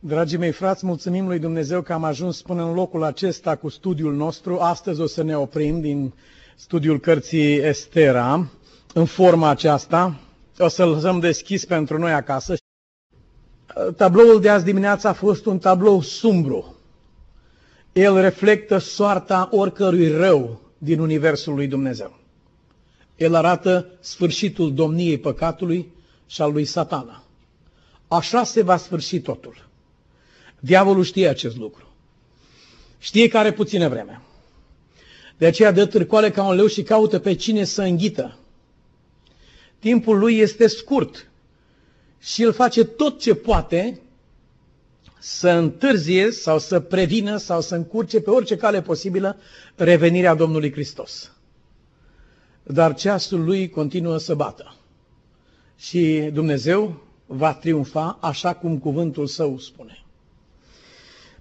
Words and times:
Dragii 0.00 0.38
mei 0.38 0.52
frați, 0.52 0.86
mulțumim 0.86 1.26
lui 1.26 1.38
Dumnezeu 1.38 1.82
că 1.82 1.92
am 1.92 2.04
ajuns 2.04 2.42
până 2.42 2.64
în 2.64 2.74
locul 2.74 3.02
acesta 3.02 3.56
cu 3.56 3.68
studiul 3.68 4.14
nostru. 4.14 4.58
Astăzi 4.58 5.00
o 5.00 5.06
să 5.06 5.22
ne 5.22 5.36
oprim 5.36 5.80
din 5.80 6.12
studiul 6.56 7.00
cărții 7.00 7.56
Estera 7.56 8.48
în 8.94 9.04
forma 9.04 9.48
aceasta. 9.48 10.20
O 10.58 10.68
să-l 10.68 10.88
lăsăm 10.88 11.20
deschis 11.20 11.64
pentru 11.64 11.98
noi 11.98 12.12
acasă. 12.12 12.54
Tabloul 13.96 14.40
de 14.40 14.48
azi 14.48 14.64
dimineață 14.64 15.08
a 15.08 15.12
fost 15.12 15.46
un 15.46 15.58
tablou 15.58 16.00
sumbru. 16.00 16.76
El 17.92 18.20
reflectă 18.20 18.78
soarta 18.78 19.48
oricărui 19.52 20.08
rău 20.08 20.60
din 20.78 21.00
Universul 21.00 21.54
lui 21.54 21.66
Dumnezeu. 21.66 22.18
El 23.16 23.34
arată 23.34 23.86
sfârșitul 24.00 24.74
domniei 24.74 25.18
păcatului 25.18 25.92
și 26.26 26.42
al 26.42 26.52
lui 26.52 26.64
satana. 26.64 27.22
Așa 28.08 28.44
se 28.44 28.62
va 28.62 28.76
sfârși 28.76 29.20
totul. 29.20 29.67
Diavolul 30.60 31.04
știe 31.04 31.28
acest 31.28 31.56
lucru. 31.56 31.86
Știe 32.98 33.28
că 33.28 33.38
are 33.38 33.52
puțină 33.52 33.88
vreme. 33.88 34.20
De 35.36 35.46
aceea 35.46 35.70
dă 35.70 35.86
târcoale 35.86 36.30
ca 36.30 36.42
un 36.42 36.54
leu 36.54 36.66
și 36.66 36.82
caută 36.82 37.18
pe 37.18 37.34
cine 37.34 37.64
să 37.64 37.82
înghită. 37.82 38.38
Timpul 39.78 40.18
lui 40.18 40.38
este 40.38 40.66
scurt 40.66 41.30
și 42.20 42.42
el 42.42 42.52
face 42.52 42.84
tot 42.84 43.20
ce 43.20 43.34
poate 43.34 44.00
să 45.18 45.50
întârzie 45.50 46.30
sau 46.30 46.58
să 46.58 46.80
prevină 46.80 47.36
sau 47.36 47.60
să 47.60 47.74
încurce 47.74 48.20
pe 48.20 48.30
orice 48.30 48.56
cale 48.56 48.82
posibilă 48.82 49.36
revenirea 49.74 50.34
Domnului 50.34 50.72
Hristos. 50.72 51.32
Dar 52.62 52.94
ceasul 52.94 53.44
lui 53.44 53.68
continuă 53.68 54.18
să 54.18 54.34
bată. 54.34 54.74
Și 55.76 56.30
Dumnezeu 56.32 57.02
va 57.26 57.54
triumfa 57.54 58.18
așa 58.20 58.54
cum 58.54 58.78
cuvântul 58.78 59.26
său 59.26 59.58
spune. 59.58 60.04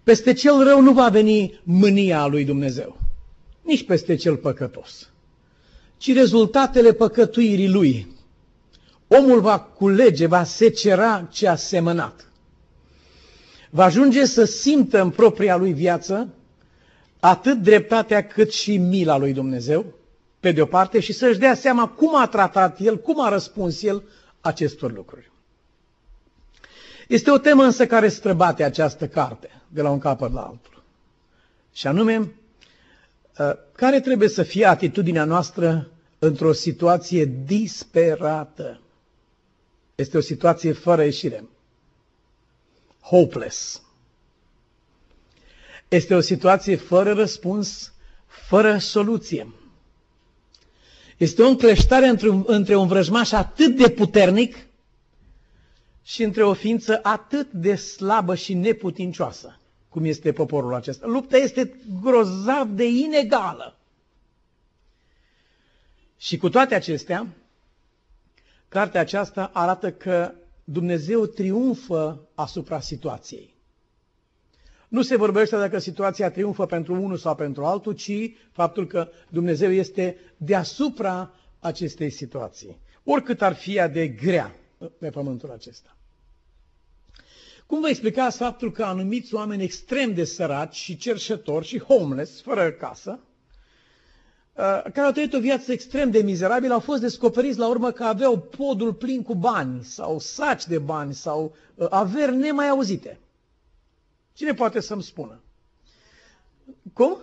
Peste 0.08 0.34
cel 0.34 0.64
rău 0.64 0.82
nu 0.82 0.94
va 0.94 1.10
veni 1.10 1.60
mânia 1.64 2.26
lui 2.26 2.46
Dumnezeu, 2.46 2.98
nici 3.62 3.86
peste 3.86 4.16
cel 4.16 4.38
păcătos, 4.38 5.10
ci 5.98 6.14
rezultatele 6.14 6.94
păcătuirii 6.94 7.70
lui. 7.70 8.08
Omul 9.08 9.40
va 9.40 9.60
culege, 9.60 10.26
va 10.26 10.44
secera 10.44 11.28
ce 11.32 11.48
a 11.48 11.56
semănat. 11.56 12.32
Va 13.70 13.84
ajunge 13.84 14.26
să 14.26 14.44
simtă 14.44 15.02
în 15.02 15.10
propria 15.10 15.56
lui 15.56 15.74
viață 15.74 16.28
atât 17.20 17.58
dreptatea 17.58 18.28
cât 18.28 18.52
și 18.52 18.78
mila 18.78 19.18
lui 19.18 19.34
Dumnezeu, 19.34 19.86
pe 20.40 20.52
de 20.52 20.62
o 20.62 20.66
parte, 20.66 21.00
și 21.00 21.14
să-și 21.14 21.40
dea 21.40 21.54
seama 21.54 21.88
cum 21.88 22.16
a 22.16 22.28
tratat 22.28 22.80
el, 22.80 22.98
cum 22.98 23.26
a 23.26 23.30
răspuns 23.30 23.84
el 23.84 24.04
acestor 24.42 24.94
lucruri. 24.94 25.32
Este 27.08 27.32
o 27.32 27.38
temă 27.38 27.64
însă 27.64 27.88
care 27.88 28.08
străbate 28.08 28.64
această 28.64 29.08
carte 29.08 29.50
de 29.68 29.82
la 29.82 29.90
un 29.90 30.00
capăt 30.00 30.34
la 30.34 30.42
altul. 30.42 30.84
Și 31.74 31.88
anume, 31.88 32.18
uh, 32.18 33.52
care 33.72 34.00
trebuie 34.00 34.30
să 34.30 34.44
fie 34.44 34.66
atitudinea 34.66 35.24
noastră 35.24 35.90
într-o 36.20 36.52
situație 36.54 37.26
disperată? 37.46 38.80
Este 39.96 40.18
o 40.18 40.22
situație 40.22 40.72
fără 40.72 41.04
ieșire. 41.04 41.44
Hopeless. 43.02 43.82
Este 45.88 46.16
o 46.16 46.20
situație 46.20 46.76
fără 46.76 47.14
răspuns, 47.14 47.94
fără 48.28 48.78
soluție. 48.78 49.54
Este 51.18 51.44
o 51.44 51.48
încleștare 51.48 52.08
între 52.08 52.30
un, 52.30 52.44
între 52.48 52.76
un 52.76 52.88
vrăjmaș 52.88 53.32
atât 53.32 53.76
de 53.78 53.90
puternic 53.90 54.67
și 56.08 56.24
între 56.24 56.44
o 56.44 56.54
ființă 56.54 57.00
atât 57.04 57.52
de 57.52 57.76
slabă 57.76 58.36
și 58.36 58.54
neputincioasă, 58.54 59.60
cum 59.90 60.06
este 60.06 60.32
poporul 60.32 60.74
acesta. 60.74 61.08
Lupta 61.08 61.38
este 61.38 61.80
grozav 62.02 62.68
de 62.70 62.84
inegală. 62.90 63.78
Și 66.18 66.38
cu 66.38 66.50
toate 66.50 66.76
acestea, 66.76 67.28
cartea 68.68 69.02
aceasta 69.02 69.50
arată 69.54 69.92
că 69.92 70.34
Dumnezeu 70.64 71.26
triumfă 71.26 72.28
asupra 72.36 72.80
situației. 72.80 73.54
Nu 74.88 75.02
se 75.02 75.16
vorbește 75.18 75.58
dacă 75.58 75.80
situația 75.80 76.32
triumfă 76.32 76.66
pentru 76.66 76.94
unul 76.94 77.18
sau 77.18 77.36
pentru 77.36 77.66
altul, 77.66 77.94
ci 77.94 78.12
faptul 78.52 78.88
că 78.88 79.10
Dumnezeu 79.30 79.72
este 79.72 80.18
deasupra 80.38 81.34
acestei 81.60 82.10
situații. 82.10 82.78
Oricât 83.04 83.42
ar 83.42 83.54
fi 83.56 83.76
ea 83.76 83.88
de 83.88 84.08
grea 84.08 84.56
pe 85.00 85.10
pământul 85.10 85.52
acesta. 85.52 85.97
Cum 87.68 87.82
vă 87.82 87.90
explicați 87.90 88.38
faptul 88.38 88.72
că 88.72 88.84
anumiți 88.84 89.34
oameni 89.34 89.64
extrem 89.64 90.14
de 90.14 90.24
săraci 90.24 90.76
și 90.76 90.98
cerșători 90.98 91.66
și 91.66 91.80
homeless, 91.80 92.42
fără 92.42 92.72
casă, 92.72 93.20
uh, 94.54 94.82
care 94.82 95.00
au 95.00 95.12
trăit 95.12 95.34
o 95.34 95.40
viață 95.40 95.72
extrem 95.72 96.12
de 96.12 96.22
mizerabilă, 96.22 96.74
au 96.74 96.80
fost 96.80 97.02
descoperiți 97.02 97.58
la 97.58 97.68
urmă 97.68 97.92
că 97.92 98.04
aveau 98.04 98.38
podul 98.40 98.94
plin 98.94 99.24
cu 99.24 99.36
bani 99.36 99.84
sau 99.84 100.20
saci 100.20 100.66
de 100.66 100.78
bani 100.78 101.14
sau 101.14 101.56
uh, 101.76 101.88
averi 101.90 102.36
nemai 102.36 102.70
auzite. 102.70 103.20
Cine 104.34 104.54
poate 104.54 104.80
să-mi 104.80 105.04
spună? 105.04 105.42
Cum? 106.94 107.18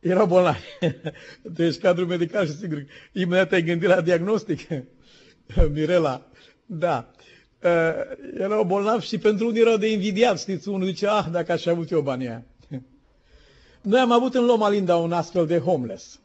Erau 0.00 0.26
bolnavi. 0.26 0.60
Deci 1.42 1.78
cadrul 1.78 2.06
medical 2.06 2.46
și 2.46 2.56
sigur, 2.56 2.84
imediat 3.12 3.52
ai 3.52 3.62
gândit 3.62 3.88
la 3.88 4.00
diagnostic. 4.00 4.68
Mirela, 5.72 6.26
da. 6.66 7.10
Uh, 7.64 7.70
erau 8.38 8.64
bolnavi 8.64 9.06
și 9.06 9.18
pentru 9.18 9.46
unii 9.46 9.60
erau 9.60 9.76
de 9.76 9.92
invidiat, 9.92 10.38
știți, 10.38 10.68
unul 10.68 10.86
zice, 10.86 11.06
ah, 11.06 11.26
dacă 11.30 11.52
aș 11.52 11.66
avut 11.66 11.90
eu 11.90 12.00
banii 12.00 12.28
aia. 12.28 12.44
Noi 13.82 14.00
am 14.00 14.12
avut 14.12 14.34
în 14.34 14.44
Loma 14.44 14.68
Linda 14.68 14.96
un 14.96 15.12
astfel 15.12 15.46
de 15.46 15.58
homeless. 15.58 16.20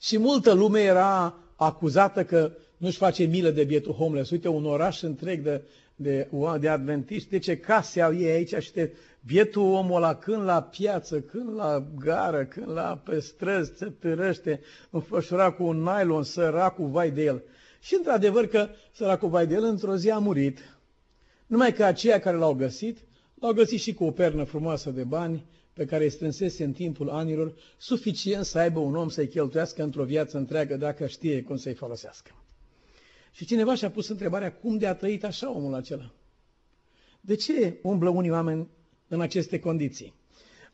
Și 0.00 0.18
multă 0.18 0.52
lume 0.52 0.80
era 0.80 1.34
acuzată 1.56 2.24
că 2.24 2.52
nu-și 2.76 2.96
face 2.96 3.24
milă 3.24 3.50
de 3.50 3.64
bietul 3.64 3.92
homeless. 3.92 4.30
Uite, 4.30 4.48
un 4.48 4.64
oraș 4.64 5.02
întreg 5.02 5.42
de, 5.42 5.62
de, 5.96 6.28
de 6.60 6.68
adventiști, 6.68 7.30
de 7.30 7.38
ce 7.38 7.56
case 7.56 8.00
au 8.00 8.14
ei 8.14 8.30
aici 8.30 8.54
și 8.54 8.72
de 8.72 8.92
bietul 9.26 9.62
omul 9.62 9.96
ăla 9.96 10.14
când 10.14 10.42
la 10.42 10.62
piață, 10.62 11.20
când 11.20 11.54
la 11.54 11.86
gară, 11.98 12.44
când 12.44 12.70
la 12.70 13.00
pe 13.04 13.20
străzi, 13.20 13.72
se 13.76 13.92
târăște, 13.98 14.60
înfășura 14.90 15.50
cu 15.50 15.62
un 15.64 15.82
nylon, 15.82 16.22
săracul, 16.22 16.86
vai 16.86 17.10
de 17.10 17.22
el. 17.22 17.42
Și 17.80 17.94
într-adevăr 17.94 18.46
că 18.46 18.68
săracul 18.92 19.28
vai 19.28 19.46
de 19.46 19.54
el 19.54 19.64
într-o 19.64 19.96
zi 19.96 20.10
a 20.10 20.18
murit, 20.18 20.78
numai 21.46 21.72
că 21.72 21.84
aceia 21.84 22.20
care 22.20 22.36
l-au 22.36 22.54
găsit, 22.54 22.98
l-au 23.34 23.52
găsit 23.52 23.80
și 23.80 23.94
cu 23.94 24.04
o 24.04 24.10
pernă 24.10 24.44
frumoasă 24.44 24.90
de 24.90 25.04
bani, 25.04 25.46
pe 25.72 25.84
care 25.84 26.04
îi 26.04 26.10
strânsese 26.10 26.64
în 26.64 26.72
timpul 26.72 27.08
anilor, 27.10 27.54
suficient 27.76 28.44
să 28.44 28.58
aibă 28.58 28.78
un 28.78 28.96
om 28.96 29.08
să-i 29.08 29.28
cheltuiască 29.28 29.82
într-o 29.82 30.04
viață 30.04 30.36
întreagă 30.36 30.76
dacă 30.76 31.06
știe 31.06 31.42
cum 31.42 31.56
să-i 31.56 31.74
folosească. 31.74 32.30
Și 33.32 33.44
cineva 33.44 33.74
și-a 33.74 33.90
pus 33.90 34.08
întrebarea 34.08 34.52
cum 34.52 34.78
de 34.78 34.86
a 34.86 34.94
trăit 34.94 35.24
așa 35.24 35.50
omul 35.50 35.74
acela. 35.74 36.12
De 37.20 37.34
ce 37.34 37.78
umblă 37.82 38.08
unii 38.08 38.30
oameni 38.30 38.68
în 39.08 39.20
aceste 39.20 39.58
condiții? 39.58 40.14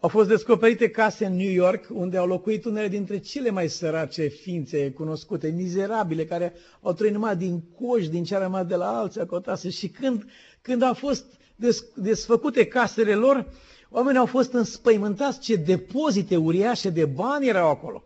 Au 0.05 0.11
fost 0.11 0.29
descoperite 0.29 0.91
case 0.91 1.25
în 1.27 1.37
New 1.37 1.51
York 1.51 1.87
unde 1.93 2.17
au 2.17 2.27
locuit 2.27 2.65
unele 2.65 2.89
dintre 2.89 3.19
cele 3.19 3.51
mai 3.51 3.69
sărace 3.69 4.27
ființe 4.27 4.91
cunoscute, 4.91 5.49
mizerabile, 5.49 6.25
care 6.27 6.53
au 6.83 6.93
trăit 6.93 7.13
numai 7.13 7.37
din 7.37 7.63
coși, 7.81 8.09
din 8.09 8.25
ce 8.25 8.37
mai 8.37 8.65
de 8.65 8.75
la 8.75 8.99
alții 8.99 9.21
acotase. 9.21 9.71
Și 9.71 9.89
când, 9.89 10.25
când 10.63 10.83
au 10.83 10.95
fost 10.95 11.25
des, 11.57 11.85
desfăcute 11.95 12.67
casele 12.67 13.15
lor, 13.15 13.47
oamenii 13.91 14.19
au 14.19 14.27
fost 14.27 14.53
înspăimântați 14.53 15.41
ce 15.41 15.57
depozite 15.57 16.37
uriașe 16.37 16.91
de 16.91 17.05
bani 17.05 17.49
erau 17.49 17.69
acolo 17.71 18.03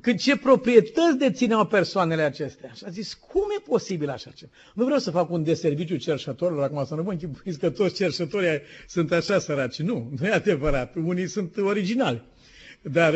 cât 0.00 0.18
ce 0.18 0.36
proprietăți 0.36 1.18
dețineau 1.18 1.66
persoanele 1.66 2.22
acestea. 2.22 2.70
Și 2.74 2.82
a 2.86 2.90
zis, 2.90 3.14
cum 3.14 3.42
e 3.58 3.62
posibil 3.68 4.08
așa 4.08 4.30
ceva? 4.30 4.50
Nu 4.74 4.84
vreau 4.84 4.98
să 4.98 5.10
fac 5.10 5.30
un 5.30 5.44
deserviciu 5.44 5.96
cerșătorilor, 5.96 6.62
acum 6.62 6.84
să 6.84 6.94
nu 6.94 7.02
vă 7.02 7.10
închipuiți 7.10 7.58
că 7.58 7.70
toți 7.70 7.94
cerșătorii 7.94 8.60
sunt 8.86 9.12
așa 9.12 9.38
săraci. 9.38 9.80
Nu, 9.80 10.10
nu 10.20 10.26
e 10.26 10.30
adevărat. 10.30 10.94
Unii 10.94 11.26
sunt 11.26 11.56
originali. 11.56 12.22
Dar, 12.82 13.14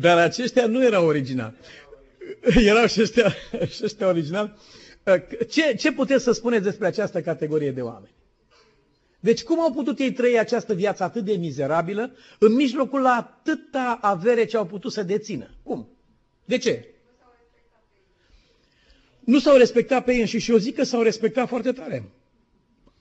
dar 0.00 0.18
aceștia 0.18 0.66
nu 0.66 0.84
erau 0.84 1.06
originali. 1.06 1.54
Erau 2.40 2.86
și 2.86 3.00
ăștia, 3.00 3.34
și 3.74 3.80
ăștia 3.84 4.06
originali. 4.08 4.54
Ce, 5.48 5.74
ce 5.74 5.92
puteți 5.92 6.24
să 6.24 6.32
spuneți 6.32 6.62
despre 6.62 6.86
această 6.86 7.20
categorie 7.20 7.70
de 7.70 7.80
oameni? 7.80 8.12
Deci 9.20 9.42
cum 9.42 9.60
au 9.60 9.72
putut 9.72 9.98
ei 9.98 10.12
trăi 10.12 10.38
această 10.38 10.74
viață 10.74 11.02
atât 11.02 11.24
de 11.24 11.32
mizerabilă 11.32 12.12
în 12.38 12.54
mijlocul 12.54 13.00
la 13.00 13.10
atâta 13.10 13.98
avere 14.00 14.44
ce 14.44 14.56
au 14.56 14.66
putut 14.66 14.92
să 14.92 15.02
dețină? 15.02 15.50
Cum? 15.62 15.88
De 16.44 16.58
ce? 16.58 16.88
Nu 19.24 19.38
s-au 19.38 19.56
respectat 19.56 20.04
pe 20.04 20.12
ei 20.12 20.20
înșiși 20.20 20.44
și 20.44 20.50
eu 20.50 20.56
zic 20.56 20.74
că 20.76 20.82
s-au 20.84 21.02
respectat 21.02 21.48
foarte 21.48 21.72
tare. 21.72 22.10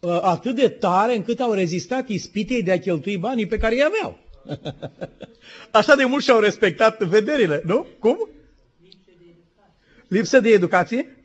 Ă, 0.04 0.24
atât 0.24 0.56
de 0.56 0.70
tare 0.70 1.16
încât 1.16 1.40
au 1.40 1.54
rezistat 1.54 2.10
ispitei 2.10 2.64
de 2.64 2.72
a 2.72 2.80
cheltui 2.80 3.18
banii 3.18 3.48
pe 3.48 3.58
care 3.58 3.76
îi 3.76 3.84
aveau. 3.84 4.18
Așa 5.72 5.96
de 5.96 6.06
mult 6.06 6.24
și-au 6.24 6.40
respectat 6.40 7.04
vederile, 7.04 7.62
nu? 7.66 7.86
Cum? 8.00 8.30
Lipsă 10.08 10.40
de 10.40 10.50
educație. 10.50 11.19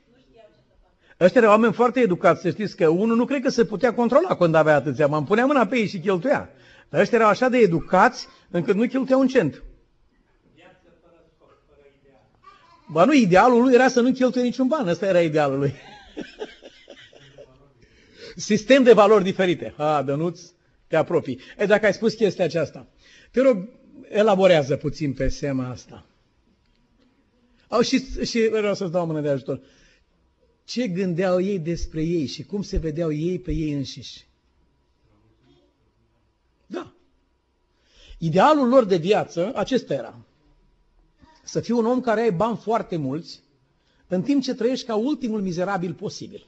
Ăștia 1.21 1.41
erau 1.41 1.53
oameni 1.53 1.73
foarte 1.73 2.01
educați, 2.01 2.41
să 2.41 2.51
știți 2.51 2.77
că 2.77 2.89
unul 2.89 3.17
nu 3.17 3.25
cred 3.25 3.43
că 3.43 3.49
se 3.49 3.65
putea 3.65 3.95
controla 3.95 4.37
când 4.37 4.55
avea 4.55 4.75
atâția 4.75 5.07
bani. 5.07 5.27
Punea 5.27 5.47
mâna 5.47 5.67
pe 5.67 5.77
ei 5.77 5.87
și 5.87 5.99
cheltuia. 5.99 6.51
Dar 6.89 7.01
ăștia 7.01 7.19
erau 7.19 7.31
așa 7.31 7.49
de 7.49 7.59
educați 7.59 8.27
încât 8.51 8.75
nu 8.75 8.87
cheltuiau 8.87 9.21
un 9.21 9.29
cent. 9.29 9.63
Ba 12.87 13.05
nu, 13.05 13.13
idealul 13.13 13.63
lui 13.63 13.75
era 13.75 13.89
să 13.89 14.01
nu 14.01 14.13
cheltuie 14.13 14.45
niciun 14.45 14.67
ban. 14.67 14.89
Ăsta 14.89 15.07
era 15.07 15.21
idealul 15.21 15.59
lui. 15.59 15.75
Sistem 18.37 18.83
de 18.83 18.93
valori 18.93 19.25
diferite. 19.25 19.75
A, 19.77 20.03
Dănuț, 20.03 20.41
te 20.87 20.97
apropii. 20.97 21.41
E, 21.59 21.67
dacă 21.67 21.87
ai 21.87 21.93
spus 21.93 22.15
chestia 22.15 22.45
aceasta, 22.45 22.87
te 23.31 23.41
rog, 23.41 23.69
elaborează 24.09 24.77
puțin 24.77 25.13
pe 25.13 25.29
sema 25.29 25.69
asta. 25.69 26.07
Au 27.69 27.81
și, 27.81 28.25
și 28.25 28.49
vreau 28.51 28.75
să-ți 28.75 28.93
dau 28.93 29.03
o 29.03 29.07
mână 29.07 29.21
de 29.21 29.29
ajutor. 29.29 29.61
Ce 30.65 30.89
gândeau 30.89 31.41
ei 31.41 31.59
despre 31.59 32.03
ei 32.03 32.27
și 32.27 32.45
cum 32.45 32.63
se 32.63 32.79
vedeau 32.79 33.13
ei 33.13 33.39
pe 33.39 33.53
ei 33.53 33.73
înșiși? 33.73 34.27
Da. 36.67 36.93
Idealul 38.19 38.69
lor 38.69 38.85
de 38.85 38.97
viață, 38.97 39.53
acesta 39.55 39.95
era. 39.95 40.19
Să 41.45 41.61
fii 41.61 41.75
un 41.75 41.87
om 41.87 42.01
care 42.01 42.21
ai 42.21 42.33
bani 42.33 42.57
foarte 42.57 42.97
mulți, 42.97 43.43
în 44.09 44.23
timp 44.23 44.43
ce 44.43 44.55
trăiești 44.55 44.87
ca 44.87 44.95
ultimul 44.95 45.43
mizerabil 45.43 45.95
posibil. 45.95 46.47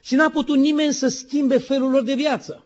Și 0.00 0.14
n-a 0.14 0.30
putut 0.30 0.56
nimeni 0.56 0.92
să 0.92 1.08
schimbe 1.08 1.58
felul 1.58 1.90
lor 1.90 2.02
de 2.02 2.14
viață. 2.14 2.64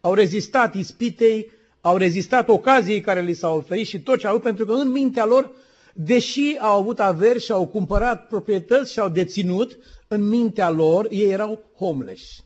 Au 0.00 0.14
rezistat 0.14 0.74
ispitei, 0.74 1.50
au 1.80 1.96
rezistat 1.96 2.48
ocaziei 2.48 3.00
care 3.00 3.20
li 3.20 3.34
s-au 3.34 3.56
oferit 3.56 3.86
și 3.86 4.00
tot 4.00 4.18
ce 4.18 4.26
au 4.26 4.32
avut, 4.32 4.44
pentru 4.44 4.64
că 4.64 4.72
în 4.72 4.90
mintea 4.90 5.24
lor, 5.24 5.50
deși 5.96 6.56
au 6.60 6.78
avut 6.78 7.00
averi 7.00 7.40
și 7.40 7.52
au 7.52 7.66
cumpărat 7.66 8.26
proprietăți 8.26 8.92
și 8.92 9.00
au 9.00 9.08
deținut, 9.08 9.78
în 10.08 10.28
mintea 10.28 10.70
lor 10.70 11.06
ei 11.10 11.30
erau 11.30 11.62
homeless. 11.76 12.44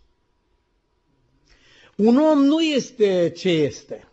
Un 1.96 2.16
om 2.16 2.38
nu 2.38 2.60
este 2.60 3.30
ce 3.36 3.48
este, 3.48 4.08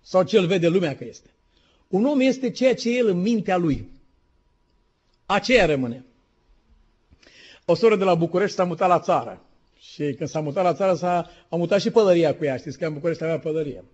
sau 0.00 0.22
ce 0.22 0.38
îl 0.38 0.46
vede 0.46 0.68
lumea 0.68 0.96
că 0.96 1.04
este. 1.04 1.30
Un 1.88 2.04
om 2.04 2.20
este 2.20 2.50
ceea 2.50 2.74
ce 2.74 2.96
el 2.96 3.08
în 3.08 3.20
mintea 3.20 3.56
lui. 3.56 3.90
Aceea 5.26 5.66
rămâne. 5.66 6.04
O 7.64 7.74
soră 7.74 7.96
de 7.96 8.04
la 8.04 8.14
București 8.14 8.56
s-a 8.56 8.64
mutat 8.64 8.88
la 8.88 9.00
țară. 9.00 9.44
Și 9.78 10.14
când 10.14 10.28
s-a 10.28 10.40
mutat 10.40 10.64
la 10.64 10.74
țară, 10.74 10.94
s-a 10.94 11.30
a 11.48 11.56
mutat 11.56 11.80
și 11.80 11.90
pălăria 11.90 12.34
cu 12.34 12.44
ea. 12.44 12.56
Știți 12.56 12.78
că 12.78 12.86
în 12.86 12.92
București 12.92 13.22
avea 13.22 13.38
pălărie. 13.38 13.84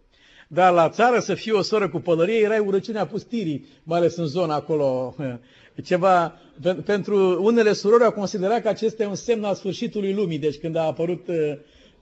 Dar 0.51 0.73
la 0.73 0.89
țară 0.89 1.19
să 1.19 1.35
fie 1.35 1.53
o 1.53 1.63
soră 1.63 1.89
cu 1.89 1.99
pălărie 1.99 2.39
era 2.39 2.63
urăciunea 2.63 3.07
pustirii, 3.07 3.67
mai 3.83 3.99
ales 3.99 4.17
în 4.17 4.27
zona 4.27 4.55
acolo. 4.55 5.15
Ceva, 5.85 6.41
pentru 6.85 7.45
unele 7.45 7.73
surori 7.73 8.05
au 8.05 8.13
considerat 8.13 8.63
că 8.63 8.69
acesta 8.69 9.03
e 9.03 9.07
un 9.07 9.15
semn 9.15 9.45
al 9.45 9.55
sfârșitului 9.55 10.13
lumii. 10.13 10.39
Deci 10.39 10.59
când 10.59 10.77
a 10.77 10.83
apărut 10.83 11.29
uh, 11.29 11.37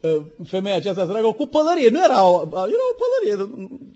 uh, 0.01 0.23
femeia 0.45 0.77
aceasta 0.77 1.07
săragă 1.07 1.33
cu 1.33 1.47
pălărie, 1.47 1.89
nu 1.89 2.05
era 2.05 2.29
o, 2.29 2.43
era 2.53 2.63
o 2.63 2.97
pălărie, 2.99 3.51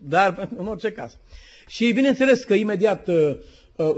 dar 0.08 0.48
în 0.56 0.66
orice 0.66 0.92
caz. 0.92 1.16
Și 1.66 1.92
bineînțeles 1.92 2.42
că 2.42 2.54
imediat 2.54 3.08
uh, 3.08 3.36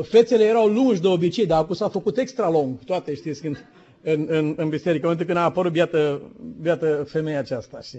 fețele 0.02 0.44
erau 0.44 0.66
lungi 0.66 1.00
de 1.00 1.08
obicei, 1.08 1.46
dar 1.46 1.58
acum 1.58 1.74
s-a 1.74 1.88
făcut 1.88 2.18
extra 2.18 2.50
lung, 2.50 2.84
toate 2.84 3.14
știți 3.14 3.40
când 3.40 3.64
în, 4.02 4.26
în, 4.28 4.54
în 4.56 4.68
biserică, 4.68 5.06
în 5.06 5.10
momentul 5.10 5.26
când 5.26 5.38
a 5.38 5.42
apărut 5.42 5.72
biată, 5.72 6.22
biată 6.60 7.04
femeia 7.08 7.38
aceasta. 7.38 7.80
Și 7.80 7.98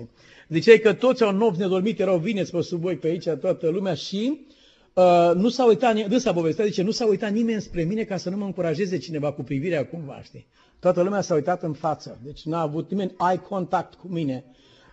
ziceai 0.49 0.77
că 0.77 0.93
toți 0.93 1.23
au 1.23 1.31
nopți 1.31 1.59
nedormite, 1.59 2.01
erau 2.01 2.17
vineți 2.17 2.51
pe 2.51 2.61
sub 2.61 2.81
voi 2.81 2.95
pe 2.95 3.07
aici, 3.07 3.29
toată 3.29 3.69
lumea 3.69 3.93
și 3.93 4.45
uh, 4.93 5.31
nu 5.35 5.49
s-a 5.49 5.65
uitat, 5.65 6.07
dânsa 6.07 6.33
povestea, 6.33 6.65
zice, 6.65 6.81
nu 6.81 6.91
s-a 6.91 7.05
uitat 7.05 7.31
nimeni 7.31 7.61
spre 7.61 7.83
mine 7.83 8.03
ca 8.03 8.17
să 8.17 8.29
nu 8.29 8.37
mă 8.37 8.45
încurajeze 8.45 8.97
cineva 8.97 9.31
cu 9.31 9.43
privirea 9.43 9.85
cumva, 9.85 10.21
știi? 10.23 10.47
Toată 10.79 11.01
lumea 11.01 11.21
s-a 11.21 11.33
uitat 11.33 11.63
în 11.63 11.73
față, 11.73 12.19
deci 12.23 12.43
n-a 12.43 12.61
avut 12.61 12.89
nimeni 12.89 13.15
eye 13.29 13.37
contact 13.37 13.93
cu 13.93 14.07
mine. 14.07 14.45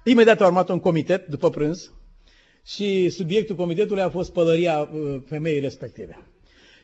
Imediat 0.04 0.40
a 0.40 0.46
urmat 0.46 0.68
un 0.68 0.78
comitet 0.78 1.26
după 1.26 1.50
prânz 1.50 1.92
și 2.66 3.08
subiectul 3.08 3.56
comitetului 3.56 4.02
a 4.02 4.10
fost 4.10 4.32
pălăria 4.32 4.90
uh, 4.92 5.20
femeii 5.26 5.60
respective. 5.60 6.30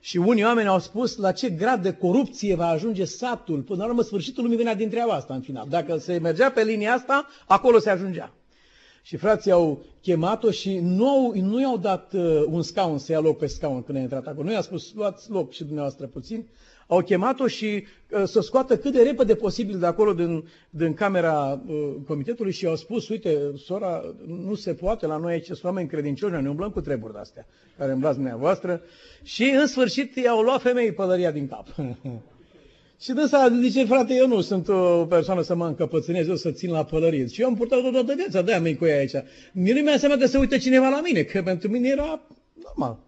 Și 0.01 0.17
unii 0.17 0.45
oameni 0.45 0.69
au 0.69 0.79
spus 0.79 1.17
la 1.17 1.33
ce 1.33 1.51
grad 1.51 1.83
de 1.83 1.93
corupție 1.93 2.55
va 2.55 2.67
ajunge 2.67 3.05
satul. 3.05 3.61
Până 3.61 3.83
la 3.83 3.89
urmă, 3.89 4.03
sfârșitul 4.03 4.43
lumii 4.43 4.59
venea 4.59 4.75
din 4.75 4.91
treaba 4.91 5.13
asta 5.13 5.35
în 5.35 5.41
final. 5.41 5.67
Dacă 5.69 5.97
se 5.97 6.19
mergea 6.19 6.51
pe 6.51 6.63
linia 6.63 6.93
asta, 6.93 7.27
acolo 7.47 7.79
se 7.79 7.91
ajungea. 7.91 8.33
Și 9.03 9.17
frații 9.17 9.51
au 9.51 9.85
chemat-o 10.03 10.51
și 10.51 10.79
nu, 10.79 11.33
nu 11.35 11.61
i-au 11.61 11.79
dat 11.79 12.13
uh, 12.13 12.43
un 12.47 12.63
scaun 12.63 12.99
să 12.99 13.13
ia 13.13 13.21
loc 13.21 13.39
pe 13.39 13.47
scaun 13.47 13.83
când 13.83 13.99
a 13.99 14.01
intrat 14.01 14.27
acolo. 14.27 14.47
Nu 14.47 14.53
i-a 14.53 14.61
spus, 14.61 14.93
luați 14.95 15.31
loc 15.31 15.53
și 15.53 15.65
dumneavoastră 15.65 16.07
puțin. 16.07 16.47
Au 16.87 17.03
chemat-o 17.03 17.47
și 17.47 17.85
uh, 18.11 18.23
să 18.25 18.41
scoată 18.41 18.77
cât 18.79 18.93
de 18.93 19.03
repede 19.03 19.35
posibil 19.35 19.79
de 19.79 19.87
acolo 19.87 20.12
din, 20.12 20.49
din 20.71 20.94
camera 20.94 21.62
uh, 21.67 21.94
comitetului 22.06 22.53
și 22.53 22.67
au 22.67 22.77
spus, 22.77 23.09
uite, 23.09 23.38
sora, 23.65 24.15
nu 24.27 24.55
se 24.55 24.75
poate, 24.75 25.06
la 25.06 25.17
noi 25.17 25.33
aici 25.33 25.44
sunt 25.44 25.65
oameni 25.65 25.88
credincioși, 25.88 26.33
noi 26.33 26.43
ne 26.43 26.49
umblăm 26.49 26.71
cu 26.71 26.81
treburi 26.81 27.12
de 27.12 27.19
astea, 27.19 27.47
care 27.79 27.93
îmblați 27.93 28.15
dumneavoastră. 28.15 28.83
Și 29.23 29.43
în 29.61 29.67
sfârșit 29.67 30.17
i-au 30.17 30.41
luat 30.41 30.61
femeii 30.61 30.93
pălăria 30.93 31.31
din 31.31 31.49
cap. 31.49 31.67
și 33.03 33.12
dânsa 33.12 33.59
zice, 33.61 33.85
frate, 33.85 34.15
eu 34.15 34.27
nu 34.27 34.41
sunt 34.41 34.69
o 34.69 35.06
persoană 35.06 35.43
să 35.43 35.55
mă 35.55 35.67
încăpățânez, 35.67 36.29
eu 36.29 36.37
să 36.37 36.50
țin 36.50 36.71
la 36.71 36.85
pălărie. 36.85 37.27
Și 37.27 37.41
eu 37.41 37.49
am 37.49 37.55
purtat 37.55 37.85
o 37.85 37.91
toată 37.91 38.15
viața, 38.15 38.43
de-aia 38.43 38.61
mi 38.61 38.77
cu 38.77 38.85
ea 38.85 38.99
aici. 38.99 39.15
Mie 39.53 39.73
nu 39.73 39.81
mi-a 39.81 39.99
seama 39.99 40.17
că 40.17 40.27
se 40.27 40.38
uită 40.38 40.59
cineva 40.59 40.88
la 40.88 41.00
mine, 41.00 41.23
că 41.23 41.43
pentru 41.43 41.69
mine 41.69 41.88
era 41.88 42.21
normal. 42.65 42.99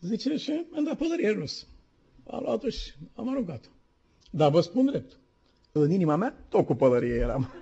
Zice, 0.00 0.36
și 0.36 0.64
am 0.76 0.84
dat 0.84 0.96
pălărie 0.96 1.36
jos. 1.38 1.66
Am 2.26 2.42
luat-o 2.44 2.68
și 2.68 2.92
am 3.14 3.28
aruncat-o. 3.28 3.68
Dar 4.30 4.50
vă 4.50 4.60
spun 4.60 4.86
drept, 4.86 5.18
în 5.72 5.90
inima 5.90 6.16
mea, 6.16 6.34
tot 6.48 6.66
cu 6.66 6.74
pălărie 6.74 7.14
eram. 7.14 7.50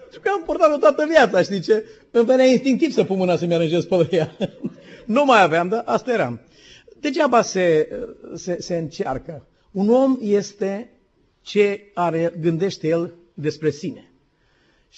Pentru 0.00 0.20
că 0.20 0.30
am 0.34 0.42
purtat-o 0.44 0.78
toată 0.78 1.06
viața, 1.08 1.42
știi 1.42 1.60
ce? 1.60 1.84
Îmi 2.10 2.24
venea 2.24 2.44
instinctiv 2.44 2.92
să 2.92 3.04
pun 3.04 3.16
mâna 3.16 3.36
să-mi 3.36 3.54
aranjez 3.54 3.84
pălăria. 3.84 4.36
nu 5.16 5.24
mai 5.24 5.42
aveam, 5.42 5.68
dar 5.68 5.82
asta 5.86 6.12
eram. 6.12 6.40
Degeaba 7.00 7.42
se, 7.42 7.88
se, 8.34 8.60
se 8.60 8.76
încearcă. 8.76 9.46
Un 9.70 9.88
om 9.88 10.18
este 10.20 10.90
ce 11.40 11.90
are, 11.94 12.32
gândește 12.40 12.88
el 12.88 13.14
despre 13.34 13.70
sine. 13.70 14.10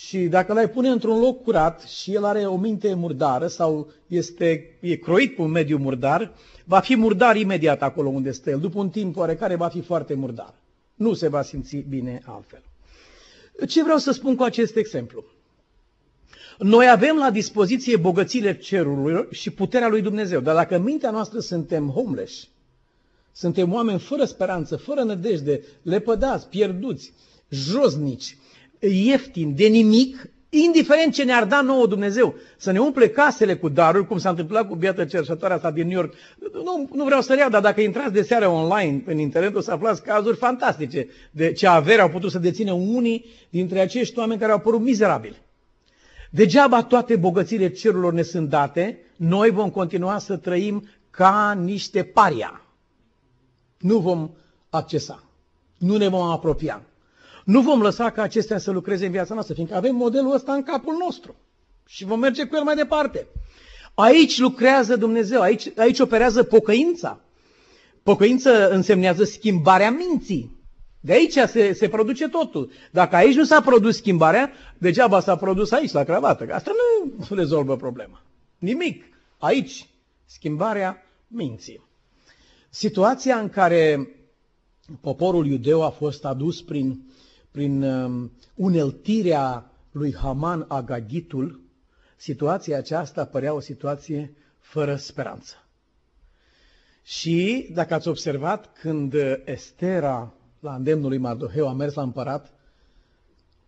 Și 0.06 0.18
dacă 0.18 0.52
l-ai 0.52 0.70
pune 0.70 0.88
într-un 0.88 1.18
loc 1.18 1.42
curat 1.42 1.82
și 1.82 2.14
el 2.14 2.24
are 2.24 2.46
o 2.46 2.56
minte 2.56 2.94
murdară 2.94 3.46
sau 3.46 3.90
este, 4.06 4.76
e 4.80 4.96
croit 4.96 5.34
pe 5.34 5.42
un 5.42 5.50
mediu 5.50 5.78
murdar, 5.78 6.32
va 6.64 6.80
fi 6.80 6.96
murdar 6.96 7.36
imediat 7.36 7.82
acolo 7.82 8.08
unde 8.08 8.30
stă 8.30 8.50
el. 8.50 8.60
După 8.60 8.78
un 8.78 8.90
timp 8.90 9.16
oarecare 9.16 9.54
va 9.54 9.68
fi 9.68 9.80
foarte 9.80 10.14
murdar. 10.14 10.54
Nu 10.94 11.14
se 11.14 11.28
va 11.28 11.42
simți 11.42 11.76
bine 11.76 12.22
altfel. 12.24 12.62
Ce 13.68 13.82
vreau 13.82 13.98
să 13.98 14.12
spun 14.12 14.36
cu 14.36 14.42
acest 14.42 14.76
exemplu? 14.76 15.24
Noi 16.58 16.90
avem 16.90 17.16
la 17.16 17.30
dispoziție 17.30 17.96
bogățiile 17.96 18.56
cerului 18.56 19.26
și 19.30 19.50
puterea 19.50 19.88
lui 19.88 20.02
Dumnezeu, 20.02 20.40
dar 20.40 20.54
dacă 20.54 20.76
în 20.76 20.82
mintea 20.82 21.10
noastră 21.10 21.40
suntem 21.40 21.88
homeless, 21.88 22.48
suntem 23.32 23.72
oameni 23.72 23.98
fără 23.98 24.24
speranță, 24.24 24.76
fără 24.76 25.02
nădejde, 25.02 25.62
lepădați, 25.82 26.48
pierduți, 26.48 27.12
josnici, 27.48 28.36
ieftini, 28.80 29.52
de 29.52 29.66
nimic, 29.66 30.30
indiferent 30.48 31.12
ce 31.12 31.24
ne-ar 31.24 31.44
da 31.44 31.60
nouă 31.60 31.86
Dumnezeu, 31.86 32.34
să 32.56 32.70
ne 32.70 32.78
umple 32.78 33.08
casele 33.08 33.56
cu 33.56 33.68
daruri, 33.68 34.06
cum 34.06 34.18
s-a 34.18 34.28
întâmplat 34.28 34.68
cu 34.68 34.74
biată 34.74 35.04
cerșătoarea 35.04 35.56
asta 35.56 35.70
din 35.70 35.86
New 35.86 35.96
York. 35.96 36.14
Nu, 36.52 36.88
nu 36.92 37.04
vreau 37.04 37.20
să 37.20 37.34
reau, 37.34 37.50
dar 37.50 37.60
dacă 37.60 37.80
intrați 37.80 38.12
de 38.12 38.22
seară 38.22 38.48
online 38.48 39.02
în 39.06 39.18
internet, 39.18 39.54
o 39.54 39.60
să 39.60 39.70
aflați 39.70 40.02
cazuri 40.02 40.36
fantastice 40.36 41.08
de 41.30 41.52
ce 41.52 41.66
avere 41.66 42.00
au 42.00 42.08
putut 42.08 42.30
să 42.30 42.38
dețină 42.38 42.72
unii 42.72 43.24
dintre 43.50 43.80
acești 43.80 44.18
oameni 44.18 44.40
care 44.40 44.52
au 44.52 44.58
părut 44.60 44.80
mizerabili. 44.80 45.36
Degeaba 46.30 46.82
toate 46.82 47.16
bogățiile 47.16 47.68
cerurilor 47.68 48.12
ne 48.12 48.22
sunt 48.22 48.48
date, 48.48 48.98
noi 49.16 49.50
vom 49.50 49.70
continua 49.70 50.18
să 50.18 50.36
trăim 50.36 50.88
ca 51.10 51.58
niște 51.62 52.02
paria. 52.02 52.62
Nu 53.78 53.98
vom 53.98 54.30
accesa, 54.70 55.24
nu 55.78 55.96
ne 55.96 56.08
vom 56.08 56.22
apropia. 56.22 56.82
Nu 57.48 57.60
vom 57.60 57.80
lăsa 57.80 58.10
ca 58.10 58.22
acestea 58.22 58.58
să 58.58 58.70
lucreze 58.70 59.06
în 59.06 59.10
viața 59.12 59.34
noastră, 59.34 59.54
fiindcă 59.54 59.76
avem 59.76 59.94
modelul 59.94 60.34
ăsta 60.34 60.52
în 60.52 60.62
capul 60.62 60.94
nostru 61.04 61.34
și 61.86 62.04
vom 62.04 62.18
merge 62.18 62.44
cu 62.44 62.56
el 62.56 62.62
mai 62.62 62.74
departe. 62.74 63.26
Aici 63.94 64.38
lucrează 64.38 64.96
Dumnezeu, 64.96 65.40
aici, 65.40 65.72
aici 65.76 65.98
operează 65.98 66.42
pocăința. 66.42 67.20
Pocăință 68.02 68.70
însemnează 68.70 69.24
schimbarea 69.24 69.90
minții. 69.90 70.56
De 71.00 71.12
aici 71.12 71.32
se, 71.32 71.72
se 71.72 71.88
produce 71.88 72.28
totul. 72.28 72.70
Dacă 72.90 73.16
aici 73.16 73.34
nu 73.34 73.44
s-a 73.44 73.60
produs 73.60 73.96
schimbarea, 73.96 74.52
degeaba 74.78 75.20
s-a 75.20 75.36
produs 75.36 75.70
aici, 75.70 75.92
la 75.92 76.04
cravată. 76.04 76.46
Asta 76.52 76.70
nu 76.74 77.36
rezolvă 77.36 77.76
problema. 77.76 78.22
Nimic. 78.58 79.04
Aici, 79.38 79.88
schimbarea 80.24 81.02
minții. 81.26 81.86
Situația 82.68 83.38
în 83.38 83.48
care 83.48 84.08
poporul 85.00 85.46
iudeu 85.46 85.82
a 85.82 85.90
fost 85.90 86.24
adus 86.24 86.62
prin 86.62 87.07
prin 87.50 87.82
um, 87.82 88.32
uneltirea 88.54 89.70
lui 89.92 90.14
Haman 90.14 90.64
Agagitul, 90.68 91.60
situația 92.16 92.76
aceasta 92.76 93.24
părea 93.24 93.54
o 93.54 93.60
situație 93.60 94.32
fără 94.60 94.96
speranță. 94.96 95.54
Și, 97.02 97.68
dacă 97.72 97.94
ați 97.94 98.08
observat, 98.08 98.72
când 98.80 99.14
Estera, 99.44 100.32
la 100.60 100.74
îndemnul 100.74 101.08
lui 101.08 101.18
Mardoheu, 101.18 101.68
a 101.68 101.72
mers 101.72 101.94
la 101.94 102.02
împărat, 102.02 102.52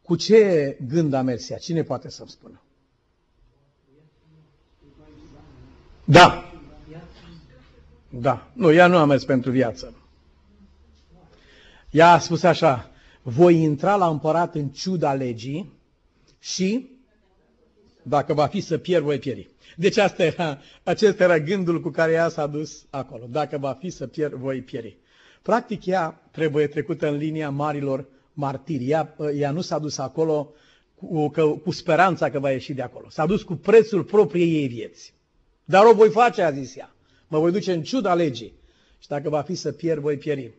cu 0.03 0.17
ce 0.17 0.77
gând 0.89 1.13
a 1.13 1.23
mers 1.23 1.51
ea? 1.51 1.59
Cine 1.59 1.83
poate 1.83 2.11
să-mi 2.11 2.29
spună? 2.29 2.61
Da. 6.05 6.53
Da. 8.09 8.51
Nu, 8.53 8.73
ea 8.73 8.87
nu 8.87 8.97
a 8.97 9.05
mers 9.05 9.25
pentru 9.25 9.51
viață. 9.51 9.95
Ea 11.91 12.13
a 12.13 12.19
spus 12.19 12.43
așa, 12.43 12.90
voi 13.23 13.63
intra 13.63 13.97
la 13.97 14.09
împărat 14.09 14.55
în 14.55 14.69
ciuda 14.69 15.13
legii 15.13 15.73
și, 16.39 16.89
dacă 18.03 18.35
va 18.35 18.47
fi 18.47 18.61
să 18.61 18.79
pierd, 18.79 19.05
voi 19.05 19.19
pieri. 19.19 19.51
Deci 19.77 19.97
asta 19.97 20.25
era, 20.25 20.59
acesta 20.83 21.23
era 21.23 21.39
gândul 21.39 21.81
cu 21.81 21.89
care 21.89 22.13
ea 22.13 22.29
s-a 22.29 22.47
dus 22.47 22.87
acolo. 22.91 23.27
Dacă 23.31 23.59
va 23.59 23.73
fi 23.73 23.91
să 23.91 24.07
pierd, 24.07 24.33
voi 24.33 24.63
pieri. 24.63 24.97
Practic 25.43 25.87
ea 25.87 26.29
trebuie 26.31 26.67
trecută 26.67 27.09
în 27.09 27.17
linia 27.17 27.51
marilor 27.51 28.07
martiri. 28.33 28.89
Ea, 28.89 29.17
ea 29.35 29.51
nu 29.51 29.61
s-a 29.61 29.79
dus 29.79 29.99
acolo 29.99 30.53
cu, 30.95 31.29
că, 31.29 31.47
cu 31.47 31.71
speranța 31.71 32.31
că 32.31 32.39
va 32.39 32.51
ieși 32.51 32.73
de 32.73 32.83
acolo. 32.83 33.07
S-a 33.11 33.27
dus 33.27 33.43
cu 33.43 33.55
prețul 33.55 34.05
propriei 34.05 34.55
ei 34.55 34.69
vieți. 34.69 35.15
Dar 35.65 35.85
o 35.85 35.95
voi 35.95 36.11
face, 36.11 36.43
a 36.43 36.51
zis 36.51 36.77
ea. 36.77 36.95
Mă 37.29 37.39
voi 37.39 37.53
duce 37.53 37.73
în 37.73 37.83
ciuda 37.83 38.15
legii. 38.15 38.53
Și 38.99 39.09
dacă 39.09 39.29
va 39.29 39.43
fi 39.43 39.55
să 39.55 39.73
pierd, 39.73 40.01
voi 40.01 40.17
pieri. 40.17 40.55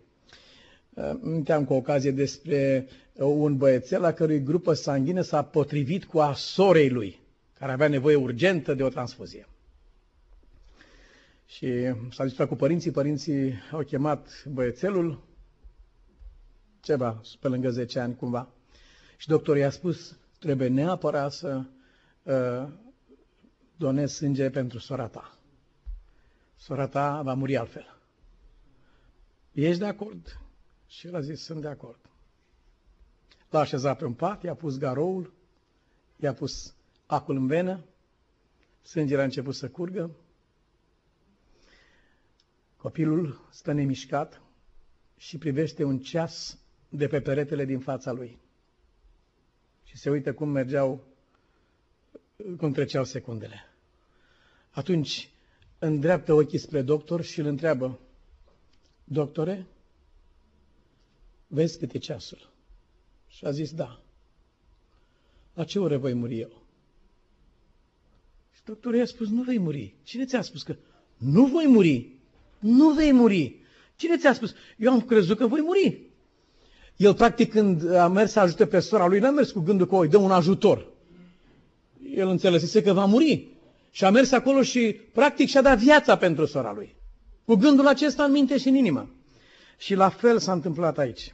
Minteam 1.22 1.66
cu 1.66 1.74
ocazie 1.74 2.12
despre 2.12 2.88
un 3.14 3.58
băiețel 3.58 4.02
la 4.02 4.12
cărui 4.14 4.44
grupă 4.44 4.74
sanghină 4.74 5.22
s-a 5.22 5.44
potrivit 5.44 6.06
cu 6.06 6.20
a 6.20 6.34
sorei 6.34 6.90
lui 6.90 7.20
care 7.60 7.72
avea 7.74 7.88
nevoie 7.88 8.16
urgentă 8.16 8.74
de 8.74 8.84
o 8.84 8.90
transfuzie. 8.90 9.48
Și 11.46 11.68
s-a 12.12 12.24
discutat 12.24 12.48
cu 12.48 12.56
părinții, 12.56 12.92
părinții 12.92 13.54
au 13.72 13.84
chemat 13.84 14.44
băiețelul, 14.48 15.22
ceva, 16.80 17.22
pe 17.40 17.48
lângă 17.48 17.70
10 17.70 18.00
ani 18.00 18.16
cumva, 18.16 18.48
și 19.18 19.28
doctorul 19.28 19.60
i-a 19.62 19.70
spus, 19.70 20.18
trebuie 20.40 20.68
neapărat 20.68 21.32
să 21.32 21.62
uh, 22.24 22.68
donezi 23.76 24.14
sânge 24.16 24.50
pentru 24.50 24.80
sora 24.80 25.08
ta. 25.08 25.38
Sora 26.56 26.88
ta 26.88 27.22
va 27.22 27.34
muri 27.34 27.58
altfel. 27.58 27.98
Ești 29.52 29.80
de 29.80 29.86
acord? 29.86 30.41
Și 30.92 31.08
el 31.08 31.16
a 31.16 31.22
zis, 31.22 31.42
sunt 31.44 31.62
de 31.62 31.68
acord. 31.68 32.00
L-a 33.50 33.60
așezat 33.60 33.98
pe 33.98 34.06
un 34.06 34.14
pat, 34.14 34.44
i-a 34.44 34.56
pus 34.56 34.78
garoul, 34.78 35.34
i-a 36.20 36.34
pus 36.34 36.74
acul 37.06 37.36
în 37.36 37.48
venă, 37.48 37.84
sângele 38.82 39.22
a 39.22 39.24
început 39.24 39.56
să 39.56 39.70
curgă, 39.70 40.12
copilul 42.78 43.48
stă 43.52 43.72
nemișcat 43.72 44.42
și 45.18 45.38
privește 45.38 45.84
un 45.84 46.00
ceas 46.00 46.58
de 46.90 47.08
pe 47.08 47.22
peretele 47.22 47.66
din 47.66 47.80
fața 47.80 48.12
lui. 48.12 48.40
Și 49.84 49.98
se 49.98 50.10
uită 50.10 50.34
cum 50.34 50.50
mergeau, 50.50 51.04
cum 52.58 52.72
treceau 52.72 53.04
secundele. 53.04 53.60
Atunci 54.72 55.30
îndreaptă 55.80 56.34
ochii 56.34 56.58
spre 56.60 56.82
doctor 56.82 57.22
și 57.22 57.40
îl 57.40 57.46
întreabă, 57.46 58.00
Doctore, 59.04 59.66
vezi 61.54 61.78
cât 61.80 61.94
e 61.94 61.98
ceasul? 61.98 62.50
Și 63.28 63.46
a 63.46 63.52
zis, 63.52 63.72
da. 63.72 64.00
La 65.54 65.64
ce 65.64 65.80
oră 65.80 65.98
voi 65.98 66.14
muri 66.14 66.40
eu? 66.40 66.62
Și 68.54 68.62
doctorul 68.66 68.98
i-a 68.98 69.06
spus, 69.06 69.30
nu 69.30 69.42
vei 69.42 69.60
muri. 69.60 69.94
Cine 70.04 70.26
ți-a 70.26 70.42
spus 70.42 70.64
că 70.64 70.76
nu 71.18 71.46
voi 71.46 71.68
muri? 71.68 72.10
Nu 72.60 72.90
vei 72.90 73.12
muri. 73.12 73.56
Cine 73.96 74.18
ți-a 74.18 74.34
spus? 74.34 74.54
Eu 74.78 74.92
am 74.92 75.02
crezut 75.02 75.38
că 75.38 75.48
voi 75.48 75.62
muri. 75.62 76.02
El, 76.96 77.14
practic, 77.14 77.52
când 77.52 77.94
a 77.94 78.08
mers 78.08 78.32
să 78.32 78.40
ajute 78.40 78.66
pe 78.66 78.80
sora 78.80 79.08
lui, 79.08 79.20
n-a 79.20 79.32
mers 79.32 79.52
cu 79.52 79.60
gândul 79.60 79.88
că 79.88 79.96
o 79.96 80.06
dă 80.06 80.18
un 80.18 80.32
ajutor. 80.32 80.88
El 82.16 82.28
înțelesese 82.28 82.82
că 82.82 82.94
va 82.94 83.06
muri. 83.06 83.48
Și 83.92 84.06
a 84.06 84.10
mers 84.10 84.32
acolo 84.32 84.62
și, 84.62 85.00
practic, 85.14 85.48
și-a 85.50 85.62
dat 85.62 85.78
viața 85.78 86.18
pentru 86.18 86.46
sora 86.46 86.74
lui. 86.74 86.96
Cu 87.46 87.56
gândul 87.56 87.88
acesta 87.88 88.24
în 88.24 88.32
minte 88.32 88.58
și 88.58 88.68
în 88.68 88.76
inimă. 88.76 89.10
Și 89.78 89.96
la 89.96 90.10
fel 90.10 90.40
s-a 90.40 90.52
întâmplat 90.52 90.98
aici. 90.98 91.34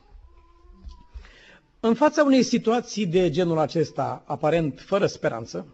În 1.79 1.93
fața 1.93 2.23
unei 2.23 2.43
situații 2.43 3.05
de 3.05 3.29
genul 3.29 3.57
acesta, 3.57 4.23
aparent 4.25 4.79
fără 4.85 5.05
speranță, 5.05 5.67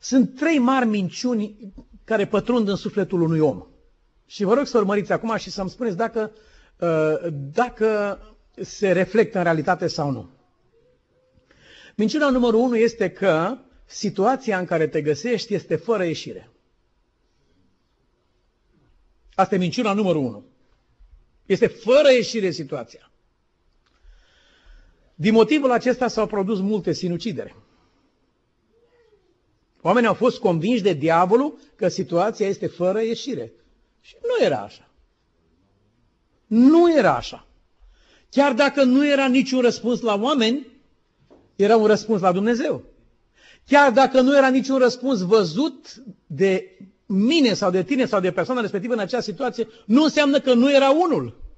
sunt 0.00 0.34
trei 0.36 0.58
mari 0.58 0.86
minciuni 0.86 1.72
care 2.04 2.26
pătrund 2.26 2.68
în 2.68 2.76
sufletul 2.76 3.20
unui 3.20 3.38
om. 3.38 3.66
Și 4.26 4.44
vă 4.44 4.54
rog 4.54 4.66
să 4.66 4.78
urmăriți 4.78 5.12
acum 5.12 5.36
și 5.36 5.50
să-mi 5.50 5.70
spuneți 5.70 5.96
dacă, 5.96 6.32
uh, 6.78 7.32
dacă 7.52 8.18
se 8.60 8.92
reflectă 8.92 9.38
în 9.38 9.44
realitate 9.44 9.86
sau 9.86 10.10
nu. 10.10 10.30
Minciuna 11.96 12.30
numărul 12.30 12.60
unu 12.60 12.76
este 12.76 13.10
că 13.10 13.58
situația 13.86 14.58
în 14.58 14.64
care 14.64 14.86
te 14.86 15.02
găsești 15.02 15.54
este 15.54 15.76
fără 15.76 16.04
ieșire. 16.04 16.50
Asta 19.34 19.54
e 19.54 19.58
minciuna 19.58 19.92
numărul 19.92 20.24
unu. 20.24 20.44
Este 21.46 21.66
fără 21.66 22.12
ieșire 22.12 22.50
situația. 22.50 23.11
Din 25.22 25.32
motivul 25.32 25.70
acesta 25.70 26.08
s-au 26.08 26.26
produs 26.26 26.60
multe 26.60 26.92
sinucidere. 26.92 27.56
Oamenii 29.80 30.08
au 30.08 30.14
fost 30.14 30.38
convinși 30.38 30.82
de 30.82 30.92
diavolul 30.92 31.58
că 31.76 31.88
situația 31.88 32.46
este 32.46 32.66
fără 32.66 33.00
ieșire. 33.00 33.52
Și 34.00 34.16
nu 34.22 34.44
era 34.44 34.58
așa. 34.58 34.88
Nu 36.46 36.96
era 36.96 37.16
așa. 37.16 37.46
Chiar 38.30 38.52
dacă 38.52 38.84
nu 38.84 39.10
era 39.10 39.26
niciun 39.26 39.60
răspuns 39.60 40.00
la 40.00 40.20
oameni, 40.20 40.66
era 41.56 41.76
un 41.76 41.86
răspuns 41.86 42.20
la 42.20 42.32
Dumnezeu. 42.32 42.82
Chiar 43.66 43.92
dacă 43.92 44.20
nu 44.20 44.36
era 44.36 44.48
niciun 44.48 44.78
răspuns 44.78 45.20
văzut 45.20 46.02
de 46.26 46.78
mine 47.06 47.54
sau 47.54 47.70
de 47.70 47.82
tine 47.82 48.06
sau 48.06 48.20
de 48.20 48.32
persoana 48.32 48.60
respectivă 48.60 48.92
în 48.92 48.98
acea 48.98 49.20
situație, 49.20 49.68
nu 49.86 50.02
înseamnă 50.02 50.40
că 50.40 50.54
nu 50.54 50.72
era 50.72 50.90
unul. 50.90 51.51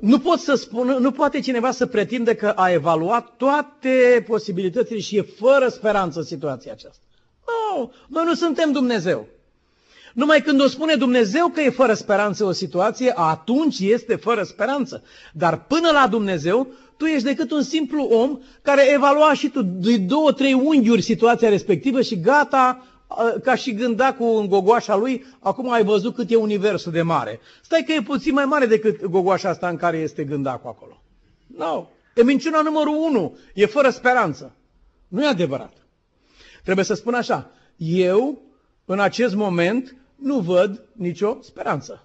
Nu, 0.00 0.18
pot 0.18 0.38
să 0.38 0.54
spun, 0.54 0.96
nu 1.00 1.10
poate 1.10 1.40
cineva 1.40 1.70
să 1.70 1.86
pretinde 1.86 2.34
că 2.34 2.48
a 2.48 2.70
evaluat 2.70 3.36
toate 3.36 4.24
posibilitățile 4.28 4.98
și 4.98 5.16
e 5.16 5.22
fără 5.22 5.68
speranță 5.68 6.22
situația 6.22 6.72
aceasta. 6.72 7.00
Nu, 7.46 7.92
noi 8.08 8.24
nu 8.24 8.34
suntem 8.34 8.72
Dumnezeu. 8.72 9.26
Numai 10.14 10.42
când 10.42 10.60
o 10.60 10.66
spune 10.66 10.94
Dumnezeu 10.94 11.48
că 11.48 11.60
e 11.60 11.70
fără 11.70 11.94
speranță 11.94 12.44
o 12.44 12.52
situație, 12.52 13.12
atunci 13.16 13.78
este 13.78 14.16
fără 14.16 14.42
speranță. 14.42 15.02
Dar 15.32 15.64
până 15.64 15.90
la 15.90 16.06
Dumnezeu, 16.08 16.66
tu 16.96 17.04
ești 17.04 17.24
decât 17.24 17.50
un 17.50 17.62
simplu 17.62 18.02
om 18.02 18.38
care 18.62 18.92
evalua 18.92 19.34
și 19.34 19.48
tu 19.48 19.62
de 19.62 19.96
două, 19.96 20.32
trei 20.32 20.52
unghiuri 20.52 21.02
situația 21.02 21.48
respectivă 21.48 22.02
și 22.02 22.20
gata, 22.20 22.86
ca 23.42 23.54
și 23.54 23.74
gânda 23.74 24.14
cu 24.14 24.24
în 24.24 24.48
gogoașa 24.48 24.96
lui, 24.96 25.24
acum 25.40 25.72
ai 25.72 25.84
văzut 25.84 26.14
cât 26.14 26.30
e 26.30 26.36
universul 26.36 26.92
de 26.92 27.02
mare. 27.02 27.40
Stai 27.62 27.82
că 27.86 27.92
e 27.92 28.02
puțin 28.02 28.34
mai 28.34 28.44
mare 28.44 28.66
decât 28.66 29.04
gogoașa 29.04 29.48
asta 29.48 29.68
în 29.68 29.76
care 29.76 29.98
este 29.98 30.24
gânda 30.24 30.56
cu 30.56 30.68
acolo. 30.68 31.02
Nu. 31.46 31.64
No. 31.64 31.86
E 32.14 32.22
minciuna 32.22 32.62
numărul 32.62 32.94
unu. 32.96 33.38
E 33.54 33.66
fără 33.66 33.90
speranță. 33.90 34.54
Nu 35.08 35.24
e 35.24 35.26
adevărat. 35.26 35.72
Trebuie 36.62 36.84
să 36.84 36.94
spun 36.94 37.14
așa, 37.14 37.50
eu 37.76 38.42
în 38.84 39.00
acest 39.00 39.34
moment 39.34 39.96
nu 40.16 40.38
văd 40.38 40.82
nicio 40.92 41.38
speranță. 41.40 42.04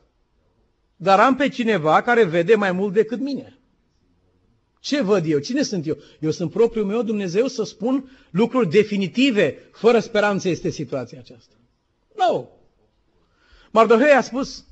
Dar 0.96 1.20
am 1.20 1.36
pe 1.36 1.50
cineva 1.50 2.02
care 2.02 2.24
vede 2.24 2.56
mai 2.56 2.72
mult 2.72 2.94
decât 2.94 3.20
mine. 3.20 3.55
Ce 4.86 5.02
văd 5.02 5.26
eu? 5.26 5.40
Cine 5.40 5.62
sunt 5.62 5.88
eu? 5.88 5.98
Eu 6.20 6.32
sunt 6.32 6.52
propriul 6.52 6.86
meu 6.86 7.02
Dumnezeu 7.02 7.48
să 7.48 7.64
spun 7.64 8.10
lucruri 8.30 8.70
definitive. 8.70 9.70
Fără 9.72 10.00
speranță 10.00 10.50
este 10.50 10.70
situația 10.70 11.20
aceasta. 11.20 11.56
Nu. 12.16 12.34
No. 12.34 12.48
Mardohei 13.72 14.12
a 14.12 14.22
spus, 14.22 14.66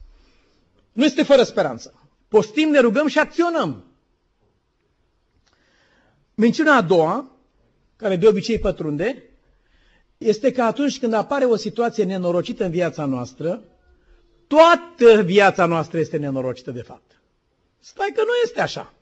nu 0.91 1.03
este 1.03 1.23
fără 1.23 1.43
speranță. 1.43 2.09
Postim, 2.27 2.69
ne 2.69 2.79
rugăm 2.79 3.07
și 3.07 3.19
acționăm. 3.19 3.83
Minciuna 6.33 6.75
a 6.75 6.81
doua, 6.81 7.31
care 7.95 8.15
de 8.15 8.27
obicei 8.27 8.59
pătrunde, 8.59 9.23
este 10.17 10.51
că 10.51 10.61
atunci 10.61 10.99
când 10.99 11.13
apare 11.13 11.45
o 11.45 11.55
situație 11.55 12.03
nenorocită 12.03 12.63
în 12.65 12.71
viața 12.71 13.05
noastră, 13.05 13.63
toată 14.47 15.21
viața 15.21 15.65
noastră 15.65 15.99
este 15.99 16.17
nenorocită 16.17 16.71
de 16.71 16.81
fapt. 16.81 17.21
Stai 17.79 18.11
că 18.15 18.21
nu 18.21 18.31
este 18.43 18.61
așa. 18.61 18.93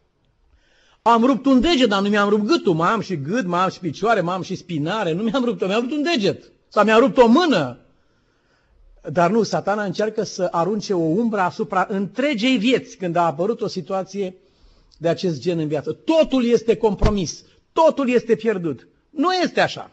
Am 1.03 1.23
rupt 1.23 1.45
un 1.45 1.59
deget, 1.59 1.89
dar 1.89 2.01
nu 2.01 2.09
mi-am 2.09 2.29
rupt 2.29 2.43
gâtul. 2.43 2.73
Mai 2.73 2.89
am 2.89 3.01
și 3.01 3.15
gât, 3.15 3.45
mai 3.45 3.59
am 3.59 3.69
și 3.69 3.79
picioare, 3.79 4.21
mai 4.21 4.35
am 4.35 4.41
și 4.41 4.55
spinare. 4.55 5.13
Nu 5.13 5.23
mi-am 5.23 5.43
rupt-o, 5.43 5.65
mi-am 5.65 5.81
rupt 5.81 5.91
un 5.91 6.03
deget. 6.03 6.51
Sau 6.67 6.83
mi-am 6.83 6.99
rupt 6.99 7.17
o 7.17 7.27
mână. 7.27 7.77
Dar 9.11 9.31
nu, 9.31 9.43
satana 9.43 9.83
încearcă 9.83 10.23
să 10.23 10.47
arunce 10.51 10.93
o 10.93 10.99
umbră 10.99 11.39
asupra 11.39 11.85
întregei 11.89 12.57
vieți 12.57 12.97
când 12.97 13.15
a 13.15 13.25
apărut 13.25 13.61
o 13.61 13.67
situație 13.67 14.35
de 14.97 15.09
acest 15.09 15.41
gen 15.41 15.59
în 15.59 15.67
viață. 15.67 15.91
Totul 15.91 16.45
este 16.45 16.77
compromis. 16.77 17.43
Totul 17.73 18.09
este 18.09 18.35
pierdut. 18.35 18.87
Nu 19.09 19.33
este 19.33 19.61
așa. 19.61 19.91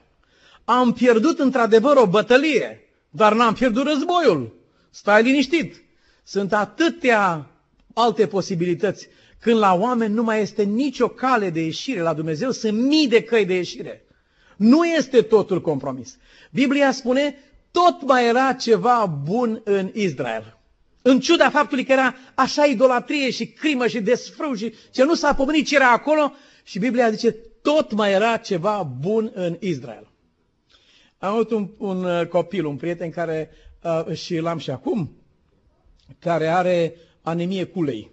Am 0.64 0.92
pierdut 0.92 1.38
într-adevăr 1.38 1.96
o 1.96 2.06
bătălie, 2.06 2.80
dar 3.10 3.34
n-am 3.34 3.54
pierdut 3.54 3.86
războiul. 3.86 4.54
Stai 4.90 5.22
liniștit. 5.22 5.82
Sunt 6.24 6.52
atâtea 6.52 7.50
alte 7.94 8.26
posibilități. 8.26 9.08
Când 9.40 9.58
la 9.58 9.74
oameni 9.74 10.14
nu 10.14 10.22
mai 10.22 10.40
este 10.40 10.62
nicio 10.62 11.08
cale 11.08 11.50
de 11.50 11.60
ieșire, 11.60 12.00
la 12.00 12.14
Dumnezeu 12.14 12.50
sunt 12.50 12.78
mii 12.78 13.08
de 13.08 13.22
căi 13.22 13.44
de 13.44 13.54
ieșire. 13.54 14.04
Nu 14.56 14.84
este 14.84 15.22
totul 15.22 15.60
compromis. 15.60 16.18
Biblia 16.50 16.92
spune, 16.92 17.38
tot 17.70 18.02
mai 18.02 18.26
era 18.26 18.52
ceva 18.52 19.20
bun 19.24 19.60
în 19.64 19.90
Israel. 19.94 20.58
În 21.02 21.20
ciuda 21.20 21.50
faptului 21.50 21.84
că 21.84 21.92
era 21.92 22.14
așa 22.34 22.64
idolatrie 22.64 23.30
și 23.30 23.46
crimă 23.46 23.86
și 23.86 24.00
desfrâu 24.00 24.54
și 24.54 24.74
ce 24.90 25.04
nu 25.04 25.14
s-a 25.14 25.34
pomenit 25.34 25.66
ce 25.66 25.74
era 25.74 25.90
acolo, 25.90 26.32
și 26.62 26.78
Biblia 26.78 27.10
zice, 27.10 27.36
tot 27.62 27.92
mai 27.92 28.12
era 28.12 28.36
ceva 28.36 28.82
bun 29.00 29.30
în 29.34 29.56
Israel. 29.60 30.08
Am 31.18 31.32
avut 31.32 31.50
un, 31.50 31.68
un 31.78 32.04
uh, 32.04 32.26
copil, 32.26 32.64
un 32.64 32.76
prieten 32.76 33.10
care, 33.10 33.50
uh, 33.82 34.14
și 34.14 34.36
l-am 34.36 34.58
și 34.58 34.70
acum, 34.70 35.10
care 36.18 36.46
are 36.46 36.96
anemie 37.22 37.64
culei. 37.64 38.10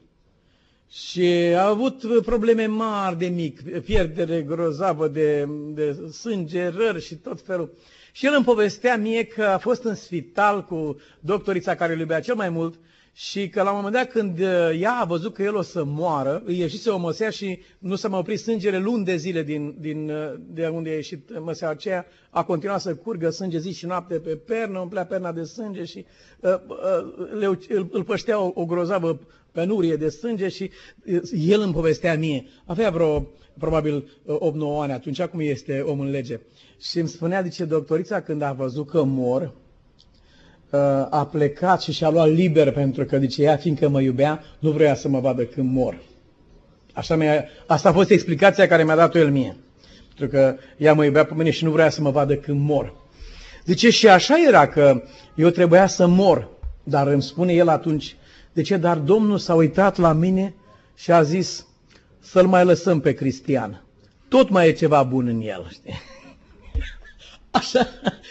Și 0.95 1.27
a 1.57 1.67
avut 1.67 2.21
probleme 2.25 2.65
mari 2.65 3.17
de 3.17 3.27
mic, 3.27 3.79
pierdere 3.81 4.41
grozavă 4.41 5.07
de, 5.07 5.47
de 5.73 6.09
sânge, 6.11 6.67
rări 6.67 7.01
și 7.01 7.15
tot 7.15 7.41
felul. 7.41 7.73
Și 8.11 8.25
el 8.25 8.33
îmi 8.35 8.45
povestea 8.45 8.97
mie 8.97 9.23
că 9.23 9.43
a 9.43 9.57
fost 9.57 9.83
în 9.83 9.95
spital 9.95 10.65
cu 10.65 10.97
doctorița 11.19 11.75
care 11.75 11.93
îl 11.93 11.99
iubea 11.99 12.19
cel 12.19 12.35
mai 12.35 12.49
mult 12.49 12.75
și 13.13 13.49
că 13.49 13.61
la 13.63 13.69
un 13.69 13.75
moment 13.75 13.93
dat 13.95 14.09
când 14.11 14.39
uh, 14.39 14.79
ea 14.79 14.93
a 14.93 15.05
văzut 15.05 15.33
că 15.33 15.43
el 15.43 15.55
o 15.55 15.61
să 15.61 15.83
moară, 15.83 16.41
îi 16.45 16.59
ieșise 16.59 16.89
o 16.89 16.97
măsea 16.97 17.29
și 17.29 17.59
nu 17.79 17.95
s-a 17.95 18.07
mai 18.07 18.19
oprit 18.19 18.39
sângele 18.39 18.77
luni 18.77 19.05
de 19.05 19.15
zile 19.15 19.43
din, 19.43 19.75
din, 19.79 20.09
uh, 20.09 20.33
de 20.39 20.67
unde 20.67 20.89
a 20.89 20.93
ieșit 20.93 21.39
măsea 21.39 21.69
aceea, 21.69 22.05
a 22.29 22.43
continuat 22.43 22.81
să 22.81 22.95
curgă 22.95 23.29
sânge 23.29 23.57
zi 23.57 23.73
și 23.73 23.85
noapte 23.85 24.19
pe 24.19 24.35
pernă, 24.35 24.79
umplea 24.79 25.05
perna 25.05 25.31
de 25.31 25.43
sânge 25.43 25.83
și 25.83 26.05
uh, 26.39 26.53
uh, 26.67 27.29
le, 27.39 27.45
îl, 27.45 27.87
îl 27.91 28.03
păștea 28.03 28.39
o, 28.39 28.51
o 28.53 28.65
grozavă 28.65 29.19
penurie 29.55 29.95
de 29.95 30.09
sânge 30.09 30.47
și 30.47 30.71
uh, 31.05 31.21
el 31.47 31.61
îmi 31.61 31.73
povestea 31.73 32.17
mie, 32.17 32.45
avea 32.65 32.89
vreo 32.89 33.27
probabil 33.57 34.03
8-9 34.25 34.81
ani 34.81 34.91
atunci, 34.91 35.19
acum 35.19 35.39
este 35.39 35.79
om 35.79 35.99
în 35.99 36.09
lege. 36.09 36.39
Și 36.81 36.99
îmi 36.99 37.07
spunea, 37.07 37.41
zice, 37.41 37.65
doctorița, 37.65 38.21
când 38.21 38.41
a 38.41 38.51
văzut 38.51 38.89
că 38.89 39.03
mor, 39.03 39.53
a 41.09 41.25
plecat 41.31 41.81
și 41.81 41.91
și-a 41.91 42.09
luat 42.09 42.29
liber 42.29 42.71
pentru 42.71 43.05
că, 43.05 43.17
zice, 43.17 43.41
ea, 43.41 43.57
fiindcă 43.57 43.89
mă 43.89 44.01
iubea, 44.01 44.43
nu 44.59 44.71
vrea 44.71 44.95
să 44.95 45.07
mă 45.07 45.19
vadă 45.19 45.43
când 45.45 45.71
mor. 45.71 46.01
Așa 46.93 47.15
mi-a, 47.15 47.45
asta 47.67 47.89
a 47.89 47.93
fost 47.93 48.09
explicația 48.09 48.67
care 48.67 48.83
mi-a 48.83 48.95
dat-o 48.95 49.17
el 49.19 49.31
mie. 49.31 49.57
Pentru 50.17 50.37
că 50.37 50.55
ea 50.77 50.93
mă 50.93 51.05
iubea 51.05 51.25
pe 51.25 51.33
mine 51.33 51.49
și 51.49 51.63
nu 51.63 51.71
vrea 51.71 51.89
să 51.89 52.01
mă 52.01 52.09
vadă 52.09 52.35
când 52.35 52.59
mor. 52.61 52.95
Zice, 53.65 53.89
și 53.89 54.07
așa 54.07 54.35
era 54.47 54.67
că 54.67 55.01
eu 55.35 55.49
trebuia 55.49 55.87
să 55.87 56.07
mor. 56.07 56.49
Dar 56.83 57.07
îmi 57.07 57.21
spune 57.21 57.53
el 57.53 57.67
atunci, 57.67 58.15
de 58.55 58.61
ce? 58.61 58.77
Dar 58.77 58.97
Domnul 58.97 59.37
s-a 59.37 59.53
uitat 59.53 59.97
la 59.97 60.13
mine 60.13 60.55
și 60.95 61.11
a 61.11 61.21
zis 61.21 61.65
să-l 62.19 62.47
mai 62.47 62.65
lăsăm 62.65 62.99
pe 62.99 63.13
Cristian. 63.13 63.83
Tot 64.27 64.49
mai 64.49 64.67
e 64.67 64.71
ceva 64.71 65.03
bun 65.03 65.27
în 65.27 65.41
el, 65.41 65.67
știi? 65.71 65.93
Așa, 67.51 67.87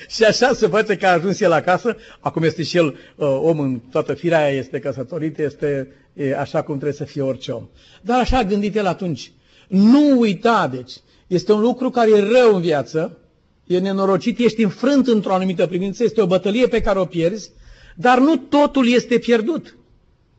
și 0.08 0.24
așa 0.24 0.52
se 0.52 0.66
face 0.66 0.96
că 0.96 1.06
a 1.06 1.12
ajuns 1.12 1.40
el 1.40 1.52
acasă, 1.52 1.96
acum 2.20 2.42
este 2.42 2.62
și 2.62 2.76
el 2.76 2.86
uh, 2.86 3.38
om 3.40 3.58
în 3.58 3.78
toată 3.78 4.14
firea 4.14 4.48
este 4.48 4.78
căsătorit, 4.78 5.38
este 5.38 5.92
e, 6.12 6.36
așa 6.36 6.62
cum 6.62 6.74
trebuie 6.74 6.92
să 6.98 7.04
fie 7.04 7.22
orice 7.22 7.50
om. 7.52 7.68
Dar 8.02 8.20
așa 8.20 8.38
a 8.38 8.44
gândit 8.44 8.76
el 8.76 8.86
atunci. 8.86 9.32
Nu 9.68 10.18
uita, 10.18 10.68
deci, 10.68 10.92
este 11.26 11.52
un 11.52 11.60
lucru 11.60 11.90
care 11.90 12.10
e 12.10 12.20
rău 12.20 12.54
în 12.54 12.60
viață, 12.60 13.18
e 13.66 13.78
nenorocit, 13.78 14.38
ești 14.38 14.62
înfrânt 14.62 15.06
într-o 15.06 15.34
anumită 15.34 15.66
privință, 15.66 16.04
este 16.04 16.20
o 16.22 16.26
bătălie 16.26 16.66
pe 16.66 16.80
care 16.80 16.98
o 16.98 17.04
pierzi, 17.04 17.50
dar 17.96 18.18
nu 18.18 18.36
totul 18.36 18.88
este 18.88 19.18
pierdut. 19.18 19.76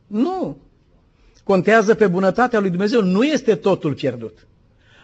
Nu. 0.06 0.56
Contează 1.44 1.94
pe 1.94 2.06
bunătatea 2.06 2.60
lui 2.60 2.70
Dumnezeu, 2.70 3.02
nu 3.02 3.24
este 3.24 3.54
totul 3.54 3.94
pierdut. 3.94 4.46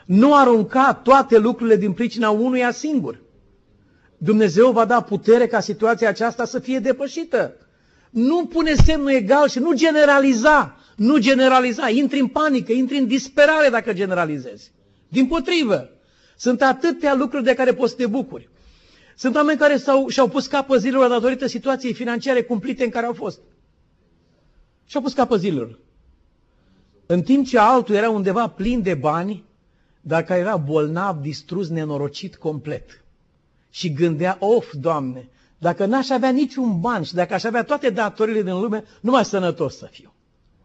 Nu 0.07 0.37
arunca 0.37 1.01
toate 1.05 1.39
lucrurile 1.39 1.77
din 1.77 1.93
pricina 1.93 2.31
unuia 2.31 2.71
singur. 2.71 3.21
Dumnezeu 4.19 4.71
va 4.71 4.85
da 4.85 5.01
putere 5.01 5.47
ca 5.47 5.61
situația 5.61 6.09
aceasta 6.09 6.45
să 6.45 6.59
fie 6.59 6.79
depășită. 6.79 7.57
Nu 8.11 8.47
pune 8.47 8.75
semnul 8.75 9.11
egal 9.11 9.49
și 9.49 9.59
nu 9.59 9.73
generaliza. 9.75 10.77
Nu 10.97 11.19
generaliza. 11.19 11.89
Intri 11.89 12.19
în 12.19 12.27
panică, 12.27 12.73
intri 12.73 12.99
în 12.99 13.07
disperare 13.07 13.69
dacă 13.69 13.93
generalizezi. 13.93 14.73
Din 15.09 15.27
potrivă, 15.27 15.91
sunt 16.37 16.63
atâtea 16.63 17.15
lucruri 17.15 17.45
de 17.45 17.55
care 17.55 17.75
poți 17.75 17.91
să 17.91 17.97
te 17.97 18.07
bucuri. 18.07 18.49
Sunt 19.17 19.35
oameni 19.35 19.59
care 19.59 19.77
s-au, 19.77 20.09
și-au 20.09 20.29
pus 20.29 20.47
capă 20.47 20.77
zilelor 20.77 21.09
datorită 21.09 21.47
situației 21.47 21.93
financiare 21.93 22.43
cumplite 22.43 22.85
în 22.85 22.91
care 22.91 23.07
au 23.07 23.13
fost. 23.13 23.41
Și-au 24.93 25.05
pus 25.05 25.13
capă 25.13 25.37
zilelor. 25.37 25.79
În 27.07 27.23
timp 27.23 27.47
ce 27.47 27.59
altul 27.59 27.95
era 27.95 28.11
undeva 28.11 28.49
plin 28.49 28.83
de 28.83 28.95
bani, 28.95 29.45
dar 30.01 30.23
care 30.23 30.41
era 30.41 30.57
bolnav, 30.57 31.17
distrus, 31.17 31.69
nenorocit 31.69 32.37
complet 32.37 33.05
și 33.71 33.93
gândea, 33.93 34.37
of, 34.41 34.73
Doamne, 34.73 35.29
dacă 35.59 35.85
n-aș 35.85 36.11
avea 36.11 36.31
niciun 36.31 36.81
ban 36.81 37.03
și 37.03 37.15
dacă 37.15 37.35
aș 37.35 37.45
avea 37.45 37.65
toate 37.65 37.91
datorile 37.91 38.43
din 38.43 38.61
lume, 38.61 38.85
nu 39.01 39.11
mai 39.11 39.25
sănătos 39.25 39.77
să 39.77 39.89
fiu. 39.91 40.13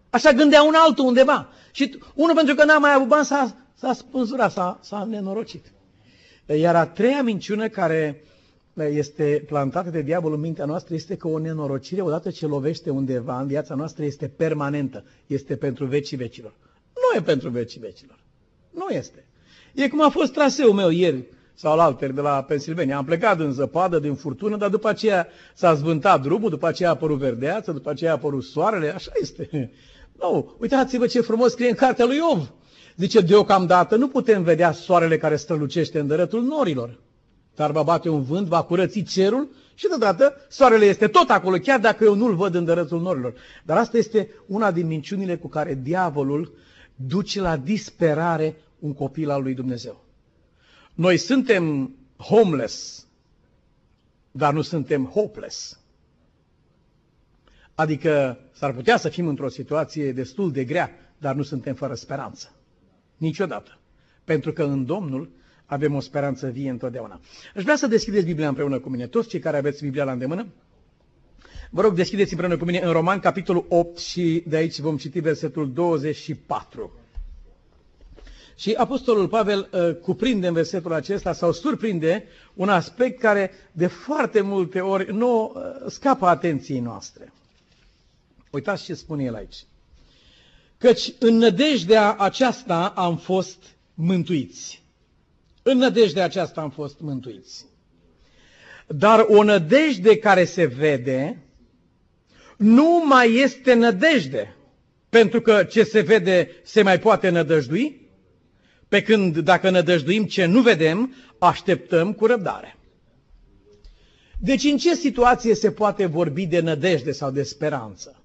Așa 0.09 0.31
gândea 0.31 0.63
un 0.63 0.73
altul 0.75 1.05
undeva. 1.05 1.49
Și 1.71 1.99
unul 2.13 2.35
pentru 2.35 2.55
că 2.55 2.63
n-a 2.63 2.77
mai 2.77 2.93
avut 2.93 3.07
bani 3.07 3.25
s-a, 3.25 3.55
s-a 3.73 3.93
spânzurat, 3.93 4.51
s-a, 4.51 4.79
s-a 4.81 5.03
nenorocit. 5.03 5.71
Iar 6.45 6.75
a 6.75 6.85
treia 6.85 7.23
minciună 7.23 7.67
care 7.67 8.23
este 8.85 9.43
plantată 9.45 9.89
de 9.89 10.01
diavolul 10.01 10.35
în 10.35 10.41
mintea 10.41 10.65
noastră 10.65 10.93
este 10.93 11.15
că 11.15 11.27
o 11.27 11.39
nenorocire, 11.39 12.01
odată 12.01 12.29
ce 12.29 12.45
lovește 12.45 12.89
undeva 12.89 13.39
în 13.39 13.47
viața 13.47 13.75
noastră, 13.75 14.03
este 14.03 14.27
permanentă. 14.27 15.03
Este 15.27 15.55
pentru 15.55 15.85
vecii 15.85 16.17
vecilor. 16.17 16.53
Nu 16.93 17.17
e 17.17 17.21
pentru 17.21 17.49
vecii 17.49 17.79
vecilor. 17.79 18.19
Nu 18.73 18.95
este. 18.95 19.25
E 19.73 19.89
cum 19.89 20.03
a 20.03 20.09
fost 20.09 20.33
traseul 20.33 20.73
meu 20.73 20.89
ieri 20.89 21.23
sau 21.53 21.75
la 21.75 21.83
alter 21.83 22.11
de 22.11 22.21
la 22.21 22.43
Pennsylvania. 22.43 22.97
Am 22.97 23.05
plecat 23.05 23.39
în 23.39 23.51
zăpadă, 23.51 23.99
din 23.99 24.15
furtună, 24.15 24.57
dar 24.57 24.69
după 24.69 24.89
aceea 24.89 25.27
s-a 25.53 25.73
zvântat 25.73 26.21
drumul, 26.21 26.49
după 26.49 26.67
aceea 26.67 26.89
a 26.89 26.91
apărut 26.91 27.17
verdeață, 27.17 27.71
după 27.71 27.89
aceea 27.89 28.11
a 28.11 28.13
apărut 28.13 28.43
soarele, 28.43 28.93
așa 28.93 29.11
este. 29.21 29.49
Nu, 30.21 30.55
uitați-vă 30.59 31.07
ce 31.07 31.21
frumos 31.21 31.51
scrie 31.51 31.69
în 31.69 31.75
cartea 31.75 32.05
lui 32.05 32.15
Iov. 32.15 32.51
Zice, 32.95 33.19
deocamdată 33.19 33.95
nu 33.95 34.07
putem 34.07 34.43
vedea 34.43 34.71
soarele 34.71 35.17
care 35.17 35.35
strălucește 35.35 35.99
în 35.99 36.07
dărătul 36.07 36.43
norilor. 36.43 36.99
Dar 37.57 37.71
va 37.71 37.83
bate 37.83 38.09
un 38.09 38.23
vânt, 38.23 38.47
va 38.47 38.63
curăți 38.63 39.01
cerul 39.01 39.47
și 39.73 39.87
deodată 39.87 40.35
soarele 40.49 40.85
este 40.85 41.07
tot 41.07 41.29
acolo, 41.29 41.57
chiar 41.57 41.79
dacă 41.79 42.03
eu 42.03 42.15
nu-l 42.15 42.35
văd 42.35 42.55
în 42.55 42.65
dărătul 42.65 43.01
norilor. 43.01 43.33
Dar 43.63 43.77
asta 43.77 43.97
este 43.97 44.29
una 44.47 44.71
din 44.71 44.87
minciunile 44.87 45.37
cu 45.37 45.47
care 45.47 45.79
diavolul 45.83 46.53
duce 46.95 47.41
la 47.41 47.57
disperare 47.57 48.55
un 48.79 48.93
copil 48.93 49.29
al 49.29 49.41
lui 49.41 49.53
Dumnezeu. 49.53 50.03
Noi 50.93 51.17
suntem 51.17 51.95
homeless, 52.17 53.07
dar 54.31 54.53
nu 54.53 54.61
suntem 54.61 55.05
hopeless. 55.05 55.79
Adică 57.75 58.39
s-ar 58.53 58.73
putea 58.73 58.97
să 58.97 59.09
fim 59.09 59.27
într-o 59.27 59.49
situație 59.49 60.11
destul 60.11 60.51
de 60.51 60.63
grea, 60.63 60.91
dar 61.17 61.35
nu 61.35 61.43
suntem 61.43 61.75
fără 61.75 61.93
speranță. 61.93 62.51
Niciodată. 63.17 63.77
Pentru 64.23 64.53
că 64.53 64.63
în 64.63 64.85
Domnul 64.85 65.29
avem 65.67 65.95
o 65.95 65.99
speranță 65.99 66.47
vie 66.47 66.69
întotdeauna. 66.69 67.19
Aș 67.55 67.63
vrea 67.63 67.75
să 67.75 67.87
deschideți 67.87 68.25
Biblia 68.25 68.47
împreună 68.47 68.79
cu 68.79 68.89
mine. 68.89 69.07
Toți 69.07 69.27
cei 69.27 69.39
care 69.39 69.57
aveți 69.57 69.83
Biblia 69.83 70.03
la 70.03 70.11
îndemână, 70.11 70.47
vă 71.69 71.81
rog 71.81 71.93
deschideți 71.93 72.31
împreună 72.31 72.57
cu 72.57 72.65
mine 72.65 72.79
în 72.79 72.91
Roman, 72.91 73.19
capitolul 73.19 73.65
8 73.69 73.97
și 73.97 74.43
de 74.47 74.55
aici 74.55 74.79
vom 74.79 74.97
citi 74.97 75.19
versetul 75.19 75.71
24. 75.73 76.91
Și 78.55 78.73
Apostolul 78.73 79.27
Pavel 79.27 79.69
uh, 79.71 79.95
cuprinde 80.01 80.47
în 80.47 80.53
versetul 80.53 80.93
acesta 80.93 81.33
sau 81.33 81.51
surprinde 81.51 82.23
un 82.53 82.69
aspect 82.69 83.19
care 83.19 83.51
de 83.71 83.87
foarte 83.87 84.41
multe 84.41 84.79
ori 84.79 85.13
nu 85.13 85.53
uh, 85.55 85.61
scapă 85.91 86.25
atenției 86.27 86.79
noastre. 86.79 87.31
Uitați 88.51 88.83
ce 88.83 88.93
spune 88.93 89.23
el 89.23 89.35
aici. 89.35 89.55
Căci 90.77 91.13
în 91.19 91.35
nădejdea 91.37 92.13
aceasta 92.19 92.87
am 92.95 93.17
fost 93.17 93.57
mântuiți. 93.93 94.81
În 95.69 95.77
nădejdea 95.77 96.23
aceasta 96.23 96.61
am 96.61 96.69
fost 96.69 96.99
mântuiți. 96.99 97.65
Dar 98.87 99.25
o 99.29 99.43
nădejde 99.43 100.17
care 100.17 100.45
se 100.45 100.65
vede 100.65 101.37
nu 102.57 103.03
mai 103.05 103.33
este 103.35 103.73
nădejde. 103.73 104.55
Pentru 105.09 105.41
că 105.41 105.63
ce 105.63 105.83
se 105.83 106.01
vede 106.01 106.49
se 106.63 106.81
mai 106.81 106.99
poate 106.99 107.29
nădăjdui, 107.29 108.09
pe 108.87 109.01
când 109.01 109.37
dacă 109.37 109.69
ne 109.69 109.81
dăjduim 109.81 110.25
ce 110.25 110.45
nu 110.45 110.61
vedem, 110.61 111.15
așteptăm 111.39 112.13
cu 112.13 112.25
răbdare. 112.25 112.77
Deci 114.39 114.63
în 114.63 114.77
ce 114.77 114.95
situație 114.95 115.55
se 115.55 115.71
poate 115.71 116.05
vorbi 116.05 116.45
de 116.45 116.59
nădejde 116.59 117.11
sau 117.11 117.31
de 117.31 117.43
speranță? 117.43 118.23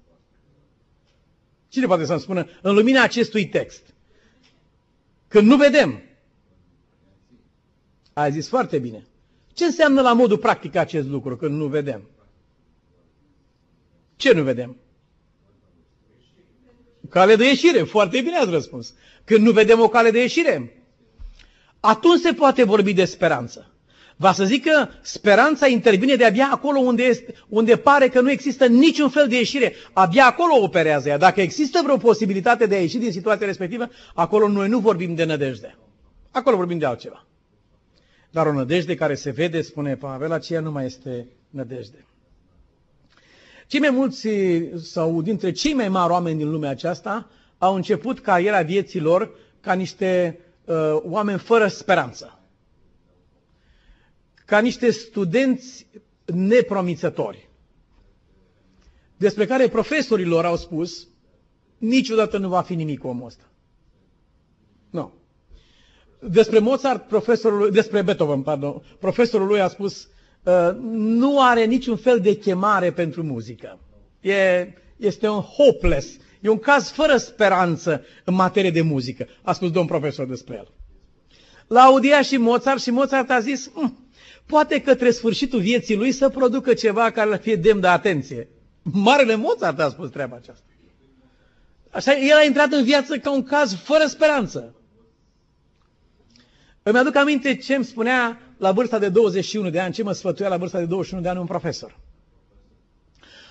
Cine 1.68 1.86
poate 1.86 2.04
să-mi 2.04 2.20
spună 2.20 2.48
în 2.62 2.74
lumina 2.74 3.02
acestui 3.02 3.46
text? 3.48 3.82
Când 5.28 5.46
nu 5.46 5.56
vedem. 5.56 6.02
Ai 8.12 8.32
zis 8.32 8.48
foarte 8.48 8.78
bine. 8.78 9.06
Ce 9.52 9.64
înseamnă 9.64 10.00
la 10.00 10.12
modul 10.12 10.38
practic 10.38 10.76
acest 10.76 11.08
lucru 11.08 11.36
când 11.36 11.54
nu 11.54 11.66
vedem? 11.66 12.02
Ce 14.16 14.32
nu 14.32 14.42
vedem? 14.42 14.76
Cale 17.08 17.36
de 17.36 17.44
ieșire. 17.44 17.82
Foarte 17.82 18.20
bine 18.20 18.36
ați 18.36 18.50
răspuns. 18.50 18.94
Când 19.24 19.44
nu 19.44 19.50
vedem 19.50 19.80
o 19.80 19.88
cale 19.88 20.10
de 20.10 20.20
ieșire, 20.20 20.82
atunci 21.80 22.20
se 22.20 22.32
poate 22.32 22.64
vorbi 22.64 22.92
de 22.92 23.04
speranță. 23.04 23.66
Va 24.16 24.32
să 24.32 24.44
zic 24.44 24.64
că 24.64 24.88
speranța 25.00 25.66
intervine 25.66 26.14
de 26.14 26.24
abia 26.24 26.48
acolo 26.52 26.78
unde, 26.78 27.02
este, 27.02 27.34
unde 27.48 27.76
pare 27.76 28.08
că 28.08 28.20
nu 28.20 28.30
există 28.30 28.66
niciun 28.66 29.08
fel 29.08 29.28
de 29.28 29.36
ieșire. 29.36 29.74
Abia 29.92 30.26
acolo 30.26 30.62
operează 30.62 31.08
ea. 31.08 31.18
Dacă 31.18 31.40
există 31.40 31.80
vreo 31.82 31.96
posibilitate 31.96 32.66
de 32.66 32.74
a 32.74 32.80
ieși 32.80 32.98
din 32.98 33.12
situația 33.12 33.46
respectivă, 33.46 33.88
acolo 34.14 34.48
noi 34.48 34.68
nu 34.68 34.78
vorbim 34.78 35.14
de 35.14 35.24
nădejde. 35.24 35.78
Acolo 36.30 36.56
vorbim 36.56 36.78
de 36.78 36.86
altceva. 36.86 37.26
Dar 38.32 38.46
o 38.46 38.52
nădejde 38.52 38.94
care 38.94 39.14
se 39.14 39.30
vede, 39.30 39.60
spune 39.62 39.96
Pavel, 39.96 40.32
aceea 40.32 40.60
nu 40.60 40.70
mai 40.70 40.84
este 40.84 41.26
nădejde. 41.50 42.04
Cei 43.66 43.80
mai 43.80 43.90
mulți 43.90 44.28
sau 44.76 45.22
dintre 45.22 45.50
cei 45.52 45.72
mai 45.74 45.88
mari 45.88 46.12
oameni 46.12 46.38
din 46.38 46.50
lumea 46.50 46.70
aceasta 46.70 47.30
au 47.58 47.74
început 47.74 48.20
cariera 48.20 48.62
vieții 48.62 49.00
lor 49.00 49.30
ca 49.60 49.72
niște 49.72 50.38
uh, 50.64 50.74
oameni 51.02 51.38
fără 51.38 51.66
speranță. 51.68 52.38
Ca 54.44 54.58
niște 54.60 54.90
studenți 54.90 55.86
nepromițători. 56.24 57.48
Despre 59.16 59.46
care 59.46 59.68
profesorii 59.68 60.24
lor 60.24 60.44
au 60.44 60.56
spus, 60.56 61.08
niciodată 61.78 62.38
nu 62.38 62.48
va 62.48 62.62
fi 62.62 62.74
nimic 62.74 63.04
omul 63.04 63.26
ăsta. 63.26 63.51
Nu. 66.22 66.28
Despre 66.28 66.58
Mozart, 66.58 67.02
profesorul, 67.08 67.70
despre 67.70 68.02
Beethoven, 68.02 68.42
pardon, 68.42 68.82
profesorul 68.98 69.46
lui 69.46 69.60
a 69.60 69.68
spus, 69.68 70.08
uh, 70.42 70.70
nu 70.92 71.40
are 71.40 71.64
niciun 71.64 71.96
fel 71.96 72.20
de 72.20 72.36
chemare 72.36 72.92
pentru 72.92 73.22
muzică. 73.22 73.78
E, 74.20 74.68
este 74.96 75.28
un 75.28 75.40
hopeless, 75.40 76.16
e 76.40 76.48
un 76.48 76.58
caz 76.58 76.90
fără 76.90 77.16
speranță 77.16 78.04
în 78.24 78.34
materie 78.34 78.70
de 78.70 78.80
muzică, 78.82 79.26
a 79.42 79.52
spus 79.52 79.70
domn 79.70 79.86
profesor 79.86 80.26
despre 80.26 80.54
el. 80.56 80.68
L-a 81.66 81.80
audiat 81.82 82.24
și 82.24 82.36
Mozart 82.36 82.80
și 82.80 82.90
Mozart 82.90 83.30
a 83.30 83.40
zis, 83.40 83.70
hm, 83.74 84.08
poate 84.46 84.80
către 84.80 85.10
sfârșitul 85.10 85.60
vieții 85.60 85.96
lui 85.96 86.12
să 86.12 86.28
producă 86.28 86.74
ceva 86.74 87.10
care 87.10 87.30
să 87.30 87.36
fie 87.36 87.56
demn 87.56 87.80
de 87.80 87.86
atenție. 87.86 88.48
Marele 88.82 89.34
Mozart 89.34 89.80
a 89.80 89.88
spus 89.88 90.10
treaba 90.10 90.36
aceasta. 90.36 90.64
Așa, 91.90 92.12
el 92.18 92.36
a 92.36 92.44
intrat 92.44 92.72
în 92.72 92.84
viață 92.84 93.16
ca 93.18 93.32
un 93.32 93.42
caz 93.42 93.74
fără 93.74 94.04
speranță. 94.06 94.74
Îmi 96.82 96.98
aduc 96.98 97.16
aminte 97.16 97.56
ce 97.56 97.74
îmi 97.74 97.84
spunea 97.84 98.40
la 98.56 98.72
vârsta 98.72 98.98
de 98.98 99.08
21 99.08 99.70
de 99.70 99.80
ani, 99.80 99.92
ce 99.94 100.02
mă 100.02 100.12
sfătuia 100.12 100.48
la 100.48 100.56
vârsta 100.56 100.78
de 100.78 100.84
21 100.84 101.22
de 101.22 101.28
ani 101.28 101.38
un 101.38 101.46
profesor. 101.46 101.98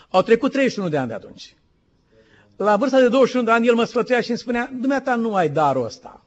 Au 0.09 0.21
trecut 0.21 0.51
31 0.51 0.89
de 0.89 0.97
ani 0.97 1.07
de 1.07 1.13
atunci. 1.13 1.55
La 2.55 2.75
vârsta 2.75 2.99
de 2.99 3.07
21 3.07 3.45
de 3.45 3.51
ani 3.51 3.67
el 3.67 3.75
mă 3.75 3.83
sfătuia 3.83 4.21
și 4.21 4.29
îmi 4.29 4.39
spunea, 4.39 4.71
dumneata 4.79 5.15
nu 5.15 5.35
ai 5.35 5.49
darul 5.49 5.85
ăsta. 5.85 6.25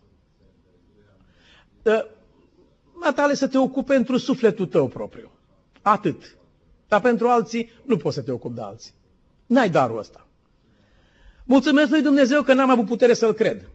Matale 2.93 3.35
să 3.35 3.49
te 3.49 3.59
ocupi 3.59 3.87
pentru 3.87 4.17
sufletul 4.17 4.67
tău 4.67 4.89
propriu. 4.89 5.31
Atât. 5.83 6.37
Dar 6.89 7.01
pentru 7.01 7.29
alții 7.29 7.71
nu 7.85 7.97
poți 7.97 8.15
să 8.15 8.23
te 8.23 8.33
ocupi 8.33 8.55
de 8.55 8.61
alții. 8.63 8.93
N-ai 9.47 9.71
darul 9.71 9.99
ăsta. 9.99 10.27
Mulțumesc 11.45 11.91
lui 11.91 12.03
Dumnezeu 12.03 12.43
că 12.43 12.53
n-am 12.55 12.71
avut 12.71 12.87
putere 12.87 13.15
să-l 13.15 13.33
cred. 13.33 13.69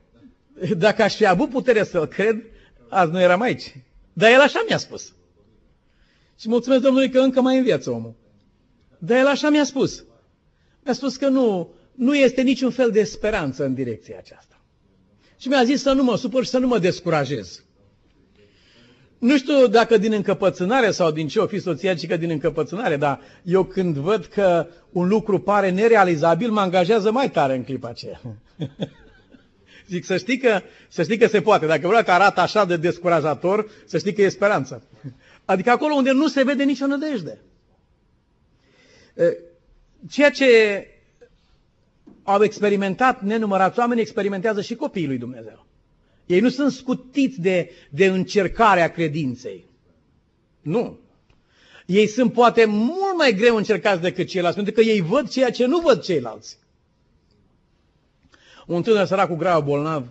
Dacă 0.77 1.03
aș 1.03 1.15
fi 1.15 1.25
avut 1.25 1.49
putere 1.49 1.83
să-l 1.83 2.05
cred, 2.05 2.43
azi 2.89 3.11
nu 3.11 3.21
eram 3.21 3.41
aici. 3.41 3.75
Dar 4.13 4.31
el 4.31 4.39
așa 4.39 4.63
mi-a 4.67 4.77
spus. 4.77 5.13
Și 6.39 6.49
mulțumesc 6.49 6.81
Domnului 6.81 7.09
că 7.09 7.19
încă 7.19 7.41
mai 7.41 7.57
în 7.57 7.63
viață 7.63 7.91
omul. 7.91 8.13
Dar 8.97 9.17
el 9.17 9.27
așa 9.27 9.49
mi-a 9.49 9.63
spus. 9.63 10.03
Mi-a 10.83 10.93
spus 10.93 11.15
că 11.15 11.27
nu, 11.27 11.73
nu 11.95 12.15
este 12.15 12.41
niciun 12.41 12.71
fel 12.71 12.91
de 12.91 13.03
speranță 13.03 13.65
în 13.65 13.73
direcția 13.73 14.15
aceasta. 14.17 14.61
Și 15.37 15.47
mi-a 15.47 15.63
zis 15.63 15.81
să 15.81 15.91
nu 15.91 16.03
mă 16.03 16.17
supăr 16.17 16.43
și 16.43 16.49
să 16.49 16.57
nu 16.57 16.67
mă 16.67 16.79
descurajez. 16.79 17.63
Nu 19.19 19.37
știu 19.37 19.67
dacă 19.67 19.97
din 19.97 20.13
încăpățânare 20.13 20.91
sau 20.91 21.11
din 21.11 21.27
ce 21.27 21.39
o 21.39 21.47
fi 21.47 21.59
soția, 21.59 21.95
ci 21.95 22.07
că 22.07 22.17
din 22.17 22.29
încăpățânare, 22.29 22.97
dar 22.97 23.19
eu 23.43 23.63
când 23.63 23.97
văd 23.97 24.25
că 24.25 24.67
un 24.91 25.07
lucru 25.07 25.39
pare 25.39 25.69
nerealizabil, 25.69 26.51
mă 26.51 26.59
angajează 26.59 27.11
mai 27.11 27.31
tare 27.31 27.55
în 27.55 27.63
clipa 27.63 27.87
aceea. 27.87 28.21
Zic, 29.89 30.05
să 30.05 30.17
știi 30.17 30.37
că, 30.37 30.61
să 30.87 31.03
știi 31.03 31.17
că 31.17 31.27
se 31.27 31.41
poate. 31.41 31.65
Dacă 31.65 31.79
vreodată 31.87 32.11
arată 32.11 32.39
așa 32.41 32.65
de 32.65 32.77
descurajator, 32.77 33.69
să 33.85 33.97
știi 33.97 34.13
că 34.13 34.21
e 34.21 34.29
speranță. 34.29 34.83
Adică 35.45 35.69
acolo 35.69 35.93
unde 35.93 36.11
nu 36.11 36.27
se 36.27 36.43
vede 36.43 36.63
nicio 36.63 36.85
nădejde. 36.87 37.39
Ceea 40.09 40.29
ce 40.29 40.47
au 42.23 42.43
experimentat 42.43 43.21
nenumărați 43.21 43.79
oameni, 43.79 44.01
experimentează 44.01 44.61
și 44.61 44.75
copiii 44.75 45.07
lui 45.07 45.17
Dumnezeu. 45.17 45.65
Ei 46.25 46.39
nu 46.39 46.49
sunt 46.49 46.71
scutiți 46.71 47.41
de, 47.41 47.71
de 47.89 48.05
încercarea 48.05 48.91
credinței. 48.91 49.65
Nu. 50.61 50.99
Ei 51.85 52.07
sunt 52.07 52.33
poate 52.33 52.65
mult 52.65 53.17
mai 53.17 53.33
greu 53.33 53.55
încercați 53.55 54.01
decât 54.01 54.27
ceilalți, 54.27 54.55
pentru 54.55 54.73
că 54.73 54.81
ei 54.81 55.01
văd 55.01 55.29
ceea 55.29 55.51
ce 55.51 55.65
nu 55.65 55.79
văd 55.79 56.01
ceilalți. 56.01 56.57
Un 58.69 58.81
tânăr 58.81 59.05
sărac 59.05 59.27
cu 59.27 59.35
grav 59.35 59.63
bolnav 59.63 60.07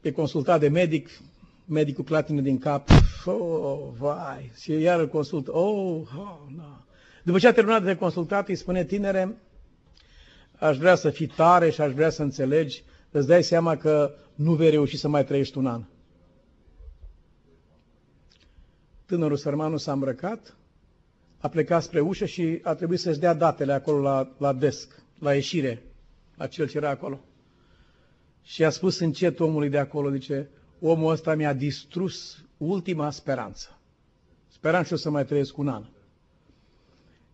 e 0.00 0.10
consultat 0.10 0.60
de 0.60 0.68
medic, 0.68 1.08
medicul 1.64 2.04
clatină 2.04 2.40
din 2.40 2.58
cap, 2.58 2.88
oh, 3.24 3.88
vai, 3.98 4.52
și 4.60 4.72
iar 4.72 5.00
îl 5.00 5.08
consultă, 5.08 5.56
oh, 5.56 6.00
oh 6.16 6.38
no. 6.56 6.62
După 7.22 7.38
ce 7.38 7.46
a 7.48 7.52
terminat 7.52 7.84
de 7.84 7.96
consultat, 7.96 8.48
îi 8.48 8.54
spune, 8.54 8.84
tinere, 8.84 9.36
aș 10.58 10.76
vrea 10.76 10.94
să 10.94 11.10
fii 11.10 11.26
tare 11.26 11.70
și 11.70 11.80
aș 11.80 11.92
vrea 11.92 12.10
să 12.10 12.22
înțelegi, 12.22 12.84
îți 13.10 13.26
dai 13.26 13.42
seama 13.42 13.76
că 13.76 14.14
nu 14.34 14.54
vei 14.54 14.70
reuși 14.70 14.96
să 14.96 15.08
mai 15.08 15.24
trăiești 15.24 15.58
un 15.58 15.66
an. 15.66 15.84
Tânărul 19.06 19.36
sărmanul 19.36 19.78
s-a 19.78 19.92
îmbrăcat, 19.92 20.56
a 21.38 21.48
plecat 21.48 21.82
spre 21.82 22.00
ușă 22.00 22.24
și 22.24 22.60
a 22.62 22.74
trebuit 22.74 23.00
să-și 23.00 23.18
dea 23.18 23.34
datele 23.34 23.72
acolo 23.72 24.00
la, 24.00 24.28
la 24.38 24.52
desk, 24.52 25.02
la 25.18 25.34
ieșire 25.34 25.82
la 26.36 26.46
cel 26.46 26.68
ce 26.68 26.76
era 26.76 26.88
acolo. 26.90 27.20
Și 28.42 28.64
a 28.64 28.70
spus 28.70 28.98
încet 28.98 29.40
omului 29.40 29.68
de 29.68 29.78
acolo, 29.78 30.10
zice, 30.10 30.48
omul 30.80 31.12
ăsta 31.12 31.34
mi-a 31.34 31.52
distrus 31.52 32.44
ultima 32.56 33.10
speranță. 33.10 33.78
Speram 34.48 34.82
și 34.82 34.92
o 34.92 34.96
să 34.96 35.10
mai 35.10 35.24
trăiesc 35.24 35.58
un 35.58 35.68
an. 35.68 35.84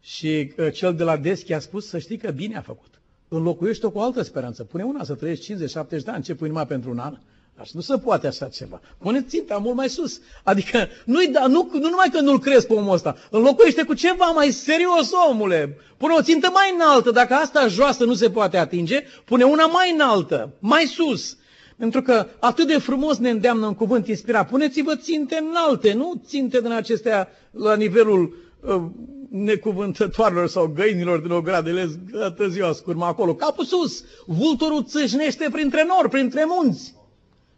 Și 0.01 0.53
uh, 0.59 0.73
cel 0.73 0.95
de 0.95 1.03
la 1.05 1.17
desk 1.17 1.51
a 1.51 1.59
spus, 1.59 1.89
să 1.89 1.99
știi 1.99 2.17
că 2.17 2.31
bine 2.31 2.57
a 2.57 2.61
făcut. 2.61 3.01
Înlocuiește-o 3.29 3.91
cu 3.91 3.99
o 3.99 4.03
altă 4.03 4.23
speranță. 4.23 4.65
Pune 4.65 4.83
una 4.83 5.05
să 5.05 5.15
trăiești 5.15 5.55
50-70 5.55 5.57
de 5.89 6.11
ani. 6.11 6.23
Ce 6.23 6.35
pui 6.35 6.49
numai 6.49 6.67
pentru 6.67 6.91
un 6.91 6.99
an? 6.99 7.19
Așa 7.61 7.71
nu 7.75 7.81
se 7.81 7.99
poate 7.99 8.27
așa 8.27 8.47
ceva. 8.47 8.81
Pune 8.99 9.23
ținta 9.23 9.57
mult 9.57 9.77
mai 9.77 9.89
sus. 9.89 10.21
Adică 10.43 10.89
nu, 11.05 11.19
da, 11.33 11.47
nu, 11.47 11.71
nu 11.73 11.79
numai 11.89 12.09
că 12.13 12.21
nu-l 12.21 12.39
crezi 12.41 12.67
pe 12.67 12.73
omul 12.73 12.95
ăsta, 12.95 13.17
înlocuiește 13.31 13.83
cu 13.83 13.95
ceva 13.95 14.25
mai 14.25 14.51
serios, 14.51 15.11
omule. 15.31 15.77
Pune 15.97 16.15
o 16.15 16.23
țintă 16.23 16.51
mai 16.53 16.73
înaltă. 16.75 17.11
Dacă 17.11 17.35
asta 17.35 17.67
joasă 17.67 18.05
nu 18.05 18.15
se 18.15 18.31
poate 18.31 18.57
atinge, 18.57 19.03
pune 19.25 19.45
una 19.45 19.67
mai 19.67 19.93
înaltă, 19.93 20.51
mai 20.59 20.85
sus. 20.85 21.37
Pentru 21.77 22.03
că 22.03 22.27
atât 22.39 22.67
de 22.67 22.79
frumos 22.79 23.17
ne 23.17 23.31
îndeamnă 23.31 23.67
un 23.67 23.75
cuvânt 23.75 24.09
inspirat. 24.09 24.49
Puneți-vă 24.49 24.97
ținte 24.97 25.45
înalte, 25.51 25.93
nu 25.93 26.23
ținte 26.27 26.61
din 26.61 26.73
acestea 26.73 27.29
la 27.51 27.75
nivelul 27.75 28.37
uh, 28.61 28.83
necuvântătoarelor 29.31 30.49
sau 30.49 30.67
găinilor 30.67 31.19
din 31.19 31.31
o 31.31 31.41
gradele 31.41 31.89
gata 32.11 32.49
ziua 32.49 32.73
scurma 32.73 33.07
acolo. 33.07 33.35
Capul 33.35 33.65
sus, 33.65 34.05
vulturul 34.27 34.85
țâșnește 34.85 35.49
printre 35.53 35.87
nori, 35.89 36.09
printre 36.09 36.45
munți. 36.47 36.97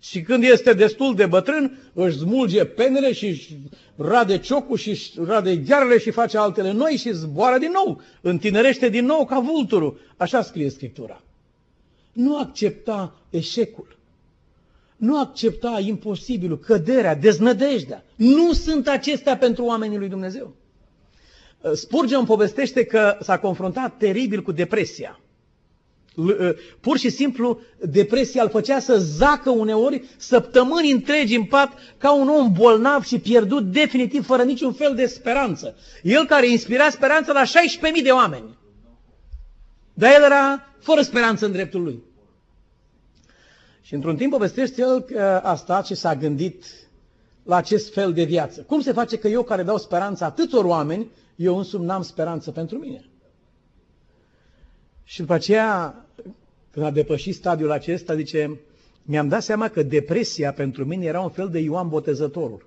Și 0.00 0.22
când 0.22 0.44
este 0.44 0.72
destul 0.72 1.14
de 1.14 1.26
bătrân, 1.26 1.78
își 1.92 2.18
smulge 2.18 2.64
penele 2.64 3.12
și 3.12 3.26
își 3.26 3.56
rade 3.96 4.38
ciocul 4.38 4.76
și 4.76 4.90
își 4.90 5.12
rade 5.24 5.56
ghearele 5.56 5.98
și 5.98 6.10
face 6.10 6.38
altele 6.38 6.72
noi 6.72 6.96
și 6.96 7.12
zboară 7.12 7.58
din 7.58 7.70
nou. 7.84 8.00
Întinerește 8.20 8.88
din 8.88 9.04
nou 9.04 9.24
ca 9.24 9.40
vulturul. 9.40 10.00
Așa 10.16 10.42
scrie 10.42 10.70
Scriptura. 10.70 11.22
Nu 12.12 12.38
accepta 12.38 13.20
eșecul. 13.30 13.98
Nu 14.96 15.18
accepta 15.18 15.80
imposibilul, 15.86 16.58
căderea, 16.58 17.14
deznădejdea. 17.14 18.04
Nu 18.16 18.52
sunt 18.52 18.88
acestea 18.88 19.36
pentru 19.36 19.64
oamenii 19.64 19.98
lui 19.98 20.08
Dumnezeu. 20.08 20.54
Spurgeon 21.72 22.24
povestește 22.24 22.84
că 22.84 23.16
s-a 23.20 23.38
confruntat 23.38 23.96
teribil 23.96 24.42
cu 24.42 24.52
depresia. 24.52 25.20
Ă, 26.18 26.54
pur 26.80 26.98
și 26.98 27.10
simplu, 27.10 27.60
depresia 27.78 28.42
îl 28.42 28.48
făcea 28.48 28.78
să 28.78 28.98
zacă 28.98 29.50
uneori 29.50 30.04
săptămâni 30.16 30.90
întregi 30.90 31.36
în 31.36 31.44
pat 31.44 31.72
ca 31.98 32.14
un 32.14 32.28
om 32.28 32.52
bolnav 32.52 33.04
și 33.04 33.18
pierdut 33.18 33.64
definitiv 33.72 34.26
fără 34.26 34.42
niciun 34.42 34.72
fel 34.72 34.94
de 34.94 35.06
speranță. 35.06 35.76
El 36.02 36.26
care 36.26 36.48
inspira 36.48 36.90
speranță 36.90 37.32
la 37.32 37.42
16.000 37.42 38.02
de 38.02 38.10
oameni. 38.10 38.58
Dar 39.94 40.12
el 40.14 40.22
era 40.22 40.74
fără 40.78 41.02
speranță 41.02 41.46
în 41.46 41.52
dreptul 41.52 41.82
lui. 41.82 42.02
Și 43.82 43.94
într-un 43.94 44.16
timp 44.16 44.30
povestește 44.32 44.80
el 44.80 45.00
că 45.00 45.40
a 45.42 45.54
stat 45.54 45.86
și 45.86 45.94
s-a 45.94 46.14
gândit 46.14 46.64
la 47.42 47.56
acest 47.56 47.92
fel 47.92 48.12
de 48.12 48.24
viață. 48.24 48.60
Cum 48.60 48.80
se 48.80 48.92
face 48.92 49.18
că 49.18 49.28
eu 49.28 49.42
care 49.42 49.62
dau 49.62 49.78
speranță 49.78 50.24
atâtor 50.24 50.64
oameni, 50.64 51.10
eu 51.36 51.56
însumi 51.56 51.84
n-am 51.84 52.02
speranță 52.02 52.50
pentru 52.50 52.78
mine? 52.78 53.09
Și 55.10 55.20
după 55.20 55.32
aceea, 55.32 56.04
când 56.70 56.86
a 56.86 56.90
depășit 56.90 57.34
stadiul 57.34 57.70
acesta, 57.70 58.14
zice, 58.14 58.60
mi-am 59.02 59.28
dat 59.28 59.42
seama 59.42 59.68
că 59.68 59.82
depresia 59.82 60.52
pentru 60.52 60.84
mine 60.84 61.04
era 61.04 61.20
un 61.20 61.28
fel 61.28 61.48
de 61.48 61.58
Ioan 61.58 61.88
Botezătorul. 61.88 62.66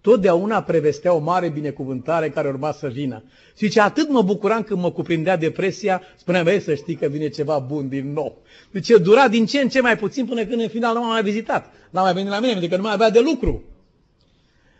Totdeauna 0.00 0.62
prevestea 0.62 1.12
o 1.12 1.18
mare 1.18 1.48
binecuvântare 1.48 2.30
care 2.30 2.48
urma 2.48 2.72
să 2.72 2.88
vină. 2.88 3.24
Și 3.56 3.68
ce 3.68 3.80
atât 3.80 4.08
mă 4.08 4.22
bucuram 4.22 4.62
când 4.62 4.80
mă 4.80 4.90
cuprindea 4.90 5.36
depresia, 5.36 6.02
spuneam, 6.16 6.44
băi, 6.44 6.60
să 6.60 6.74
știi 6.74 6.94
că 6.94 7.06
vine 7.06 7.28
ceva 7.28 7.58
bun 7.58 7.88
din 7.88 8.12
nou. 8.12 8.38
Deci 8.70 8.88
dura 8.88 9.28
din 9.28 9.46
ce 9.46 9.60
în 9.60 9.68
ce 9.68 9.80
mai 9.80 9.96
puțin 9.96 10.26
până 10.26 10.44
când 10.44 10.60
în 10.60 10.68
final 10.68 10.94
nu 10.94 11.00
m-a 11.00 11.08
mai 11.08 11.22
vizitat. 11.22 11.72
N-a 11.90 12.02
mai 12.02 12.12
venit 12.12 12.30
la 12.30 12.40
mine, 12.40 12.52
pentru 12.52 12.68
că 12.68 12.76
nu 12.76 12.82
mai 12.82 12.92
avea 12.92 13.10
de 13.10 13.20
lucru. 13.20 13.62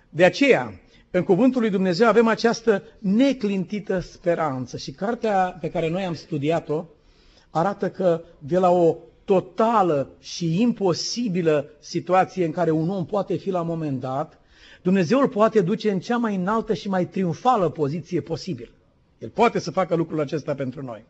De 0.09 0.25
aceea, 0.25 0.81
în 1.11 1.23
Cuvântul 1.23 1.61
lui 1.61 1.71
Dumnezeu 1.71 2.09
avem 2.09 2.27
această 2.27 2.83
neclintită 2.99 3.99
speranță 3.99 4.77
și 4.77 4.91
cartea 4.91 5.59
pe 5.61 5.71
care 5.71 5.89
noi 5.89 6.05
am 6.05 6.15
studiat-o 6.15 6.85
arată 7.51 7.91
că 7.91 8.23
de 8.39 8.59
la 8.59 8.71
o 8.71 8.97
totală 9.25 10.11
și 10.21 10.61
imposibilă 10.61 11.71
situație 11.79 12.45
în 12.45 12.53
care 12.53 12.71
un 12.71 12.89
om 12.89 13.07
poate 13.07 13.37
fi 13.37 13.51
la 13.51 13.61
un 13.61 13.67
moment 13.67 14.01
dat, 14.01 14.41
Dumnezeu 14.83 15.21
îl 15.21 15.29
poate 15.29 15.61
duce 15.61 15.91
în 15.91 16.01
cea 16.01 16.17
mai 16.17 16.35
înaltă 16.35 16.75
și 16.75 16.89
mai 16.89 17.07
triumfală 17.09 17.69
poziție 17.69 18.21
posibil. 18.21 18.71
El 19.19 19.29
poate 19.29 19.59
să 19.59 19.71
facă 19.71 19.95
lucrul 19.95 20.21
acesta 20.21 20.55
pentru 20.55 20.83
noi. 20.83 21.05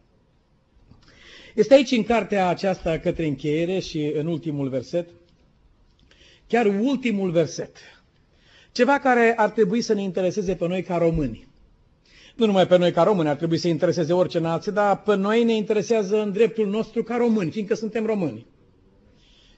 Este 1.55 1.75
aici 1.75 1.91
în 1.91 2.05
cartea 2.05 2.49
aceasta 2.49 2.99
către 2.99 3.27
încheiere 3.27 3.79
și 3.79 4.13
în 4.15 4.27
ultimul 4.27 4.69
verset, 4.69 5.09
chiar 6.47 6.67
ultimul 6.67 7.31
verset, 7.31 7.77
ceva 8.77 8.99
care 8.99 9.35
ar 9.37 9.51
trebui 9.51 9.81
să 9.81 9.95
ne 9.95 10.03
intereseze 10.03 10.55
pe 10.55 10.67
noi 10.67 10.83
ca 10.83 10.97
români. 10.97 11.47
Nu 12.35 12.47
numai 12.47 12.67
pe 12.67 12.77
noi 12.79 12.93
ca 12.93 13.03
români, 13.03 13.29
ar 13.29 13.37
trebui 13.37 13.59
să 13.59 13.69
intereseze 13.69 14.13
orice 14.13 14.39
nație, 14.39 14.73
dar 14.73 15.03
pe 15.03 15.15
noi 15.15 15.45
ne 15.45 15.55
interesează 15.55 16.23
în 16.23 16.33
dreptul 16.33 16.69
nostru 16.69 17.03
ca 17.03 17.17
români, 17.17 17.51
fiindcă 17.51 17.75
suntem 17.75 18.07
români. 18.07 18.47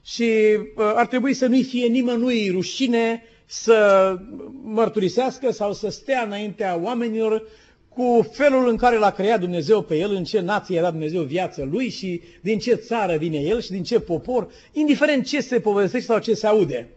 Și 0.03 0.23
uh, 0.23 0.93
ar 0.95 1.07
trebui 1.07 1.35
să 1.35 1.47
nu-i 1.47 1.63
fie 1.63 1.87
nimănui 1.87 2.51
rușine 2.51 3.23
să 3.47 4.15
mărturisească 4.63 5.51
sau 5.51 5.73
să 5.73 5.89
stea 5.89 6.23
înaintea 6.27 6.81
oamenilor 6.83 7.43
cu 7.89 8.29
felul 8.33 8.69
în 8.69 8.77
care 8.77 8.99
l-a 8.99 9.11
creat 9.11 9.41
Dumnezeu 9.41 9.83
pe 9.83 9.97
el, 9.97 10.15
în 10.15 10.25
ce 10.25 10.41
nație 10.41 10.79
a 10.79 10.83
dat 10.83 10.91
Dumnezeu 10.91 11.23
viață 11.23 11.69
lui 11.71 11.89
și 11.91 12.21
din 12.41 12.59
ce 12.59 12.75
țară 12.75 13.17
vine 13.17 13.39
el 13.39 13.61
și 13.61 13.71
din 13.71 13.83
ce 13.83 14.01
popor, 14.01 14.49
indiferent 14.73 15.27
ce 15.27 15.41
se 15.41 15.61
povestește 15.61 16.07
sau 16.13 16.19
ce 16.19 16.35
se 16.35 16.47
aude. 16.47 16.89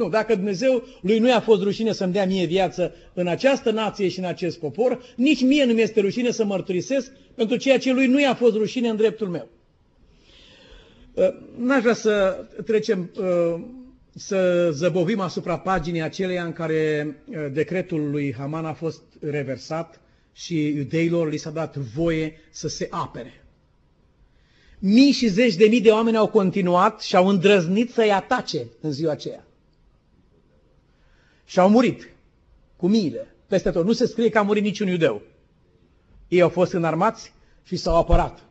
Nu, 0.00 0.08
dacă 0.08 0.34
Dumnezeu 0.34 0.84
lui 1.00 1.18
nu 1.18 1.28
i-a 1.28 1.40
fost 1.40 1.62
rușine 1.62 1.92
să-mi 1.92 2.12
dea 2.12 2.26
mie 2.26 2.46
viață 2.46 2.94
în 3.14 3.26
această 3.26 3.70
nație 3.70 4.08
și 4.08 4.18
în 4.18 4.24
acest 4.24 4.58
popor, 4.58 5.02
nici 5.16 5.42
mie 5.42 5.64
nu 5.64 5.72
mi-este 5.72 6.00
rușine 6.00 6.30
să 6.30 6.44
mărturisesc 6.44 7.12
pentru 7.34 7.56
ceea 7.56 7.78
ce 7.78 7.92
lui 7.92 8.06
nu 8.06 8.20
i-a 8.20 8.34
fost 8.34 8.56
rușine 8.56 8.88
în 8.88 8.96
dreptul 8.96 9.28
meu. 9.28 9.48
Uh, 11.14 11.28
n-aș 11.58 11.80
vrea 11.80 11.94
să 11.94 12.44
trecem, 12.64 13.10
uh, 13.18 13.60
să 14.14 14.70
zăbovim 14.72 15.20
asupra 15.20 15.58
paginii 15.58 16.02
aceleia 16.02 16.44
în 16.44 16.52
care 16.52 17.16
uh, 17.24 17.36
decretul 17.52 18.10
lui 18.10 18.34
Haman 18.38 18.64
a 18.64 18.72
fost 18.72 19.02
reversat 19.20 20.00
și 20.32 20.66
iudeilor 20.66 21.30
li 21.30 21.36
s-a 21.36 21.50
dat 21.50 21.76
voie 21.76 22.40
să 22.50 22.68
se 22.68 22.86
apere. 22.90 23.44
Mii 24.78 25.12
și 25.12 25.28
zeci 25.28 25.54
de 25.54 25.66
mii 25.66 25.80
de 25.80 25.90
oameni 25.90 26.16
au 26.16 26.28
continuat 26.28 27.00
și 27.00 27.16
au 27.16 27.26
îndrăznit 27.28 27.90
să-i 27.90 28.10
atace 28.12 28.66
în 28.80 28.92
ziua 28.92 29.12
aceea. 29.12 29.44
Și 31.50 31.58
au 31.58 31.68
murit 31.68 32.08
cu 32.76 32.88
miile 32.88 33.34
peste 33.46 33.70
tot. 33.70 33.84
Nu 33.84 33.92
se 33.92 34.06
scrie 34.06 34.28
că 34.28 34.38
a 34.38 34.42
murit 34.42 34.62
niciun 34.62 34.86
iudeu. 34.86 35.22
Ei 36.28 36.40
au 36.40 36.48
fost 36.48 36.72
înarmați 36.72 37.32
și 37.62 37.76
s-au 37.76 37.96
apărat. 37.96 38.42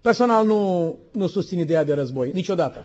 Personal 0.00 0.46
nu, 0.46 0.98
nu 1.12 1.26
susțin 1.26 1.58
ideea 1.58 1.84
de 1.84 1.94
război, 1.94 2.30
niciodată. 2.32 2.84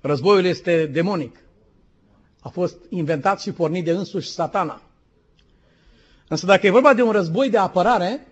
Războiul 0.00 0.44
este 0.44 0.86
demonic. 0.86 1.40
A 2.40 2.48
fost 2.48 2.76
inventat 2.88 3.40
și 3.40 3.52
pornit 3.52 3.84
de 3.84 3.90
însuși 3.90 4.30
satana. 4.30 4.82
Însă 6.28 6.46
dacă 6.46 6.66
e 6.66 6.70
vorba 6.70 6.94
de 6.94 7.02
un 7.02 7.10
război 7.10 7.50
de 7.50 7.58
apărare, 7.58 8.26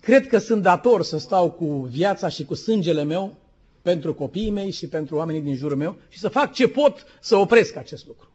cred 0.00 0.26
că 0.26 0.38
sunt 0.38 0.62
dator 0.62 1.02
să 1.02 1.18
stau 1.18 1.50
cu 1.50 1.80
viața 1.80 2.28
și 2.28 2.44
cu 2.44 2.54
sângele 2.54 3.02
meu 3.02 3.36
pentru 3.86 4.14
copiii 4.14 4.50
mei 4.50 4.70
și 4.70 4.88
pentru 4.88 5.16
oamenii 5.16 5.40
din 5.40 5.54
jurul 5.54 5.76
meu 5.76 5.96
și 6.08 6.18
să 6.18 6.28
fac 6.28 6.52
ce 6.52 6.68
pot 6.68 7.06
să 7.20 7.36
opresc 7.36 7.76
acest 7.76 8.06
lucru. 8.06 8.28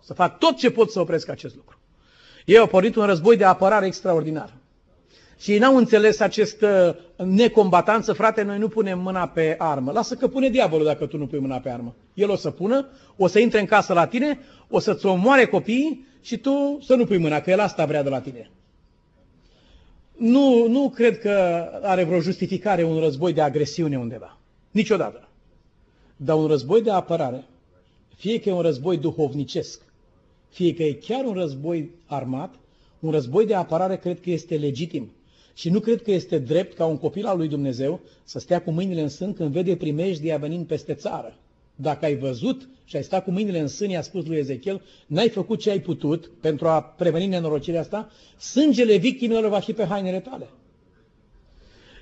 Să 0.00 0.14
fac 0.14 0.38
tot 0.38 0.56
ce 0.56 0.70
pot 0.70 0.90
să 0.90 1.00
opresc 1.00 1.28
acest 1.28 1.54
lucru. 1.54 1.78
Ei 2.46 2.58
au 2.58 2.66
pornit 2.66 2.96
un 2.96 3.04
război 3.04 3.36
de 3.36 3.44
apărare 3.44 3.86
extraordinar. 3.86 4.52
Și 5.38 5.52
ei 5.52 5.58
n-au 5.58 5.76
înțeles 5.76 6.20
această 6.20 6.98
necombatanță, 7.16 8.12
frate, 8.12 8.42
noi 8.42 8.58
nu 8.58 8.68
punem 8.68 8.98
mâna 8.98 9.28
pe 9.28 9.54
armă. 9.58 9.92
Lasă 9.92 10.14
că 10.14 10.28
pune 10.28 10.48
diavolul 10.48 10.86
dacă 10.86 11.06
tu 11.06 11.16
nu 11.16 11.26
pui 11.26 11.38
mâna 11.38 11.58
pe 11.58 11.70
armă. 11.70 11.94
El 12.14 12.30
o 12.30 12.36
să 12.36 12.50
pună, 12.50 12.88
o 13.16 13.26
să 13.26 13.38
intre 13.38 13.60
în 13.60 13.66
casă 13.66 13.92
la 13.92 14.06
tine, 14.06 14.38
o 14.68 14.78
să-ți 14.78 15.06
omoare 15.06 15.46
copiii 15.46 16.06
și 16.20 16.36
tu 16.36 16.78
să 16.80 16.94
nu 16.94 17.06
pui 17.06 17.18
mâna, 17.18 17.40
că 17.40 17.50
el 17.50 17.60
asta 17.60 17.84
vrea 17.84 18.02
de 18.02 18.08
la 18.08 18.20
tine. 18.20 18.50
Nu, 20.22 20.68
nu 20.68 20.90
cred 20.90 21.18
că 21.18 21.30
are 21.82 22.04
vreo 22.04 22.20
justificare 22.20 22.84
un 22.84 22.98
război 22.98 23.32
de 23.32 23.40
agresiune 23.40 23.98
undeva. 23.98 24.38
Niciodată. 24.70 25.28
Dar 26.16 26.36
un 26.36 26.46
război 26.46 26.82
de 26.82 26.90
apărare, 26.90 27.44
fie 28.16 28.40
că 28.40 28.48
e 28.48 28.52
un 28.52 28.60
război 28.60 28.96
duhovnicesc, 28.96 29.82
fie 30.48 30.74
că 30.74 30.82
e 30.82 30.92
chiar 30.92 31.24
un 31.24 31.32
război 31.32 31.90
armat, 32.06 32.54
un 33.00 33.10
război 33.10 33.46
de 33.46 33.54
apărare 33.54 33.96
cred 33.96 34.20
că 34.20 34.30
este 34.30 34.56
legitim. 34.56 35.12
Și 35.54 35.70
nu 35.70 35.80
cred 35.80 36.02
că 36.02 36.10
este 36.10 36.38
drept 36.38 36.76
ca 36.76 36.86
un 36.86 36.98
copil 36.98 37.26
al 37.26 37.36
lui 37.36 37.48
Dumnezeu 37.48 38.00
să 38.24 38.38
stea 38.38 38.62
cu 38.62 38.70
mâinile 38.70 39.00
în 39.00 39.08
sân 39.08 39.32
când 39.32 39.52
vede 39.52 39.76
primejdia 39.76 40.36
venind 40.36 40.66
peste 40.66 40.94
țară. 40.94 41.36
Dacă 41.82 42.04
ai 42.04 42.16
văzut 42.16 42.68
și 42.84 42.96
ai 42.96 43.02
stat 43.02 43.24
cu 43.24 43.30
mâinile 43.30 43.58
în 43.60 43.66
sân, 43.68 43.88
i-a 43.88 44.02
spus 44.02 44.26
lui 44.26 44.36
Ezechiel, 44.36 44.82
n-ai 45.06 45.28
făcut 45.28 45.60
ce 45.60 45.70
ai 45.70 45.80
putut 45.80 46.30
pentru 46.40 46.68
a 46.68 46.82
preveni 46.82 47.26
nenorocirea 47.26 47.80
asta, 47.80 48.10
sângele 48.38 48.96
victimelor 48.96 49.48
va 49.48 49.58
fi 49.58 49.72
pe 49.72 49.84
hainele 49.84 50.20
tale. 50.20 50.48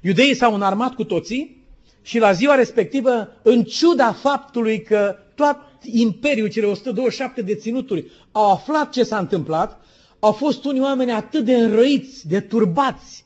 Iudeii 0.03 0.35
s-au 0.35 0.55
înarmat 0.55 0.95
cu 0.95 1.05
toții 1.05 1.64
și 2.03 2.19
la 2.19 2.33
ziua 2.33 2.55
respectivă, 2.55 3.29
în 3.43 3.62
ciuda 3.62 4.12
faptului 4.12 4.83
că 4.83 5.16
tot 5.35 5.57
imperiul, 5.85 6.49
cele 6.49 6.66
127 6.66 7.43
de 7.43 7.55
ținuturi, 7.55 8.11
au 8.33 8.51
aflat 8.51 8.90
ce 8.90 9.03
s-a 9.03 9.19
întâmplat, 9.19 9.85
au 10.19 10.33
fost 10.33 10.64
unii 10.64 10.81
oameni 10.81 11.12
atât 11.12 11.45
de 11.45 11.55
înrăiți, 11.55 12.29
de 12.29 12.40
turbați, 12.40 13.25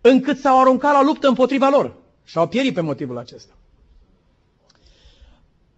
încât 0.00 0.38
s-au 0.38 0.60
aruncat 0.60 0.92
la 0.92 1.02
luptă 1.02 1.28
împotriva 1.28 1.68
lor 1.68 1.96
și 2.24 2.38
au 2.38 2.48
pierit 2.48 2.74
pe 2.74 2.80
motivul 2.80 3.18
acesta. 3.18 3.54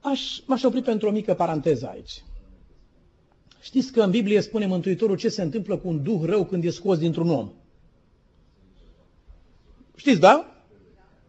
Aș, 0.03 0.41
m-aș 0.47 0.63
opri 0.63 0.83
pentru 0.83 1.09
o 1.09 1.11
mică 1.11 1.35
paranteză 1.35 1.89
aici. 1.93 2.25
Știți 3.61 3.93
că 3.93 4.03
în 4.03 4.11
Biblie 4.11 4.41
spune 4.41 4.67
Mântuitorul 4.67 5.17
ce 5.17 5.29
se 5.29 5.43
întâmplă 5.43 5.77
cu 5.77 5.89
un 5.89 6.03
duh 6.03 6.21
rău 6.25 6.45
când 6.45 6.65
e 6.65 6.71
scos 6.71 6.99
dintr-un 6.99 7.31
om. 7.31 7.51
Știți, 9.97 10.21
da? 10.21 10.47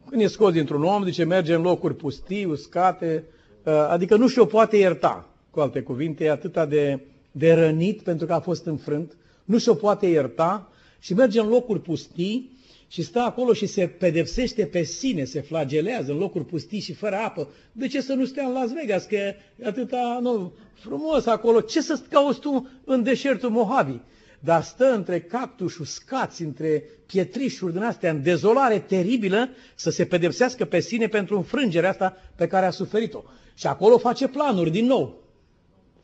Când 0.10 0.22
e 0.22 0.28
scos 0.28 0.52
dintr-un 0.54 0.84
om, 0.84 1.04
zice, 1.04 1.24
merge 1.24 1.54
în 1.54 1.62
locuri 1.62 1.96
pustii, 1.96 2.46
uscate, 2.46 3.24
uh, 3.64 3.74
adică 3.74 4.16
nu 4.16 4.28
și-o 4.28 4.46
poate 4.46 4.78
ierta. 4.78 5.28
Cu 5.50 5.60
alte 5.60 5.82
cuvinte, 5.82 6.24
e 6.24 6.32
atâta 6.32 6.66
de, 6.66 7.00
de 7.32 7.54
rănit 7.54 8.02
pentru 8.02 8.26
că 8.26 8.34
a 8.34 8.40
fost 8.40 8.66
înfrânt, 8.66 9.18
nu 9.46 9.58
și-o 9.58 9.74
poate 9.74 10.06
ierta 10.08 10.72
și 11.00 11.14
merge 11.14 11.40
în 11.40 11.48
locuri 11.48 11.82
pustii 11.82 12.58
și 12.94 13.02
stă 13.02 13.20
acolo 13.20 13.54
și 13.54 13.66
se 13.66 13.88
pedepsește 13.88 14.66
pe 14.66 14.84
sine, 14.84 15.24
se 15.24 15.42
flagelează 15.42 16.12
în 16.12 16.18
locuri 16.18 16.46
pustii 16.46 16.80
și 16.80 16.94
fără 16.94 17.16
apă. 17.16 17.48
De 17.72 17.88
ce 17.88 18.02
să 18.02 18.14
nu 18.14 18.26
stea 18.26 18.46
în 18.46 18.54
Las 18.54 18.72
Vegas, 18.72 19.04
că 19.04 19.16
e 19.16 19.36
atâta 19.64 20.20
nu, 20.22 20.54
frumos 20.74 21.26
acolo? 21.26 21.62
Ce 21.62 21.82
să 21.82 22.00
cauți 22.10 22.40
tu 22.40 22.70
în 22.86 23.04
deșertul 23.04 23.50
Mojave? 23.50 24.02
Dar 24.40 24.64
stă 24.64 24.94
între 24.94 25.22
cactus, 25.22 25.78
uscați, 25.78 26.42
între 26.42 26.84
pietrișuri 27.06 27.74
din 27.74 27.82
astea, 27.82 28.12
în 28.12 28.24
dezolare 28.24 28.80
teribilă, 28.80 29.50
să 29.76 29.90
se 29.90 30.06
pedepsească 30.06 30.66
pe 30.66 30.80
sine 30.80 31.08
pentru 31.08 31.36
înfrângerea 31.36 31.90
asta 31.90 32.18
pe 32.36 32.48
care 32.48 32.66
a 32.66 32.72
suferit-o. 32.72 33.24
Și 33.56 33.68
acolo 33.68 33.98
face 33.98 34.28
planuri 34.28 34.72
din 34.72 34.86
nou. 34.86 35.23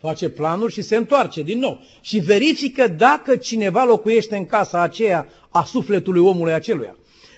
Face 0.02 0.30
planuri 0.30 0.74
și 0.74 0.82
se 0.82 0.96
întoarce 0.96 1.42
din 1.42 1.60
nou. 1.60 1.82
Și 2.02 2.20
verifică 2.20 2.88
dacă 2.88 3.36
cineva 3.36 3.84
locuiește 3.84 4.38
în 4.38 4.46
casa 4.46 4.82
aceea 4.82 5.28
a 5.50 5.64
sufletului 5.64 6.22
omului 6.22 6.54
aceluia. 6.54 6.96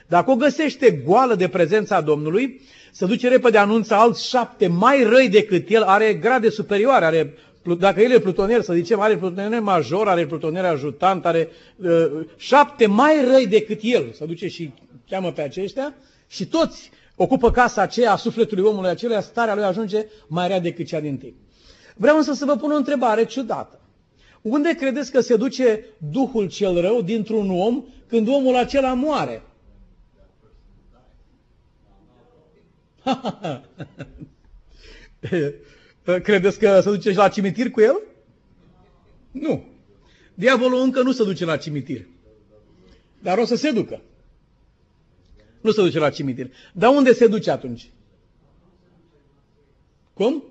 Dacă 0.08 0.32
o 0.32 0.36
găsește 0.36 0.92
goală 1.06 1.36
de 1.36 1.48
prezența 1.48 2.02
Domnului, 2.02 2.62
se 2.92 3.06
duce 3.06 3.28
repede, 3.28 3.58
anunță 3.58 3.94
alți 3.94 4.28
șapte 4.28 4.68
mai 4.68 5.04
răi 5.04 5.30
decât 5.30 5.70
el, 5.70 5.84
are 5.84 6.14
grade 6.14 6.50
superioare, 6.50 7.06
are, 7.06 7.34
dacă 7.80 8.02
el 8.02 8.12
e 8.12 8.20
plutonier, 8.20 8.62
să 8.62 8.74
zicem, 8.74 9.00
are 9.00 9.18
plutonier 9.18 9.60
major, 9.62 10.08
are 10.08 10.26
plutonier 10.26 10.66
ajutant, 10.66 11.26
are 11.26 11.50
uh, 11.76 12.06
șapte 12.36 12.86
mai 12.86 13.26
răi 13.26 13.48
decât 13.48 13.80
el. 13.82 14.12
Se 14.14 14.26
duce 14.26 14.48
și 14.48 14.74
cheamă 15.10 15.32
pe 15.32 15.42
aceștia 15.42 15.94
și 16.28 16.46
toți 16.46 16.92
ocupă 17.16 17.52
casa 17.52 17.82
aceea 17.82 18.12
a 18.12 18.16
sufletului 18.16 18.64
omului 18.64 18.90
acelea, 18.90 19.22
starea 19.22 19.56
lui 19.56 19.64
ajunge 19.64 20.06
mai 20.28 20.48
rea 20.48 20.60
decât 20.60 20.86
cea 20.86 21.00
din 21.00 21.18
timp. 21.18 21.36
Vreau 22.02 22.18
însă 22.18 22.34
să 22.34 22.46
vă 22.46 22.56
pun 22.56 22.72
o 22.72 22.76
întrebare 22.76 23.26
ciudată. 23.26 23.80
Unde 24.42 24.76
credeți 24.76 25.12
că 25.12 25.20
se 25.20 25.36
duce 25.36 25.86
Duhul 25.98 26.50
cel 26.50 26.82
rău 26.82 27.02
dintr-un 27.02 27.50
om 27.50 27.86
când 28.08 28.28
omul 28.28 28.56
acela 28.56 28.94
moare? 28.94 29.44
Credeți 36.24 36.60
că 36.60 36.82
se 36.82 36.90
duce 36.90 37.10
și 37.10 37.18
la 37.18 37.30
cimitir 37.30 37.72
cu 37.72 37.82
el? 37.82 38.02
Nu. 39.32 39.64
Diavolul 40.34 40.82
încă 40.82 41.02
nu 41.02 41.12
se 41.12 41.24
duce 41.24 41.46
la 41.46 41.58
cimitir. 41.58 42.08
Dar 43.20 43.38
o 43.38 43.46
să 43.46 43.56
se 43.56 43.72
ducă. 43.72 44.02
Nu 45.62 45.72
se 45.72 45.82
duce 45.82 46.00
la 46.00 46.10
cimitir. 46.10 46.52
Dar 46.74 46.96
unde 46.96 47.14
se 47.14 47.28
duce 47.28 47.52
atunci? 47.52 47.92
Cum? 50.14 50.51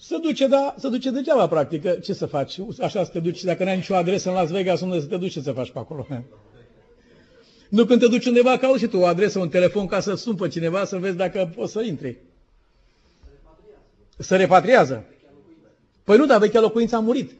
Se 0.00 0.18
duce, 0.18 0.46
da, 0.46 0.74
se 0.78 0.88
duce 0.88 1.10
degeaba, 1.10 1.48
practic. 1.48 2.00
Ce 2.00 2.12
să 2.12 2.26
faci? 2.26 2.58
Așa 2.80 3.04
să 3.04 3.10
te 3.10 3.20
duci. 3.20 3.44
Dacă 3.44 3.64
n-ai 3.64 3.76
nicio 3.76 3.94
adresă 3.94 4.28
în 4.28 4.34
Las 4.34 4.50
Vegas, 4.50 4.80
unde 4.80 5.00
să 5.00 5.06
te 5.06 5.16
duci, 5.16 5.32
ce 5.32 5.40
să 5.40 5.52
faci 5.52 5.70
pe 5.70 5.78
acolo? 5.78 6.06
Nu 7.68 7.84
când 7.84 8.00
te 8.00 8.06
duci 8.06 8.26
undeva, 8.26 8.58
cauți 8.58 8.82
și 8.82 8.86
tu 8.86 8.98
o 8.98 9.06
adresă, 9.06 9.38
un 9.38 9.48
telefon 9.48 9.86
ca 9.86 10.00
să 10.00 10.14
suni 10.14 10.36
pe 10.36 10.48
cineva, 10.48 10.84
să 10.84 10.96
vezi 10.96 11.16
dacă 11.16 11.52
poți 11.54 11.72
să 11.72 11.80
intri. 11.80 12.16
Se 14.18 14.36
repatriază. 14.36 15.04
Păi 16.04 16.16
nu, 16.16 16.26
dar 16.26 16.38
vechea 16.38 16.60
locuință 16.60 16.96
a 16.96 17.00
murit. 17.00 17.32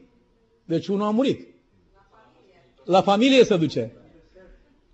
Deci 0.65 0.87
unul 0.87 1.05
a 1.05 1.09
murit. 1.09 1.47
La 2.85 3.01
familie 3.01 3.43
se 3.43 3.57
duce. 3.57 3.91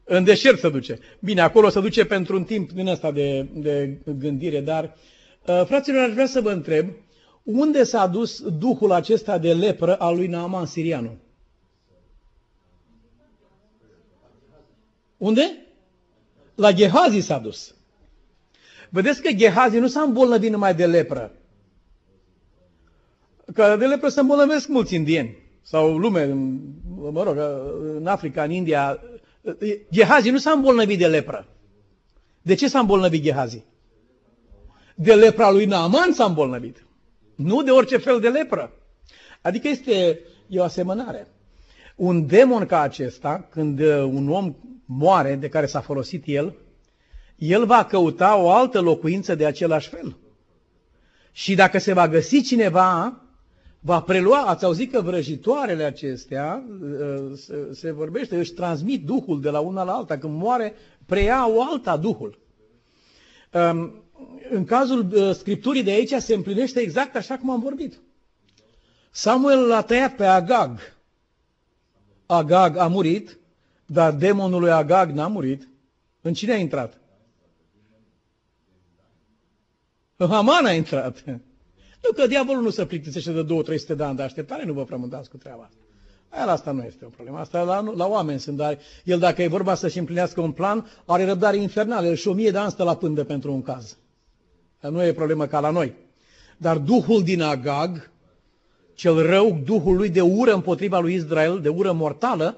În 0.04 0.23
deșert 0.23 0.60
se 0.60 0.69
duce. 0.69 0.99
Bine, 1.19 1.41
acolo 1.41 1.69
se 1.69 1.80
duce 1.80 2.06
pentru 2.06 2.36
un 2.36 2.43
timp 2.43 2.71
din 2.71 2.88
ăsta 2.88 3.12
de, 3.12 3.47
de 3.54 3.97
gândire, 4.19 4.62
dar, 4.62 4.97
uh, 5.47 5.63
fraților, 5.65 6.04
aș 6.04 6.13
vrea 6.13 6.25
să 6.25 6.41
vă 6.41 6.51
întreb, 6.51 6.89
unde 7.45 7.84
s-a 7.84 8.08
dus 8.08 8.41
duhul 8.41 8.91
acesta 8.91 9.38
de 9.38 9.53
lepră 9.53 9.99
al 9.99 10.15
lui 10.15 10.27
Naaman 10.27 10.65
Sirianu? 10.65 11.17
Unde? 15.17 15.65
La 16.55 16.71
Gehazi 16.71 17.19
s-a 17.19 17.38
dus. 17.38 17.75
Vedeți 18.89 19.21
că 19.21 19.31
Gehazi 19.31 19.77
nu 19.77 19.88
s-a 19.88 20.01
îmbolnăvit 20.01 20.51
numai 20.51 20.75
de 20.75 20.86
lepră. 20.86 21.31
Că 23.53 23.75
de 23.79 23.86
lepră 23.86 24.10
se 24.10 24.19
îmbolnăvesc 24.19 24.67
mulți 24.67 24.95
indieni. 24.95 25.38
Sau 25.62 25.97
lume, 25.97 26.25
mă 27.12 27.23
rog, 27.23 27.38
în 27.95 28.08
Africa, 28.08 28.43
în 28.43 28.51
India. 28.51 28.99
Gehazi 29.91 30.29
nu 30.29 30.38
s-a 30.38 30.51
îmbolnăvit 30.51 30.97
de 30.97 31.08
lepră. 31.08 31.47
De 32.41 32.53
ce 32.53 32.67
s-a 32.67 32.79
îmbolnăvit 32.79 33.23
Gehazi? 33.23 33.63
De 34.95 35.13
lepra 35.13 35.51
lui 35.51 35.65
Naaman 35.65 36.12
s-a 36.12 36.25
îmbolnăvit. 36.25 36.85
Nu 37.36 37.63
de 37.63 37.71
orice 37.71 37.98
fel 37.98 38.19
de 38.19 38.30
lepră. 38.30 38.71
Adică 39.41 39.67
este 39.67 40.19
e 40.48 40.60
o 40.60 40.63
asemănare. 40.63 41.28
Un 41.95 42.28
demon 42.28 42.65
ca 42.65 42.80
acesta, 42.80 43.48
când 43.50 43.80
un 44.04 44.30
om 44.30 44.56
moare 44.86 45.36
de 45.36 45.50
care 45.50 45.65
s-a 45.65 45.82
folosit 45.82 46.24
el, 46.26 46.56
el 47.36 47.65
va 47.65 47.86
căuta 47.86 48.38
o 48.38 48.52
altă 48.52 48.82
locuință 48.82 49.36
de 49.36 49.45
același 49.45 49.89
fel. 49.89 50.17
Și 51.32 51.56
dacă 51.56 51.78
se 51.78 51.93
va 51.93 52.08
găsi 52.08 52.41
cineva, 52.41 53.21
va 53.80 54.02
prelua, 54.02 54.41
ați 54.41 54.65
auzit 54.65 54.91
că 54.91 55.02
vrăjitoarele 55.02 55.84
acestea, 55.84 56.63
uh, 56.82 57.32
se 57.71 57.91
vorbește, 57.91 58.38
își 58.38 58.52
transmit 58.52 59.06
Duhul 59.06 59.41
de 59.41 59.50
la 59.50 59.60
una 59.60 59.84
la 59.84 59.91
alta, 59.91 60.17
când 60.17 60.41
moare, 60.41 60.74
preia 61.06 61.50
o 61.50 61.62
alta 61.62 61.98
Duhul. 61.98 62.39
Um, 64.19 64.41
în 64.49 64.65
cazul 64.65 65.12
uh, 65.13 65.36
Scripturii 65.36 65.84
de 65.84 65.91
aici 65.91 66.13
se 66.13 66.34
împlinește 66.34 66.80
exact 66.80 67.15
așa 67.15 67.38
cum 67.38 67.49
am 67.49 67.60
vorbit. 67.60 68.01
Samuel 69.12 69.67
l-a 69.67 69.82
tăiat 69.82 70.15
pe 70.15 70.25
Agag. 70.25 70.80
Agag 72.25 72.78
a 72.78 72.88
murit, 72.88 73.38
dar 73.86 74.13
demonul 74.13 74.60
lui 74.60 74.71
Agag 74.71 75.10
n-a 75.10 75.28
murit. 75.28 75.67
În 76.21 76.34
cine 76.34 76.51
a 76.51 76.58
intrat? 76.58 76.97
În 80.15 80.28
Haman 80.28 80.65
a 80.65 80.71
intrat. 80.71 81.23
Nu 82.04 82.12
că 82.15 82.28
diavolul 82.28 82.62
nu 82.62 82.69
se 82.69 82.86
plictisește 82.86 83.32
de 83.32 83.45
2-300 83.93 83.95
de 83.95 84.04
ani 84.04 84.15
de 84.15 84.23
așteptare, 84.23 84.65
nu 84.65 84.73
vă 84.73 84.84
frământați 84.84 85.30
cu 85.30 85.38
treaba 85.38 85.63
asta. 85.63 85.78
Aia 86.30 86.47
asta 86.47 86.71
nu 86.71 86.84
este 86.84 87.06
o 87.06 87.10
problemă. 87.10 87.38
Asta 87.38 87.62
la, 87.62 87.80
la 87.95 88.08
oameni 88.08 88.39
sunt, 88.39 88.58
dar 88.58 88.78
el 89.04 89.19
dacă 89.19 89.41
e 89.41 89.47
vorba 89.47 89.75
să-și 89.75 89.97
împlinească 89.97 90.41
un 90.41 90.51
plan, 90.51 90.88
are 91.06 91.25
răbdare 91.25 91.58
infernală. 91.58 92.08
El 92.08 92.15
și 92.15 92.28
o 92.28 92.34
mie 92.34 92.51
de 92.51 92.58
ani 92.58 92.71
stă 92.71 92.84
la 92.84 92.95
pândă 92.95 93.23
pentru 93.23 93.54
un 93.54 93.62
caz. 93.62 93.97
Nu 94.89 95.04
e 95.04 95.13
problemă 95.13 95.45
ca 95.45 95.60
la 95.60 95.69
noi. 95.69 95.93
Dar 96.58 96.78
Duhul 96.78 97.24
din 97.24 97.41
Agag, 97.41 98.10
cel 98.93 99.26
rău, 99.26 99.62
Duhul 99.63 99.95
lui 99.95 100.10
de 100.10 100.21
ură 100.21 100.54
împotriva 100.54 101.00
lui 101.00 101.13
Israel, 101.13 101.62
de 101.62 101.69
ură 101.69 101.91
mortală, 101.91 102.58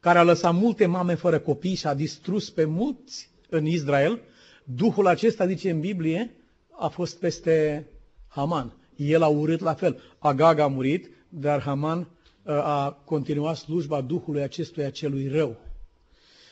care 0.00 0.18
a 0.18 0.22
lăsat 0.22 0.54
multe 0.54 0.86
mame 0.86 1.14
fără 1.14 1.38
copii 1.38 1.74
și 1.74 1.86
a 1.86 1.94
distrus 1.94 2.50
pe 2.50 2.64
mulți 2.64 3.30
în 3.48 3.66
Israel, 3.66 4.20
Duhul 4.64 5.06
acesta, 5.06 5.46
zice 5.46 5.70
în 5.70 5.80
Biblie, 5.80 6.34
a 6.70 6.88
fost 6.88 7.18
peste 7.18 7.86
Haman. 8.28 8.72
El 8.96 9.22
a 9.22 9.26
urât 9.26 9.60
la 9.60 9.74
fel. 9.74 10.00
Agag 10.18 10.58
a 10.58 10.66
murit, 10.66 11.10
dar 11.28 11.60
Haman 11.60 11.98
uh, 11.98 12.52
a 12.52 13.02
continuat 13.04 13.56
slujba 13.56 14.00
Duhului 14.00 14.42
acestuia 14.42 14.90
celui 14.90 15.28
rău. 15.28 15.56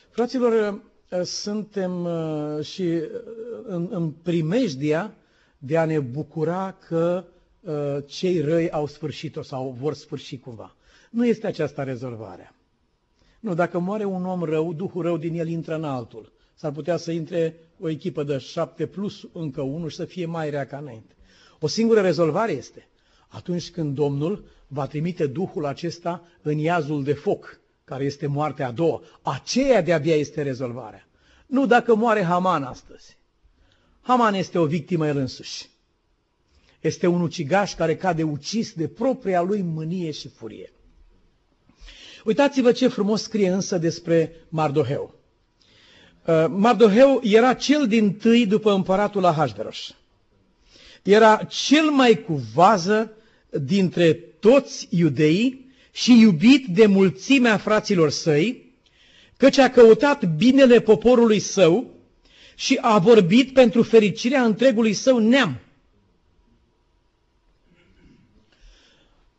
Fraților, 0.09 0.73
uh, 0.73 0.79
suntem 1.23 2.05
uh, 2.05 2.65
și 2.65 3.01
în, 3.63 3.87
în 3.91 4.11
primejdia 4.11 5.15
de 5.57 5.77
a 5.77 5.85
ne 5.85 5.99
bucura 5.99 6.77
că 6.87 7.23
cei 8.05 8.41
răi 8.41 8.69
au 8.71 8.87
sfârșit-o 8.87 9.41
sau 9.41 9.75
vor 9.79 9.93
sfârși 9.93 10.39
cumva. 10.39 10.75
Nu 11.09 11.25
este 11.25 11.47
aceasta 11.47 11.83
rezolvarea. 11.83 12.55
Nu, 13.39 13.53
dacă 13.53 13.79
moare 13.79 14.05
un 14.05 14.25
om 14.25 14.43
rău, 14.43 14.73
Duhul 14.73 15.01
rău 15.01 15.17
din 15.17 15.39
el 15.39 15.47
intră 15.47 15.75
în 15.75 15.83
altul. 15.83 16.31
S-ar 16.53 16.71
putea 16.71 16.97
să 16.97 17.11
intre 17.11 17.55
o 17.79 17.89
echipă 17.89 18.23
de 18.23 18.37
șapte 18.37 18.85
plus 18.85 19.27
încă 19.33 19.61
unul 19.61 19.89
și 19.89 19.95
să 19.95 20.05
fie 20.05 20.25
mai 20.25 20.49
rea 20.49 20.65
ca 20.65 20.77
înainte. 20.77 21.15
O 21.59 21.67
singură 21.67 22.01
rezolvare 22.01 22.51
este 22.51 22.87
atunci 23.27 23.71
când 23.71 23.95
Domnul 23.95 24.43
va 24.67 24.87
trimite 24.87 25.27
Duhul 25.27 25.65
acesta 25.65 26.23
în 26.41 26.57
iazul 26.57 27.03
de 27.03 27.13
foc, 27.13 27.59
care 27.87 28.03
este 28.03 28.27
moartea 28.27 28.67
a 28.67 28.71
doua. 28.71 29.01
Aceea 29.21 29.81
de-abia 29.81 30.15
este 30.15 30.41
rezolvarea. 30.41 31.07
Nu 31.45 31.65
dacă 31.65 31.95
moare 31.95 32.23
Haman 32.23 32.63
astăzi. 32.63 33.17
Haman 34.01 34.33
este 34.33 34.57
o 34.57 34.65
victimă 34.65 35.07
el 35.07 35.17
însuși. 35.17 35.69
Este 36.79 37.07
un 37.07 37.21
ucigaș 37.21 37.75
care 37.75 37.95
cade 37.95 38.23
ucis 38.23 38.73
de 38.73 38.87
propria 38.87 39.41
lui 39.41 39.61
mânie 39.61 40.11
și 40.11 40.29
furie. 40.29 40.71
Uitați-vă 42.23 42.71
ce 42.71 42.87
frumos 42.87 43.21
scrie 43.21 43.49
însă 43.49 43.77
despre 43.77 44.35
Mardoheu. 44.49 45.13
Uh, 46.25 46.45
Mardoheu 46.49 47.19
era 47.23 47.53
cel 47.53 47.87
din 47.87 48.13
tâi 48.13 48.45
după 48.45 48.71
împăratul 48.71 49.25
Ahasveros. 49.25 49.95
Era 51.03 51.35
cel 51.37 51.89
mai 51.89 52.23
cu 52.23 52.33
vază 52.53 53.11
dintre 53.49 54.13
toți 54.13 54.87
iudeii 54.89 55.66
și 55.97 56.19
iubit 56.19 56.65
de 56.67 56.85
mulțimea 56.85 57.57
fraților 57.57 58.09
săi, 58.09 58.73
căci 59.37 59.57
a 59.57 59.69
căutat 59.69 60.35
binele 60.35 60.81
poporului 60.81 61.39
său 61.39 61.93
și 62.55 62.77
a 62.81 62.97
vorbit 62.97 63.53
pentru 63.53 63.83
fericirea 63.83 64.43
întregului 64.43 64.93
său 64.93 65.17
neam. 65.17 65.59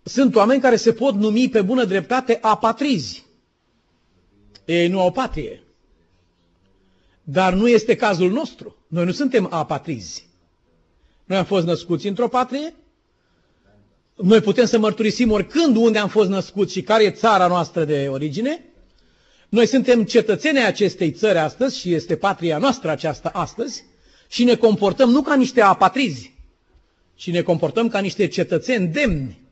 Sunt 0.03 0.35
oameni 0.35 0.61
care 0.61 0.77
se 0.77 0.93
pot 0.93 1.15
numi 1.15 1.49
pe 1.49 1.63
bună 1.63 1.85
dreptate 1.85 2.39
apatrizi. 2.41 3.25
Ei 4.65 4.89
nu 4.89 5.01
au 5.01 5.13
patrie. 5.13 5.63
Dar 7.23 7.53
nu 7.55 7.69
este 7.69 7.97
cazul 7.97 8.31
nostru. 8.31 8.77
Noi 8.87 9.05
nu 9.05 9.13
suntem 9.13 9.49
apatrizi. 9.51 10.27
Noi 11.25 11.39
am 11.39 11.45
fost 11.45 11.67
născuți 11.67 12.07
într-o 12.07 12.29
patrie. 12.29 12.75
Noi 14.23 14.41
putem 14.41 14.65
să 14.67 14.79
mărturisim 14.79 15.31
oricând 15.31 15.77
unde 15.77 15.99
am 15.99 16.09
fost 16.09 16.29
născuți 16.29 16.73
și 16.73 16.83
care 16.83 17.05
e 17.05 17.11
țara 17.11 17.47
noastră 17.47 17.85
de 17.85 18.09
origine. 18.11 18.65
Noi 19.49 19.67
suntem 19.67 20.05
cetățenii 20.05 20.65
acestei 20.65 21.11
țări 21.11 21.39
astăzi 21.39 21.79
și 21.79 21.95
este 21.95 22.17
patria 22.17 22.59
noastră 22.59 22.91
aceasta 22.91 23.29
astăzi 23.35 23.85
și 24.29 24.45
ne 24.45 24.55
comportăm 24.55 25.11
nu 25.11 25.23
ca 25.23 25.35
niște 25.35 25.61
apatrizi, 25.61 26.35
ci 27.15 27.31
ne 27.31 27.43
comportăm 27.43 27.89
ca 27.89 27.99
niște 27.99 28.27
cetățeni 28.27 28.87
demni 28.87 29.47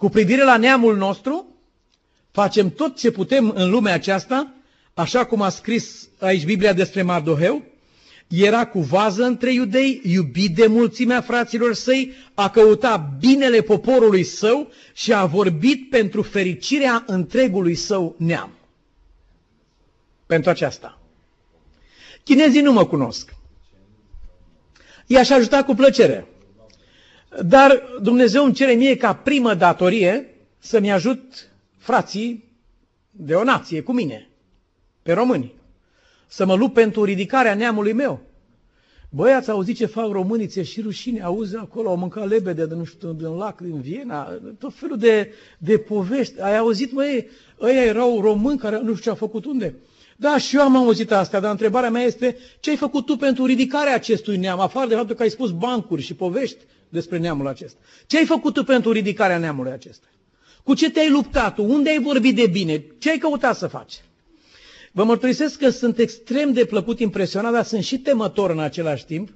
cu 0.00 0.08
privire 0.08 0.44
la 0.44 0.56
neamul 0.56 0.96
nostru, 0.96 1.46
facem 2.30 2.70
tot 2.70 2.96
ce 2.96 3.10
putem 3.10 3.50
în 3.54 3.70
lumea 3.70 3.94
aceasta, 3.94 4.54
așa 4.94 5.26
cum 5.26 5.42
a 5.42 5.48
scris 5.48 6.08
aici 6.18 6.44
Biblia 6.44 6.72
despre 6.72 7.02
Mardoheu, 7.02 7.62
era 8.30 8.66
cu 8.66 8.80
vază 8.80 9.24
între 9.24 9.52
iudei, 9.52 10.00
iubit 10.04 10.54
de 10.54 10.66
mulțimea 10.66 11.20
fraților 11.20 11.74
săi, 11.74 12.12
a 12.34 12.50
căutat 12.50 13.18
binele 13.18 13.60
poporului 13.60 14.22
său 14.22 14.70
și 14.94 15.12
a 15.12 15.24
vorbit 15.26 15.90
pentru 15.90 16.22
fericirea 16.22 17.04
întregului 17.06 17.74
său 17.74 18.14
neam. 18.18 18.50
Pentru 20.26 20.50
aceasta. 20.50 20.98
Chinezii 22.24 22.60
nu 22.62 22.72
mă 22.72 22.86
cunosc. 22.86 23.34
I-aș 25.06 25.30
ajuta 25.30 25.64
cu 25.64 25.74
plăcere. 25.74 26.26
Dar 27.42 27.82
Dumnezeu 28.02 28.44
îmi 28.44 28.54
cere 28.54 28.72
mie 28.72 28.96
ca 28.96 29.14
primă 29.14 29.54
datorie 29.54 30.34
să-mi 30.58 30.92
ajut 30.92 31.50
frații 31.78 32.44
de 33.10 33.34
o 33.34 33.44
nație 33.44 33.80
cu 33.80 33.92
mine, 33.92 34.28
pe 35.02 35.12
români, 35.12 35.54
să 36.30 36.46
mă 36.46 36.54
lupt 36.54 36.74
pentru 36.74 37.04
ridicarea 37.04 37.54
neamului 37.54 37.92
meu. 37.92 38.20
Băi, 39.12 39.32
ați 39.32 39.50
auzit 39.50 39.76
ce 39.76 39.86
fac 39.86 40.10
românii, 40.10 40.46
ți 40.46 40.60
și 40.60 40.80
rușine, 40.80 41.22
auzi 41.22 41.56
acolo, 41.56 41.88
au 41.88 41.96
mâncat 41.96 42.28
lebede 42.28 42.66
de 42.66 42.74
nu 42.74 42.84
știu, 42.84 43.12
din 43.12 43.36
lac, 43.36 43.60
din 43.60 43.80
Viena, 43.80 44.38
tot 44.58 44.74
felul 44.74 44.98
de, 44.98 45.32
de 45.58 45.78
povești. 45.78 46.40
Ai 46.40 46.56
auzit, 46.56 46.92
măi, 46.92 47.28
ăia 47.60 47.84
erau 47.84 48.20
români 48.20 48.58
care 48.58 48.76
nu 48.76 48.82
știu 48.82 49.02
ce 49.02 49.08
au 49.08 49.14
făcut 49.14 49.44
unde. 49.44 49.74
Da, 50.16 50.38
și 50.38 50.56
eu 50.56 50.62
am 50.62 50.76
auzit 50.76 51.12
asta, 51.12 51.40
dar 51.40 51.50
întrebarea 51.50 51.90
mea 51.90 52.02
este, 52.02 52.36
ce 52.60 52.70
ai 52.70 52.76
făcut 52.76 53.06
tu 53.06 53.16
pentru 53.16 53.44
ridicarea 53.44 53.94
acestui 53.94 54.36
neam, 54.36 54.60
afară 54.60 54.88
de 54.88 54.94
faptul 54.94 55.14
că 55.14 55.22
ai 55.22 55.30
spus 55.30 55.50
bancuri 55.50 56.02
și 56.02 56.14
povești 56.14 56.58
despre 56.88 57.18
neamul 57.18 57.46
acesta? 57.46 57.78
Ce 58.06 58.18
ai 58.18 58.24
făcut 58.24 58.54
tu 58.54 58.64
pentru 58.64 58.92
ridicarea 58.92 59.38
neamului 59.38 59.72
acesta? 59.72 60.06
Cu 60.62 60.74
ce 60.74 60.90
te-ai 60.90 61.10
luptat 61.10 61.54
tu? 61.54 61.64
Unde 61.64 61.90
ai 61.90 61.98
vorbit 62.02 62.34
de 62.34 62.46
bine? 62.46 62.84
Ce 62.98 63.10
ai 63.10 63.18
căutat 63.18 63.56
să 63.56 63.66
faci? 63.66 63.94
Vă 64.92 65.04
mărturisesc 65.04 65.58
că 65.58 65.70
sunt 65.70 65.98
extrem 65.98 66.52
de 66.52 66.64
plăcut 66.64 67.00
impresionat, 67.00 67.52
dar 67.52 67.64
sunt 67.64 67.82
și 67.84 67.98
temător 67.98 68.50
în 68.50 68.58
același 68.58 69.04
timp, 69.04 69.28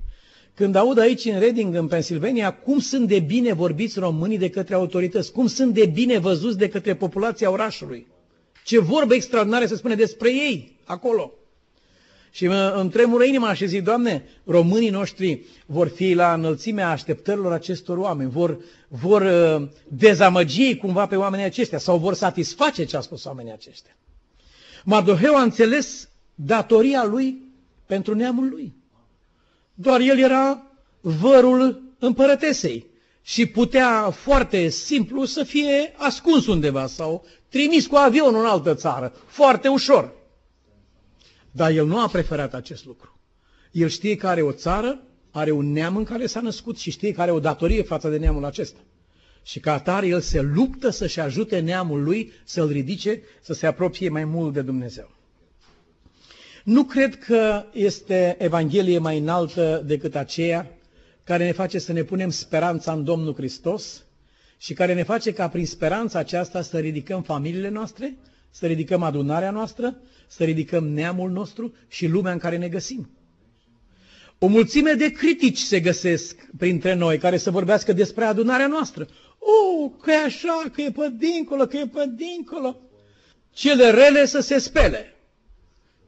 când 0.55 0.75
aud 0.75 0.99
aici 0.99 1.25
în 1.25 1.39
Reading, 1.39 1.75
în 1.75 1.87
Pennsylvania, 1.87 2.53
cum 2.55 2.79
sunt 2.79 3.09
de 3.09 3.19
bine 3.21 3.53
vorbiți 3.53 3.99
românii 3.99 4.39
de 4.39 4.51
către 4.51 4.75
autorități, 4.75 5.33
cum 5.33 5.47
sunt 5.47 5.75
de 5.75 5.87
bine 5.87 6.19
văzuți 6.19 6.59
de 6.59 6.69
către 6.69 6.95
populația 6.95 7.51
orașului. 7.51 8.07
Ce 8.65 8.81
vorbe 8.81 9.15
extraordinare 9.15 9.67
se 9.67 9.77
spune 9.77 9.95
despre 9.95 10.31
ei 10.33 10.77
acolo. 10.85 11.33
Și 12.31 12.47
mă 12.47 12.75
întremură 12.77 13.25
inima 13.25 13.55
și 13.55 13.67
zic, 13.67 13.83
Doamne, 13.85 14.25
românii 14.45 14.91
noștri 14.91 15.45
vor 15.67 15.89
fi 15.89 16.15
la 16.15 16.33
înălțimea 16.33 16.91
așteptărilor 16.91 17.53
acestor 17.53 17.97
oameni, 17.99 18.31
vor, 18.31 18.59
vor 18.89 19.23
uh, 19.23 19.69
dezamăgi 19.89 20.77
cumva 20.77 21.07
pe 21.07 21.17
oamenii 21.17 21.45
aceștia 21.45 21.79
sau 21.79 21.99
vor 21.99 22.15
satisface 22.15 22.85
ce 22.85 22.97
a 22.97 23.01
spus 23.01 23.25
oamenii 23.25 23.53
aceștia. 23.53 23.97
Mardoheu 24.85 25.37
a 25.37 25.43
înțeles 25.43 26.09
datoria 26.35 27.05
lui 27.05 27.43
pentru 27.87 28.14
neamul 28.14 28.49
lui. 28.49 28.72
Doar 29.74 30.01
el 30.01 30.18
era 30.18 30.62
vărul 31.01 31.82
împărătesei 31.99 32.87
și 33.22 33.47
putea 33.47 34.11
foarte 34.11 34.68
simplu 34.68 35.24
să 35.24 35.43
fie 35.43 35.93
ascuns 35.97 36.47
undeva 36.47 36.87
sau 36.87 37.24
trimis 37.49 37.87
cu 37.87 37.97
avionul 37.97 38.41
în 38.41 38.47
altă 38.47 38.74
țară, 38.74 39.12
foarte 39.26 39.68
ușor. 39.68 40.12
Dar 41.51 41.70
el 41.70 41.87
nu 41.87 41.99
a 42.01 42.09
preferat 42.09 42.55
acest 42.55 42.85
lucru. 42.85 43.18
El 43.70 43.89
știe 43.89 44.16
că 44.16 44.28
are 44.28 44.43
o 44.43 44.53
țară, 44.53 45.01
are 45.30 45.51
un 45.51 45.72
neam 45.72 45.97
în 45.97 46.05
care 46.05 46.26
s-a 46.26 46.41
născut 46.41 46.78
și 46.78 46.91
știe 46.91 47.12
că 47.12 47.20
are 47.20 47.30
o 47.30 47.41
datorie 47.41 47.82
față 47.82 48.09
de 48.09 48.16
neamul 48.16 48.45
acesta. 48.45 48.78
Și 49.45 49.61
ca 49.61 49.72
atare 49.72 50.07
el 50.07 50.20
se 50.20 50.40
luptă 50.40 50.90
să-și 50.90 51.20
ajute 51.20 51.59
neamul 51.59 52.03
lui 52.03 52.32
să-l 52.45 52.68
ridice, 52.68 53.22
să 53.40 53.53
se 53.53 53.66
apropie 53.66 54.09
mai 54.09 54.24
mult 54.24 54.53
de 54.53 54.62
Dumnezeu. 54.62 55.11
Nu 56.64 56.84
cred 56.84 57.18
că 57.18 57.64
este 57.72 58.36
Evanghelie 58.38 58.99
mai 58.99 59.18
înaltă 59.18 59.82
decât 59.86 60.14
aceea 60.16 60.70
care 61.24 61.45
ne 61.45 61.53
face 61.53 61.78
să 61.78 61.92
ne 61.92 62.03
punem 62.03 62.30
speranța 62.30 62.92
în 62.92 63.05
Domnul 63.05 63.34
Hristos 63.34 64.05
și 64.59 64.72
care 64.74 64.95
ne 64.95 65.03
face 65.03 65.32
ca 65.32 65.49
prin 65.49 65.66
speranța 65.66 66.18
aceasta 66.18 66.62
să 66.62 66.78
ridicăm 66.78 67.22
familiile 67.22 67.68
noastre, 67.68 68.16
să 68.51 68.66
ridicăm 68.66 69.03
adunarea 69.03 69.51
noastră, 69.51 69.97
să 70.26 70.45
ridicăm 70.45 70.88
neamul 70.88 71.30
nostru 71.30 71.74
și 71.88 72.07
lumea 72.07 72.32
în 72.32 72.38
care 72.38 72.57
ne 72.57 72.68
găsim. 72.68 73.09
O 74.38 74.47
mulțime 74.47 74.92
de 74.92 75.11
critici 75.11 75.59
se 75.59 75.80
găsesc 75.80 76.47
printre 76.59 76.95
noi 76.95 77.18
care 77.18 77.36
să 77.36 77.51
vorbească 77.51 77.92
despre 77.92 78.24
adunarea 78.24 78.66
noastră. 78.66 79.07
O, 79.45 79.88
că 79.88 80.11
e 80.11 80.24
așa, 80.24 80.64
că 80.72 80.80
e 80.80 80.90
pe 80.90 81.12
dincolo, 81.18 81.66
că 81.66 81.76
e 81.76 81.86
pe 81.86 82.11
dincolo. 82.16 82.76
Cele 83.53 83.90
rele 83.90 84.26
să 84.26 84.40
se 84.40 84.59
spele. 84.59 85.16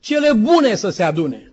Cele 0.00 0.32
bune 0.32 0.74
să 0.74 0.90
se 0.90 1.02
adune. 1.02 1.52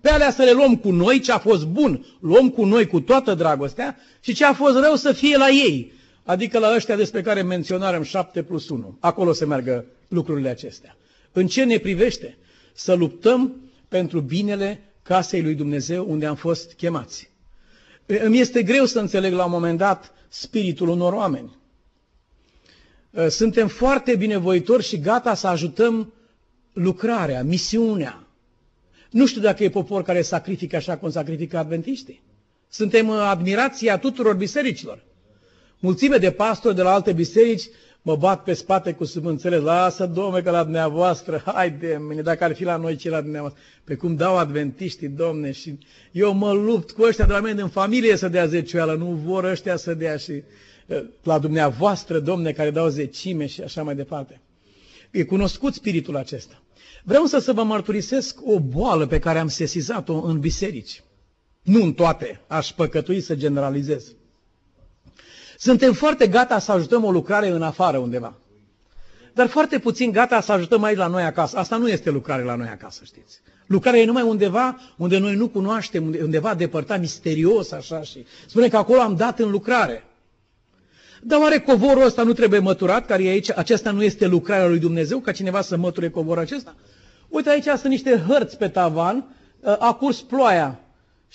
Pe 0.00 0.10
alea 0.10 0.30
să 0.30 0.42
le 0.42 0.52
luăm 0.52 0.76
cu 0.76 0.90
noi, 0.90 1.20
ce 1.20 1.32
a 1.32 1.38
fost 1.38 1.66
bun, 1.66 2.06
luăm 2.20 2.50
cu 2.50 2.64
noi 2.64 2.86
cu 2.86 3.00
toată 3.00 3.34
dragostea 3.34 3.96
și 4.20 4.34
ce 4.34 4.44
a 4.44 4.52
fost 4.52 4.78
rău 4.78 4.94
să 4.94 5.12
fie 5.12 5.36
la 5.36 5.48
ei. 5.48 5.92
Adică 6.24 6.58
la 6.58 6.74
ăștia 6.74 6.96
despre 6.96 7.22
care 7.22 7.42
menționarăm 7.42 8.02
7 8.02 8.42
plus 8.42 8.68
1. 8.68 8.96
Acolo 9.00 9.32
se 9.32 9.44
meargă 9.44 9.84
lucrurile 10.08 10.48
acestea. 10.48 10.96
În 11.32 11.46
ce 11.46 11.64
ne 11.64 11.78
privește? 11.78 12.36
Să 12.72 12.94
luptăm 12.94 13.70
pentru 13.88 14.20
binele 14.20 14.94
casei 15.02 15.42
lui 15.42 15.54
Dumnezeu 15.54 16.10
unde 16.10 16.26
am 16.26 16.34
fost 16.34 16.72
chemați. 16.72 17.30
Îmi 18.06 18.38
este 18.38 18.62
greu 18.62 18.84
să 18.84 18.98
înțeleg 18.98 19.32
la 19.32 19.44
un 19.44 19.50
moment 19.50 19.78
dat 19.78 20.12
spiritul 20.28 20.88
unor 20.88 21.12
oameni. 21.12 21.56
Suntem 23.28 23.68
foarte 23.68 24.16
binevoitori 24.16 24.82
și 24.82 24.98
gata 25.00 25.34
să 25.34 25.46
ajutăm 25.46 26.12
lucrarea, 26.72 27.42
misiunea. 27.42 28.26
Nu 29.10 29.26
știu 29.26 29.40
dacă 29.40 29.64
e 29.64 29.68
popor 29.68 30.02
care 30.02 30.22
sacrifică 30.22 30.76
așa 30.76 30.96
cum 30.96 31.10
sacrifică 31.10 31.58
adventiștii. 31.58 32.22
Suntem 32.68 33.10
admirația 33.10 33.98
tuturor 33.98 34.34
bisericilor. 34.34 35.02
Mulțime 35.78 36.16
de 36.16 36.30
pastori 36.30 36.74
de 36.74 36.82
la 36.82 36.92
alte 36.92 37.12
biserici 37.12 37.62
mă 38.06 38.16
bat 38.16 38.42
pe 38.42 38.52
spate 38.52 38.92
cu 38.92 39.04
sămânțele, 39.04 39.56
lasă, 39.56 40.06
domne, 40.06 40.40
că 40.40 40.50
la 40.50 40.62
dumneavoastră, 40.62 41.42
haide, 41.46 42.02
mine, 42.08 42.22
dacă 42.22 42.44
ar 42.44 42.54
fi 42.54 42.64
la 42.64 42.76
noi 42.76 42.96
ce 42.96 43.10
la 43.10 43.20
dumneavoastră, 43.20 43.62
pe 43.84 43.94
cum 43.94 44.16
dau 44.16 44.36
adventiștii, 44.36 45.08
domne, 45.08 45.52
și 45.52 45.78
eu 46.12 46.32
mă 46.32 46.52
lupt 46.52 46.90
cu 46.90 47.02
ăștia 47.02 47.26
de 47.26 47.32
la 47.32 47.40
mine 47.40 47.60
în 47.60 47.68
familie 47.68 48.16
să 48.16 48.28
dea 48.28 48.46
zecioală, 48.46 48.94
nu 48.94 49.06
vor 49.06 49.44
ăștia 49.44 49.76
să 49.76 49.94
dea 49.94 50.16
și 50.16 50.42
la 51.22 51.38
dumneavoastră, 51.38 52.18
domne, 52.18 52.52
care 52.52 52.70
dau 52.70 52.88
zecime 52.88 53.46
și 53.46 53.60
așa 53.60 53.82
mai 53.82 53.94
departe. 53.94 54.40
E 55.10 55.24
cunoscut 55.24 55.74
spiritul 55.74 56.16
acesta. 56.16 56.62
Vreau 57.04 57.22
însă 57.22 57.38
să 57.38 57.52
vă 57.52 57.62
mărturisesc 57.62 58.38
o 58.44 58.60
boală 58.60 59.06
pe 59.06 59.18
care 59.18 59.38
am 59.38 59.48
sesizat-o 59.48 60.22
în 60.22 60.40
biserici. 60.40 61.02
Nu 61.62 61.82
în 61.82 61.92
toate, 61.92 62.40
aș 62.46 62.72
păcătui 62.72 63.20
să 63.20 63.34
generalizez. 63.34 64.14
Suntem 65.64 65.92
foarte 65.92 66.26
gata 66.26 66.58
să 66.58 66.72
ajutăm 66.72 67.04
o 67.04 67.10
lucrare 67.10 67.48
în 67.48 67.62
afară 67.62 67.98
undeva. 67.98 68.34
Dar 69.34 69.46
foarte 69.46 69.78
puțin 69.78 70.10
gata 70.10 70.40
să 70.40 70.52
ajutăm 70.52 70.82
aici 70.82 70.96
la 70.96 71.06
noi 71.06 71.22
acasă. 71.22 71.56
Asta 71.58 71.76
nu 71.76 71.88
este 71.88 72.10
lucrare 72.10 72.42
la 72.42 72.54
noi 72.54 72.68
acasă, 72.68 73.02
știți. 73.04 73.40
Lucrarea 73.66 74.00
e 74.00 74.04
numai 74.04 74.22
undeva 74.22 74.80
unde 74.96 75.18
noi 75.18 75.34
nu 75.34 75.48
cunoaștem, 75.48 76.16
undeva 76.22 76.54
depărtat, 76.54 77.00
misterios, 77.00 77.72
așa 77.72 78.02
și 78.02 78.24
spune 78.46 78.68
că 78.68 78.76
acolo 78.76 79.00
am 79.00 79.16
dat 79.16 79.38
în 79.38 79.50
lucrare. 79.50 80.04
Dar 81.22 81.40
oare 81.40 81.58
covorul 81.58 82.04
ăsta 82.04 82.22
nu 82.22 82.32
trebuie 82.32 82.60
măturat, 82.60 83.06
care 83.06 83.24
e 83.24 83.28
aici? 83.28 83.50
Acesta 83.50 83.90
nu 83.90 84.02
este 84.02 84.26
lucrarea 84.26 84.68
lui 84.68 84.78
Dumnezeu, 84.78 85.18
ca 85.18 85.32
cineva 85.32 85.60
să 85.60 85.76
măture 85.76 86.10
covorul 86.10 86.42
acesta? 86.42 86.74
Uite, 87.28 87.50
aici 87.50 87.64
sunt 87.64 87.84
niște 87.84 88.24
hărți 88.28 88.58
pe 88.58 88.68
tavan, 88.68 89.24
a 89.78 89.94
curs 89.94 90.20
ploaia. 90.20 90.80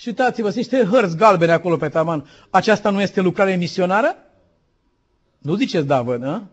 Și 0.00 0.08
uitați-vă, 0.08 0.50
sunt 0.50 0.70
niște 0.70 0.88
hărți 0.90 1.16
galbene 1.16 1.52
acolo 1.52 1.76
pe 1.76 1.88
tavan. 1.88 2.28
Aceasta 2.50 2.90
nu 2.90 3.00
este 3.00 3.20
lucrare 3.20 3.56
misionară? 3.56 4.16
Nu 5.38 5.54
ziceți 5.54 5.86
da, 5.86 6.02
vă, 6.02 6.16
nu? 6.16 6.46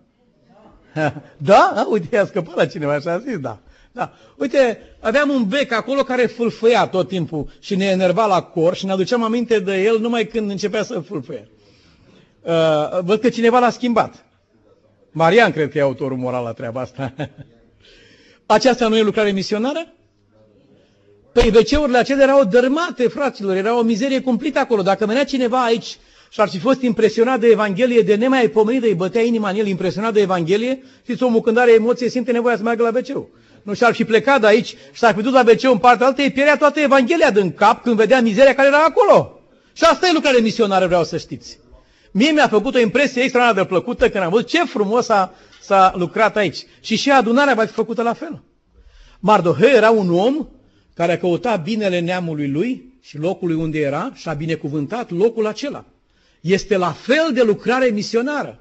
Da? 1.37 1.73
A, 1.75 1.87
uite, 1.89 2.17
a 2.17 2.25
scăpat 2.25 2.55
la 2.55 2.65
cineva 2.65 2.99
și 2.99 3.07
a 3.07 3.19
zis 3.19 3.37
da. 3.39 3.59
Da. 3.91 4.13
Uite, 4.37 4.79
aveam 4.99 5.29
un 5.29 5.47
bec 5.47 5.71
acolo 5.71 6.03
care 6.03 6.25
fâlfâia 6.25 6.87
tot 6.87 7.07
timpul 7.07 7.49
și 7.59 7.75
ne 7.75 7.85
enerva 7.85 8.25
la 8.25 8.41
cor 8.41 8.75
și 8.75 8.85
ne 8.85 8.91
aduceam 8.91 9.23
aminte 9.23 9.59
de 9.59 9.81
el 9.81 9.99
numai 9.99 10.25
când 10.25 10.49
începea 10.49 10.83
să 10.83 10.99
fâlfâie. 10.99 11.47
Uh, 12.41 12.99
văd 13.01 13.19
că 13.19 13.29
cineva 13.29 13.59
l-a 13.59 13.69
schimbat. 13.69 14.25
Marian 15.11 15.51
cred 15.51 15.71
că 15.71 15.77
e 15.77 15.81
autorul 15.81 16.17
moral 16.17 16.43
la 16.43 16.53
treaba 16.53 16.81
asta. 16.81 17.13
Aceasta 18.45 18.87
nu 18.87 18.97
e 18.97 19.01
lucrare 19.01 19.31
misionară? 19.31 19.93
Păi 21.37 21.51
wc 21.55 21.95
acelea 21.95 22.23
erau 22.23 22.43
dărmate, 22.43 23.07
fraților, 23.07 23.55
era 23.55 23.77
o 23.77 23.81
mizerie 23.81 24.21
cumplită 24.21 24.59
acolo. 24.59 24.81
Dacă 24.81 25.05
venea 25.05 25.25
cineva 25.25 25.63
aici 25.63 25.97
și 26.29 26.41
ar 26.41 26.49
fi 26.49 26.59
fost 26.59 26.81
impresionat 26.81 27.39
de 27.39 27.47
Evanghelie, 27.47 28.01
de 28.01 28.15
nemai 28.15 28.47
pomenit 28.47 28.81
de 28.81 28.87
îi 28.87 28.93
bătea 28.93 29.21
inima 29.21 29.49
în 29.49 29.55
el, 29.55 29.67
impresionat 29.67 30.13
de 30.13 30.21
Evanghelie, 30.21 30.83
știți, 31.03 31.23
omul 31.23 31.41
când 31.41 31.57
are 31.57 31.73
emoție 31.73 32.09
simte 32.09 32.31
nevoia 32.31 32.55
să 32.55 32.63
meargă 32.63 32.83
la 32.83 33.15
wc 33.17 33.27
Nu 33.63 33.73
și-ar 33.73 33.93
fi 33.93 34.05
plecat 34.05 34.41
de 34.41 34.47
aici 34.47 34.67
și 34.67 34.75
s-ar 34.99 35.13
fi 35.15 35.21
dus 35.21 35.31
la 35.31 35.43
wc 35.47 35.63
în 35.63 35.77
partea 35.77 36.05
altă, 36.05 36.21
îi 36.21 36.31
pierea 36.31 36.57
toată 36.57 36.79
Evanghelia 36.79 37.31
din 37.31 37.53
cap 37.53 37.83
când 37.83 37.95
vedea 37.95 38.21
mizeria 38.21 38.55
care 38.55 38.67
era 38.67 38.83
acolo. 38.83 39.39
Și 39.73 39.83
asta 39.83 40.07
e 40.07 40.13
lucrare 40.13 40.39
misionară, 40.39 40.85
vreau 40.85 41.03
să 41.03 41.17
știți. 41.17 41.59
Mie 42.11 42.31
mi-a 42.31 42.47
făcut 42.47 42.75
o 42.75 42.79
impresie 42.79 43.21
extraordinar 43.21 43.63
de 43.63 43.69
plăcută 43.69 44.09
când 44.09 44.23
am 44.23 44.29
văzut 44.29 44.47
ce 44.47 44.63
frumos 44.63 45.09
a, 45.09 45.33
s-a 45.61 45.93
lucrat 45.95 46.35
aici. 46.37 46.65
Și 46.81 46.95
și 46.95 47.11
adunarea 47.11 47.53
va 47.53 47.65
fi 47.65 47.73
făcută 47.73 48.01
la 48.01 48.13
fel. 48.13 48.43
Mardohe 49.19 49.67
era 49.67 49.89
un 49.89 50.13
om 50.13 50.47
care 50.97 51.11
a 51.11 51.17
căutat 51.17 51.63
binele 51.63 51.99
neamului 51.99 52.47
lui 52.47 52.93
și 53.01 53.17
locului 53.17 53.55
unde 53.55 53.79
era 53.79 54.11
și 54.13 54.29
a 54.29 54.33
binecuvântat 54.33 55.11
locul 55.11 55.47
acela. 55.47 55.85
Este 56.41 56.77
la 56.77 56.91
fel 56.91 57.31
de 57.33 57.41
lucrare 57.41 57.85
misionară. 57.85 58.59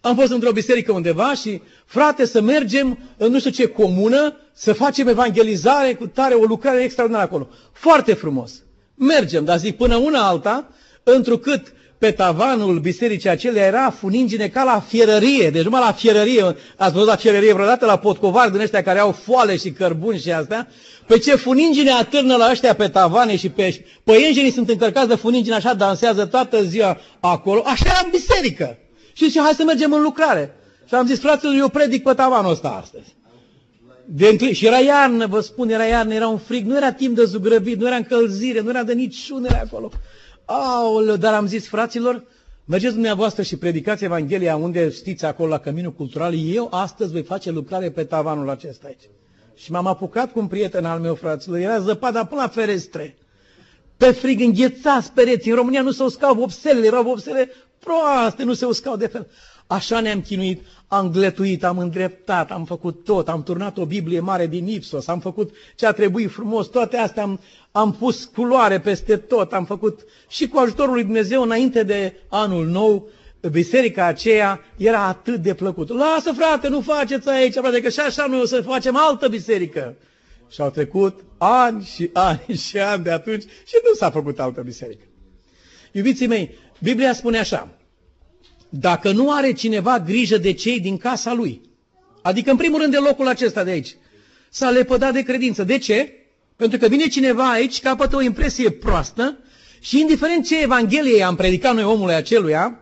Am 0.00 0.16
fost 0.16 0.32
într-o 0.32 0.52
biserică 0.52 0.92
undeva 0.92 1.34
și, 1.34 1.62
frate, 1.84 2.24
să 2.24 2.40
mergem 2.40 2.98
în 3.16 3.30
nu 3.30 3.38
știu 3.38 3.50
ce 3.50 3.66
comună, 3.66 4.36
să 4.52 4.72
facem 4.72 5.08
evangelizare 5.08 5.94
cu 5.94 6.06
tare, 6.06 6.34
o 6.34 6.44
lucrare 6.44 6.82
extraordinară 6.82 7.26
acolo. 7.26 7.48
Foarte 7.72 8.14
frumos. 8.14 8.62
Mergem, 8.94 9.44
dar 9.44 9.58
zic, 9.58 9.76
până 9.76 9.96
una 9.96 10.26
alta, 10.26 10.68
întrucât 11.02 11.72
pe 11.98 12.10
tavanul 12.10 12.78
bisericii 12.78 13.28
acelea 13.28 13.66
era 13.66 13.90
funingine 13.90 14.48
ca 14.48 14.62
la 14.64 14.80
fierărie, 14.80 15.50
deci 15.50 15.62
numai 15.62 15.80
la 15.80 15.92
fierărie, 15.92 16.56
ați 16.76 16.92
văzut 16.92 17.08
la 17.08 17.16
fierărie 17.16 17.52
vreodată 17.52 17.86
la 17.86 17.98
potcovar 17.98 18.48
din 18.48 18.60
ăștia 18.60 18.82
care 18.82 18.98
au 18.98 19.12
foale 19.12 19.56
și 19.56 19.70
cărbuni 19.70 20.18
și 20.18 20.32
astea? 20.32 20.68
Pe 21.06 21.18
ce 21.18 21.36
funingine 21.36 21.90
atârnă 21.90 22.36
la 22.36 22.48
ăștia 22.50 22.74
pe 22.74 22.88
tavane 22.88 23.36
și 23.36 23.48
pe 23.48 23.84
păienjenii 24.04 24.50
sunt 24.50 24.68
încărcați 24.68 25.08
de 25.08 25.14
funingine, 25.14 25.54
așa 25.54 25.74
dansează 25.74 26.26
toată 26.26 26.62
ziua 26.62 27.00
acolo, 27.20 27.62
așa 27.64 27.84
era 27.86 28.00
în 28.04 28.10
biserică. 28.10 28.78
Și 29.12 29.24
zice, 29.24 29.40
hai 29.40 29.52
să 29.52 29.64
mergem 29.64 29.92
în 29.92 30.02
lucrare. 30.02 30.54
Și 30.88 30.94
am 30.94 31.06
zis, 31.06 31.20
fraților, 31.20 31.54
eu 31.54 31.68
predic 31.68 32.02
pe 32.02 32.12
tavanul 32.12 32.50
ăsta 32.50 32.80
astăzi. 32.82 33.14
De 34.08 34.52
și 34.52 34.66
era 34.66 34.78
iarnă, 34.78 35.26
vă 35.26 35.40
spun, 35.40 35.70
era 35.70 35.84
iarnă, 35.84 36.14
era 36.14 36.28
un 36.28 36.38
frig, 36.38 36.66
nu 36.66 36.76
era 36.76 36.92
timp 36.92 37.16
de 37.16 37.24
zugrăbit, 37.24 37.78
nu 37.78 37.86
era 37.86 37.96
încălzire, 37.96 38.60
nu 38.60 38.68
era 38.68 38.82
de 38.82 38.92
niciunele 38.92 39.60
acolo. 39.64 39.90
Aoleu, 40.46 41.16
dar 41.16 41.34
am 41.34 41.46
zis, 41.46 41.68
fraților, 41.68 42.24
mergeți 42.64 42.92
dumneavoastră 42.92 43.42
și 43.42 43.56
predicați 43.56 44.04
Evanghelia 44.04 44.56
unde 44.56 44.90
știți 44.90 45.24
acolo 45.24 45.48
la 45.48 45.58
Căminul 45.58 45.92
Cultural, 45.92 46.34
eu 46.34 46.68
astăzi 46.70 47.12
voi 47.12 47.22
face 47.22 47.50
lucrare 47.50 47.90
pe 47.90 48.04
tavanul 48.04 48.50
acesta 48.50 48.86
aici. 48.86 49.08
Și 49.54 49.70
m-am 49.70 49.86
apucat 49.86 50.32
cu 50.32 50.38
un 50.38 50.46
prieten 50.46 50.84
al 50.84 51.00
meu, 51.00 51.14
fraților, 51.14 51.58
era 51.58 51.78
zăpada 51.78 52.24
până 52.24 52.40
la 52.40 52.48
ferestre. 52.48 53.16
Pe 53.96 54.10
frig 54.10 54.40
înghețați 54.40 55.12
pereții. 55.12 55.50
În 55.50 55.56
România 55.56 55.82
nu 55.82 55.90
se 55.90 56.02
uscau 56.02 56.34
vopselele, 56.34 56.86
erau 56.86 57.02
vopsele 57.02 57.50
proaste, 57.78 58.42
nu 58.44 58.54
se 58.54 58.64
uscau 58.64 58.96
de 58.96 59.06
fel. 59.06 59.26
Așa 59.66 60.00
ne-am 60.00 60.20
chinuit, 60.20 60.62
am 60.88 61.10
gletuit, 61.10 61.64
am 61.64 61.78
îndreptat, 61.78 62.50
am 62.50 62.64
făcut 62.64 63.04
tot, 63.04 63.28
am 63.28 63.42
turnat 63.42 63.78
o 63.78 63.84
Biblie 63.84 64.20
mare 64.20 64.46
din 64.46 64.66
Ipsos, 64.66 65.06
am 65.06 65.20
făcut 65.20 65.54
ce 65.74 65.86
a 65.86 65.92
trebuit 65.92 66.30
frumos, 66.30 66.66
toate 66.66 66.96
astea 66.96 67.22
am, 67.22 67.40
am 67.72 67.92
pus 67.92 68.24
culoare 68.24 68.80
peste 68.80 69.16
tot, 69.16 69.52
am 69.52 69.64
făcut 69.64 70.04
și 70.28 70.48
cu 70.48 70.58
ajutorul 70.58 70.94
lui 70.94 71.02
Dumnezeu 71.02 71.42
înainte 71.42 71.82
de 71.82 72.14
anul 72.28 72.66
nou, 72.66 73.08
biserica 73.50 74.04
aceea 74.04 74.60
era 74.76 75.02
atât 75.02 75.42
de 75.42 75.54
plăcut. 75.54 75.88
Lasă 75.88 76.32
frate, 76.32 76.68
nu 76.68 76.80
faceți 76.80 77.28
aici, 77.28 77.54
frate, 77.54 77.80
că 77.80 77.88
și 77.88 78.00
așa 78.00 78.26
noi 78.26 78.40
o 78.40 78.46
să 78.46 78.60
facem 78.60 78.96
altă 78.96 79.28
biserică. 79.28 79.96
Și 80.50 80.60
au 80.60 80.70
trecut 80.70 81.20
ani 81.38 81.84
și 81.84 82.10
ani 82.12 82.56
și 82.68 82.78
ani 82.78 83.02
de 83.02 83.10
atunci 83.10 83.42
și 83.42 83.74
nu 83.88 83.94
s-a 83.94 84.10
făcut 84.10 84.40
altă 84.40 84.60
biserică. 84.60 85.04
Iubiții 85.92 86.26
mei, 86.26 86.54
Biblia 86.78 87.12
spune 87.12 87.38
așa, 87.38 87.68
dacă 88.68 89.12
nu 89.12 89.32
are 89.32 89.52
cineva 89.52 90.00
grijă 90.00 90.38
de 90.38 90.52
cei 90.52 90.80
din 90.80 90.96
casa 90.96 91.32
lui, 91.32 91.60
adică 92.22 92.50
în 92.50 92.56
primul 92.56 92.80
rând 92.80 92.92
de 92.92 92.98
locul 92.98 93.28
acesta 93.28 93.64
de 93.64 93.70
aici, 93.70 93.96
s-a 94.50 94.70
lepădat 94.70 95.12
de 95.12 95.22
credință. 95.22 95.64
De 95.64 95.78
ce? 95.78 96.12
Pentru 96.56 96.78
că 96.78 96.88
vine 96.88 97.06
cineva 97.06 97.50
aici, 97.50 97.80
capătă 97.80 98.16
o 98.16 98.22
impresie 98.22 98.70
proastă 98.70 99.38
și 99.80 100.00
indiferent 100.00 100.46
ce 100.46 100.62
Evanghelie 100.62 101.22
am 101.22 101.36
predicat 101.36 101.74
noi 101.74 101.84
omului 101.84 102.14
aceluia, 102.14 102.80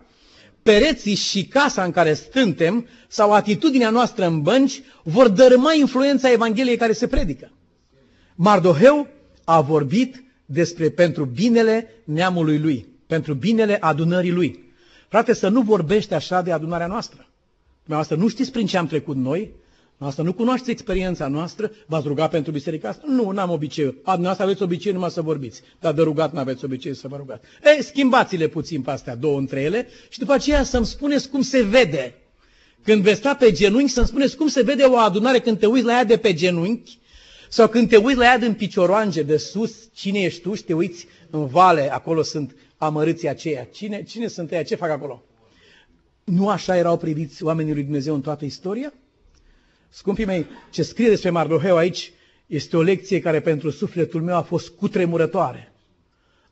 pereții 0.63 1.15
și 1.15 1.45
casa 1.47 1.85
în 1.85 1.91
care 1.91 2.15
stântem 2.15 2.87
sau 3.09 3.33
atitudinea 3.33 3.91
noastră 3.91 4.27
în 4.27 4.43
bănci 4.43 4.83
vor 5.03 5.29
dărâma 5.29 5.73
influența 5.73 6.31
Evangheliei 6.33 6.77
care 6.77 6.93
se 6.93 7.07
predică. 7.07 7.51
Mardoheu 8.35 9.09
a 9.45 9.61
vorbit 9.61 10.25
despre 10.47 10.89
pentru 10.91 11.25
binele 11.25 11.91
neamului 12.05 12.59
lui, 12.59 12.87
pentru 13.07 13.35
binele 13.35 13.77
adunării 13.81 14.31
lui. 14.31 14.64
Frate, 15.15 15.33
să 15.33 15.49
nu 15.49 15.61
vorbește 15.61 16.15
așa 16.15 16.43
de 16.43 16.53
adunarea 16.53 16.87
noastră. 16.87 17.27
Dumneavoastră 17.79 18.17
nu 18.17 18.29
știți 18.29 18.53
prin 18.53 18.67
ce 18.67 18.77
am 18.77 18.87
trecut 18.87 19.17
noi, 19.17 19.51
Asta 19.99 20.23
nu 20.23 20.33
cunoașteți 20.33 20.71
experiența 20.71 21.29
noastră, 21.29 21.71
v-ați 21.87 22.07
rugat 22.07 22.31
pentru 22.31 22.53
biserica 22.53 22.89
asta? 22.89 23.05
Nu, 23.07 23.31
n-am 23.31 23.51
obicei. 23.51 23.85
A, 23.85 23.91
dumneavoastră 23.91 24.45
aveți 24.45 24.63
obicei 24.63 24.93
numai 24.93 25.11
să 25.11 25.23
vorbiți, 25.23 25.63
dar 25.81 25.93
de 25.93 26.03
rugat 26.03 26.33
nu 26.33 26.39
aveți 26.39 26.65
obicei 26.65 26.95
să 26.95 27.09
vă 27.09 27.17
rugați. 27.17 27.47
Ei, 27.65 27.83
schimbați-le 27.83 28.47
puțin 28.47 28.83
pe 28.83 28.91
astea, 28.91 29.17
două 29.17 29.39
între 29.39 29.61
ele, 29.61 29.89
și 30.09 30.19
după 30.19 30.33
aceea 30.33 30.63
să-mi 30.63 30.87
spuneți 30.87 31.29
cum 31.29 31.43
se 31.43 31.63
vede. 31.63 32.15
Când 32.85 33.03
veți 33.03 33.19
sta 33.19 33.35
pe 33.35 33.53
genunchi, 33.53 33.93
să-mi 33.93 34.07
spuneți 34.07 34.37
cum 34.37 34.49
se 34.49 34.63
vede 34.63 34.83
o 34.83 34.97
adunare 34.97 35.39
când 35.39 35.59
te 35.59 35.67
uiți 35.67 35.87
la 35.87 35.93
ea 35.93 36.05
de 36.05 36.17
pe 36.17 36.35
genunchi, 36.35 36.99
sau 37.49 37.69
când 37.69 37.89
te 37.89 37.97
uiți 37.97 38.19
la 38.19 38.25
ea 38.25 38.39
din 38.39 38.55
picioroange 38.55 39.23
de 39.23 39.37
sus, 39.37 39.89
cine 39.93 40.19
ești 40.19 40.41
tu 40.41 40.55
și 40.55 40.65
te 40.65 40.73
uiți 40.73 41.07
în 41.31 41.47
vale, 41.47 41.93
acolo 41.93 42.23
sunt 42.23 42.55
amărâții 42.77 43.29
aceia. 43.29 43.65
Cine, 43.65 44.03
cine 44.03 44.27
sunt 44.27 44.53
ei? 44.53 44.65
Ce 44.65 44.75
fac 44.75 44.91
acolo? 44.91 45.23
Nu 46.25 46.49
așa 46.49 46.77
erau 46.77 46.97
priviți 46.97 47.45
oamenii 47.45 47.73
lui 47.75 47.83
Dumnezeu 47.83 48.15
în 48.15 48.21
toată 48.21 48.45
istoria? 48.45 48.93
Scumpii 49.89 50.25
mei, 50.25 50.47
ce 50.71 50.83
scrie 50.83 51.09
despre 51.09 51.31
Mardoheu 51.31 51.77
aici 51.77 52.13
este 52.47 52.77
o 52.77 52.83
lecție 52.83 53.21
care 53.21 53.41
pentru 53.41 53.71
sufletul 53.71 54.23
meu 54.23 54.37
a 54.37 54.43
fost 54.43 54.69
cutremurătoare. 54.69 55.73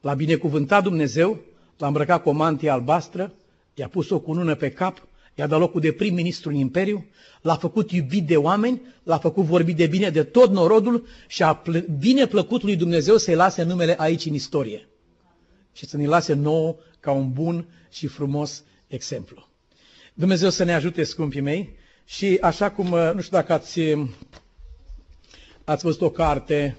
L-a 0.01 0.14
binecuvântat 0.14 0.83
Dumnezeu, 0.83 1.41
l-a 1.79 1.87
îmbrăcat 1.87 2.23
cu 2.23 2.29
o 2.29 2.33
mantie 2.33 2.70
albastră, 2.70 3.33
i-a 3.75 3.89
pus 3.89 4.11
o 4.11 4.18
cunună 4.20 4.55
pe 4.55 4.70
cap, 4.70 5.07
i-a 5.35 5.47
dat 5.47 5.59
locul 5.59 5.81
de 5.81 5.93
prim-ministru 5.93 6.49
în 6.49 6.55
imperiu, 6.55 7.07
l-a 7.41 7.55
făcut 7.57 7.93
iubit 7.93 8.27
de 8.27 8.37
oameni, 8.37 8.83
l-a 9.03 9.18
făcut 9.18 9.45
vorbit 9.45 9.77
de 9.77 9.87
bine 9.87 10.11
de 10.11 10.23
tot 10.23 10.51
norodul 10.51 11.07
și 11.27 11.43
a 11.43 11.55
plă- 11.55 11.85
bine 11.99 12.27
plăcut 12.27 12.62
lui 12.62 12.77
Dumnezeu 12.77 13.16
să-i 13.16 13.35
lase 13.35 13.62
numele 13.62 13.95
aici 13.99 14.25
în 14.25 14.35
istorie. 14.35 14.89
Și 15.73 15.87
să 15.87 15.97
ne 15.97 16.07
lase 16.07 16.33
nouă 16.35 16.77
ca 17.01 17.11
un 17.11 17.33
bun 17.33 17.66
și 17.91 18.07
frumos 18.07 18.64
exemplu. 18.87 19.49
Dumnezeu 20.14 20.51
să 20.51 20.64
ne 20.64 20.75
ajute, 20.75 21.05
scumpii 21.05 21.41
mei, 21.41 21.77
și 22.05 22.39
așa 22.41 22.70
cum, 22.70 22.93
uh, 22.93 23.11
nu 23.14 23.20
știu 23.20 23.37
dacă 23.37 23.53
ați, 23.53 23.79
uh, 23.79 24.09
ați 25.64 25.85
văzut 25.85 26.01
o 26.01 26.11
carte 26.11 26.77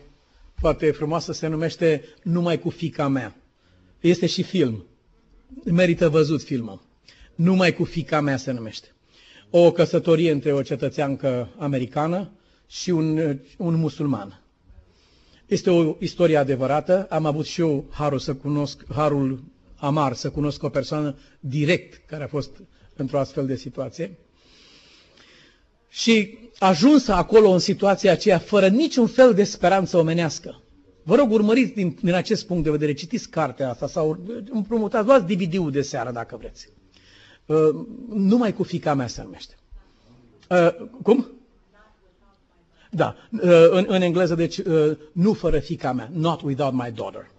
foarte 0.55 0.91
frumoasă, 0.91 1.31
se 1.33 1.47
numește 1.47 2.03
Numai 2.23 2.59
cu 2.59 2.69
fica 2.69 3.07
mea. 3.07 3.35
Este 3.99 4.25
și 4.25 4.43
film. 4.43 4.85
Merită 5.63 6.09
văzut 6.09 6.43
filmul. 6.43 6.81
Numai 7.35 7.73
cu 7.73 7.83
fica 7.83 8.21
mea 8.21 8.37
se 8.37 8.51
numește. 8.51 8.87
O 9.49 9.71
căsătorie 9.71 10.31
între 10.31 10.51
o 10.53 10.61
cetățeancă 10.61 11.49
americană 11.57 12.31
și 12.67 12.89
un, 12.89 13.17
uh, 13.17 13.35
un 13.57 13.75
musulman. 13.75 14.42
Este 15.45 15.69
o 15.69 15.95
istorie 15.99 16.37
adevărată. 16.37 17.07
Am 17.09 17.25
avut 17.25 17.45
și 17.45 17.61
eu 17.61 17.85
harul 17.89 18.19
să 18.19 18.33
cunosc, 18.35 18.83
harul 18.89 19.43
amar 19.75 20.13
să 20.13 20.29
cunosc 20.29 20.63
o 20.63 20.69
persoană 20.69 21.15
direct 21.39 22.05
care 22.07 22.23
a 22.23 22.27
fost 22.27 22.51
într-o 22.95 23.19
astfel 23.19 23.45
de 23.45 23.55
situație 23.55 24.17
și 25.89 26.37
ajuns 26.59 27.07
acolo 27.07 27.49
în 27.49 27.59
situația 27.59 28.11
aceea 28.11 28.37
fără 28.37 28.67
niciun 28.67 29.07
fel 29.07 29.33
de 29.33 29.43
speranță 29.43 29.97
omenească. 29.97 30.61
Vă 31.03 31.15
rog, 31.15 31.31
urmăriți 31.31 31.73
din, 31.73 31.97
din 32.01 32.13
acest 32.13 32.45
punct 32.47 32.63
de 32.63 32.69
vedere, 32.71 32.93
citiți 32.93 33.29
cartea 33.29 33.69
asta 33.69 33.87
sau 33.87 34.19
împrumutați, 34.49 35.05
luați 35.05 35.25
DVD-ul 35.35 35.71
de 35.71 35.81
seară 35.81 36.11
dacă 36.11 36.37
vreți. 36.37 36.67
Uh, 37.45 37.85
numai 38.09 38.53
cu 38.53 38.63
fica 38.63 38.93
mea 38.93 39.07
se 39.07 39.21
numește. 39.23 39.55
Uh, 40.49 40.87
cum? 41.03 41.31
Da, 42.95 43.15
uh, 43.31 43.41
în, 43.69 43.85
în 43.87 44.01
engleză, 44.01 44.35
deci 44.35 44.57
uh, 44.57 44.97
nu 45.11 45.33
fără 45.33 45.59
fica 45.59 45.91
mea, 45.91 46.09
not 46.13 46.41
without 46.41 46.73
my 46.73 46.91
daughter. 46.95 47.31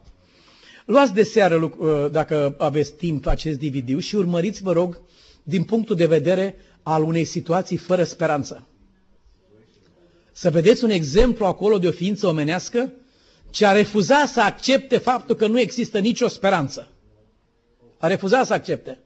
Luați 0.85 1.15
de 1.15 1.23
seară, 1.23 1.73
uh, 1.79 2.07
dacă 2.11 2.55
aveți 2.59 2.93
timp, 2.93 3.27
acest 3.27 3.59
DVD 3.59 4.01
și 4.01 4.17
urmăriți, 4.17 4.63
vă 4.63 4.73
rog, 4.73 5.01
din 5.43 5.65
punctul 5.65 5.97
de 5.97 6.07
vedere 6.07 6.57
al 6.83 7.03
unei 7.03 7.25
situații 7.25 7.77
fără 7.77 8.05
speranță. 8.05 8.67
Să 10.33 10.51
vedeți 10.51 10.85
un 10.85 10.91
exemplu 10.91 11.45
acolo 11.47 11.79
de 11.79 11.89
o 11.89 11.91
ființă 11.91 12.27
omenească 12.27 12.93
ce 13.51 13.67
a 13.67 13.73
refuzat 13.73 14.29
să 14.29 14.41
accepte 14.41 14.99
faptul 14.99 15.35
că 15.35 15.47
nu 15.47 15.61
există 15.61 15.99
nicio 15.99 16.29
speranță. 16.29 16.89
A 17.99 18.07
refuzat 18.07 18.47
să 18.47 18.53
accepte. 18.53 18.99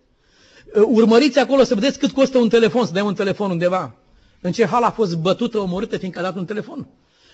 Urmăriți 0.75 1.39
acolo 1.39 1.63
să 1.63 1.75
vedeți 1.75 1.99
cât 1.99 2.11
costă 2.11 2.39
un 2.39 2.49
telefon, 2.49 2.87
să 2.87 2.93
dai 2.93 3.03
un 3.03 3.15
telefon 3.15 3.51
undeva. 3.51 3.98
În 4.41 4.53
ce 4.53 4.67
hal 4.67 4.83
a 4.83 4.91
fost 4.91 5.17
bătută, 5.17 5.59
omorâtă, 5.59 5.97
fiindcă 5.97 6.19
a 6.19 6.23
dat 6.23 6.37
un 6.37 6.45
telefon. 6.45 6.87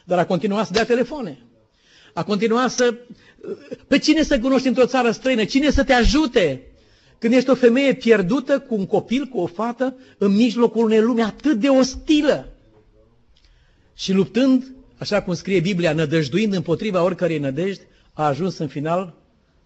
Dar 0.04 0.18
a 0.18 0.26
continuat 0.26 0.66
să 0.66 0.72
dea 0.72 0.84
telefoane. 0.84 1.38
A 2.12 2.24
continuat 2.24 2.70
să... 2.70 2.94
Pe 3.86 3.98
cine 3.98 4.22
să 4.22 4.38
cunoști 4.38 4.68
într-o 4.68 4.86
țară 4.86 5.10
străină? 5.10 5.44
Cine 5.44 5.70
să 5.70 5.84
te 5.84 5.92
ajute? 5.92 6.62
Când 7.18 7.36
ești 7.36 7.50
o 7.50 7.54
femeie 7.54 7.94
pierdută 7.94 8.58
cu 8.58 8.74
un 8.74 8.86
copil, 8.86 9.24
cu 9.24 9.38
o 9.38 9.46
fată, 9.46 9.96
în 10.18 10.34
mijlocul 10.34 10.84
unei 10.84 11.00
lumi 11.00 11.22
atât 11.22 11.60
de 11.60 11.68
ostilă. 11.68 12.48
Și 13.94 14.12
luptând, 14.12 14.74
așa 14.98 15.22
cum 15.22 15.34
scrie 15.34 15.60
Biblia, 15.60 15.92
nădăjduind 15.92 16.52
împotriva 16.54 17.02
oricărei 17.02 17.38
nădejdi, 17.38 17.82
a 18.12 18.26
ajuns 18.26 18.58
în 18.58 18.68
final 18.68 19.14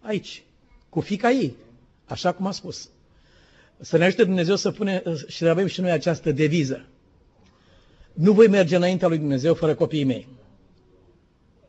aici, 0.01 0.43
cu 0.89 1.01
fica 1.01 1.30
ei, 1.30 1.55
așa 2.05 2.32
cum 2.32 2.47
a 2.47 2.51
spus. 2.51 2.89
Să 3.80 3.97
ne 3.97 4.05
ajute 4.05 4.24
Dumnezeu 4.24 4.57
să 4.57 4.70
pune 4.70 5.03
și 5.26 5.36
să 5.36 5.49
avem 5.49 5.66
și 5.66 5.80
noi 5.80 5.91
această 5.91 6.32
deviză. 6.32 6.86
Nu 8.19 8.33
voi 8.33 8.49
merge 8.49 8.77
înaintea 8.77 9.09
lui 9.09 9.19
Dumnezeu 9.19 9.55
fără 9.55 9.75
copiii 9.75 10.05
mei. 10.05 10.29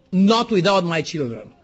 Not 0.09 0.49
without 0.49 0.83
my 0.83 1.01
children. 1.01 1.55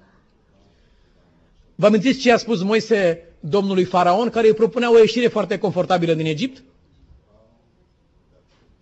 Vă 1.76 1.86
amintiți 1.86 2.20
ce 2.20 2.32
a 2.32 2.38
spus 2.38 2.62
Moise 2.64 3.24
domnului 3.40 3.84
Faraon, 3.84 4.30
care 4.30 4.48
îi 4.48 4.54
propunea 4.54 4.92
o 4.92 4.98
ieșire 4.98 5.28
foarte 5.28 5.58
confortabilă 5.58 6.14
din 6.14 6.26
Egipt? 6.26 6.64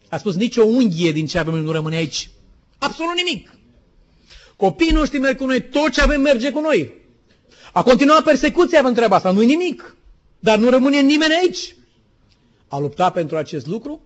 A 0.09 0.17
spus, 0.17 0.35
nici 0.35 0.57
o 0.57 0.63
unghie 0.63 1.11
din 1.11 1.25
ce 1.25 1.37
avem 1.39 1.55
nu 1.55 1.71
rămâne 1.71 1.95
aici. 1.95 2.29
Absolut 2.77 3.15
nimic. 3.15 3.53
Copiii 4.55 4.91
noștri 4.91 5.19
merg 5.19 5.37
cu 5.37 5.45
noi, 5.45 5.61
tot 5.61 5.91
ce 5.91 6.01
avem 6.01 6.21
merge 6.21 6.51
cu 6.51 6.59
noi. 6.59 6.93
A 7.73 7.83
continuat 7.83 8.23
persecuția, 8.23 8.81
vă 8.81 8.87
întreba 8.87 9.15
asta, 9.15 9.31
nu-i 9.31 9.45
nimic. 9.45 9.95
Dar 10.39 10.57
nu 10.57 10.69
rămâne 10.69 11.01
nimeni 11.01 11.33
aici. 11.41 11.75
A 12.67 12.79
luptat 12.79 13.13
pentru 13.13 13.37
acest 13.37 13.67
lucru 13.67 14.01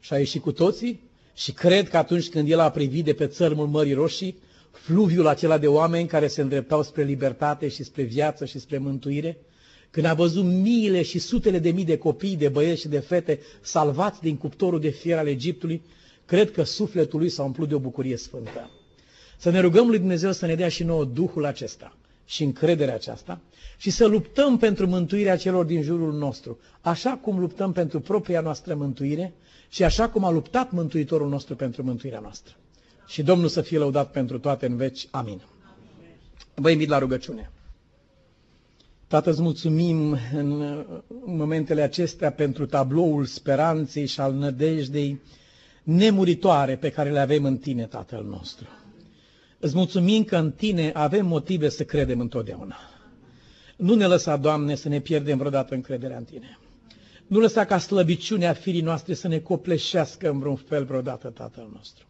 și 0.00 0.12
a 0.12 0.18
ieșit 0.18 0.42
cu 0.42 0.52
toții 0.52 1.06
și 1.38 1.52
cred 1.52 1.88
că 1.88 1.96
atunci 1.96 2.28
când 2.28 2.50
el 2.50 2.58
a 2.58 2.70
privit 2.70 3.04
de 3.04 3.12
pe 3.12 3.26
țărmul 3.26 3.66
Mării 3.66 3.92
Roșii, 3.92 4.36
fluviul 4.70 5.26
acela 5.26 5.58
de 5.58 5.66
oameni 5.66 6.06
care 6.08 6.26
se 6.26 6.40
îndreptau 6.40 6.82
spre 6.82 7.02
libertate 7.02 7.68
și 7.68 7.82
spre 7.82 8.02
viață 8.02 8.44
și 8.44 8.58
spre 8.58 8.78
mântuire, 8.78 9.38
când 9.90 10.06
a 10.06 10.14
văzut 10.14 10.44
miile 10.44 11.02
și 11.02 11.18
sutele 11.18 11.58
de 11.58 11.70
mii 11.70 11.84
de 11.84 11.98
copii, 11.98 12.36
de 12.36 12.48
băieți 12.48 12.80
și 12.80 12.88
de 12.88 12.98
fete 12.98 13.40
salvați 13.60 14.20
din 14.20 14.36
cuptorul 14.36 14.80
de 14.80 14.88
fier 14.88 15.18
al 15.18 15.26
Egiptului, 15.26 15.82
cred 16.24 16.50
că 16.50 16.62
sufletul 16.62 17.18
lui 17.18 17.28
s-a 17.28 17.42
umplut 17.42 17.68
de 17.68 17.74
o 17.74 17.78
bucurie 17.78 18.16
sfântă. 18.16 18.70
Să 19.36 19.50
ne 19.50 19.60
rugăm 19.60 19.88
lui 19.88 19.98
Dumnezeu 19.98 20.32
să 20.32 20.46
ne 20.46 20.54
dea 20.54 20.68
și 20.68 20.84
nouă 20.84 21.04
Duhul 21.04 21.44
acesta 21.44 21.96
și 22.24 22.42
încrederea 22.42 22.94
aceasta 22.94 23.40
și 23.76 23.90
să 23.90 24.06
luptăm 24.06 24.56
pentru 24.56 24.86
mântuirea 24.86 25.36
celor 25.36 25.64
din 25.64 25.82
jurul 25.82 26.12
nostru, 26.12 26.58
așa 26.80 27.10
cum 27.22 27.38
luptăm 27.38 27.72
pentru 27.72 28.00
propria 28.00 28.40
noastră 28.40 28.74
mântuire 28.74 29.32
și 29.68 29.84
așa 29.84 30.08
cum 30.08 30.24
a 30.24 30.30
luptat 30.30 30.70
Mântuitorul 30.70 31.28
nostru 31.28 31.56
pentru 31.56 31.82
mântuirea 31.82 32.20
noastră. 32.20 32.54
Și 33.06 33.22
Domnul 33.22 33.48
să 33.48 33.60
fie 33.60 33.78
lăudat 33.78 34.10
pentru 34.10 34.38
toate 34.38 34.66
în 34.66 34.76
veci. 34.76 35.08
Amin. 35.10 35.40
Vă 36.54 36.70
invit 36.70 36.88
la 36.88 36.98
rugăciune. 36.98 37.50
Tată, 39.06 39.30
îți 39.30 39.40
mulțumim 39.42 40.16
în 40.34 40.84
momentele 41.24 41.82
acestea 41.82 42.32
pentru 42.32 42.66
tabloul 42.66 43.24
speranței 43.24 44.06
și 44.06 44.20
al 44.20 44.34
nădejdei 44.34 45.20
nemuritoare 45.82 46.76
pe 46.76 46.90
care 46.90 47.10
le 47.10 47.18
avem 47.18 47.44
în 47.44 47.56
Tine, 47.56 47.86
Tatăl 47.86 48.24
nostru. 48.24 48.66
Îți 49.58 49.74
mulțumim 49.76 50.24
că 50.24 50.36
în 50.36 50.50
Tine 50.52 50.90
avem 50.94 51.26
motive 51.26 51.68
să 51.68 51.84
credem 51.84 52.20
întotdeauna. 52.20 52.76
Nu 53.76 53.94
ne 53.94 54.06
lăsa, 54.06 54.36
Doamne, 54.36 54.74
să 54.74 54.88
ne 54.88 55.00
pierdem 55.00 55.38
vreodată 55.38 55.74
încrederea 55.74 56.16
în 56.16 56.24
Tine. 56.24 56.58
Nu 57.28 57.38
lăsa 57.38 57.64
ca 57.64 57.78
slăbiciunea 57.78 58.52
firii 58.52 58.80
noastre 58.80 59.14
să 59.14 59.28
ne 59.28 59.38
copleșească 59.38 60.28
în 60.30 60.38
vreun 60.38 60.56
fel 60.56 60.84
vreodată, 60.84 61.28
Tatăl 61.28 61.68
nostru. 61.74 62.04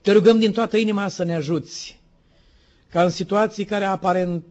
Te 0.00 0.12
rugăm 0.12 0.38
din 0.38 0.52
toată 0.52 0.76
inima 0.76 1.08
să 1.08 1.24
ne 1.24 1.34
ajuți 1.34 2.00
ca 2.90 3.02
în 3.02 3.10
situații 3.10 3.64
care 3.64 3.84
aparent 3.84 4.44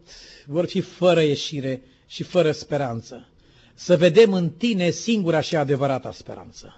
vor 0.45 0.65
fi 0.65 0.81
fără 0.81 1.21
ieșire 1.21 1.81
și 2.07 2.23
fără 2.23 2.51
speranță, 2.51 3.27
să 3.73 3.97
vedem 3.97 4.33
în 4.33 4.49
Tine 4.49 4.89
singura 4.89 5.41
și 5.41 5.55
adevărata 5.55 6.11
speranță. 6.11 6.75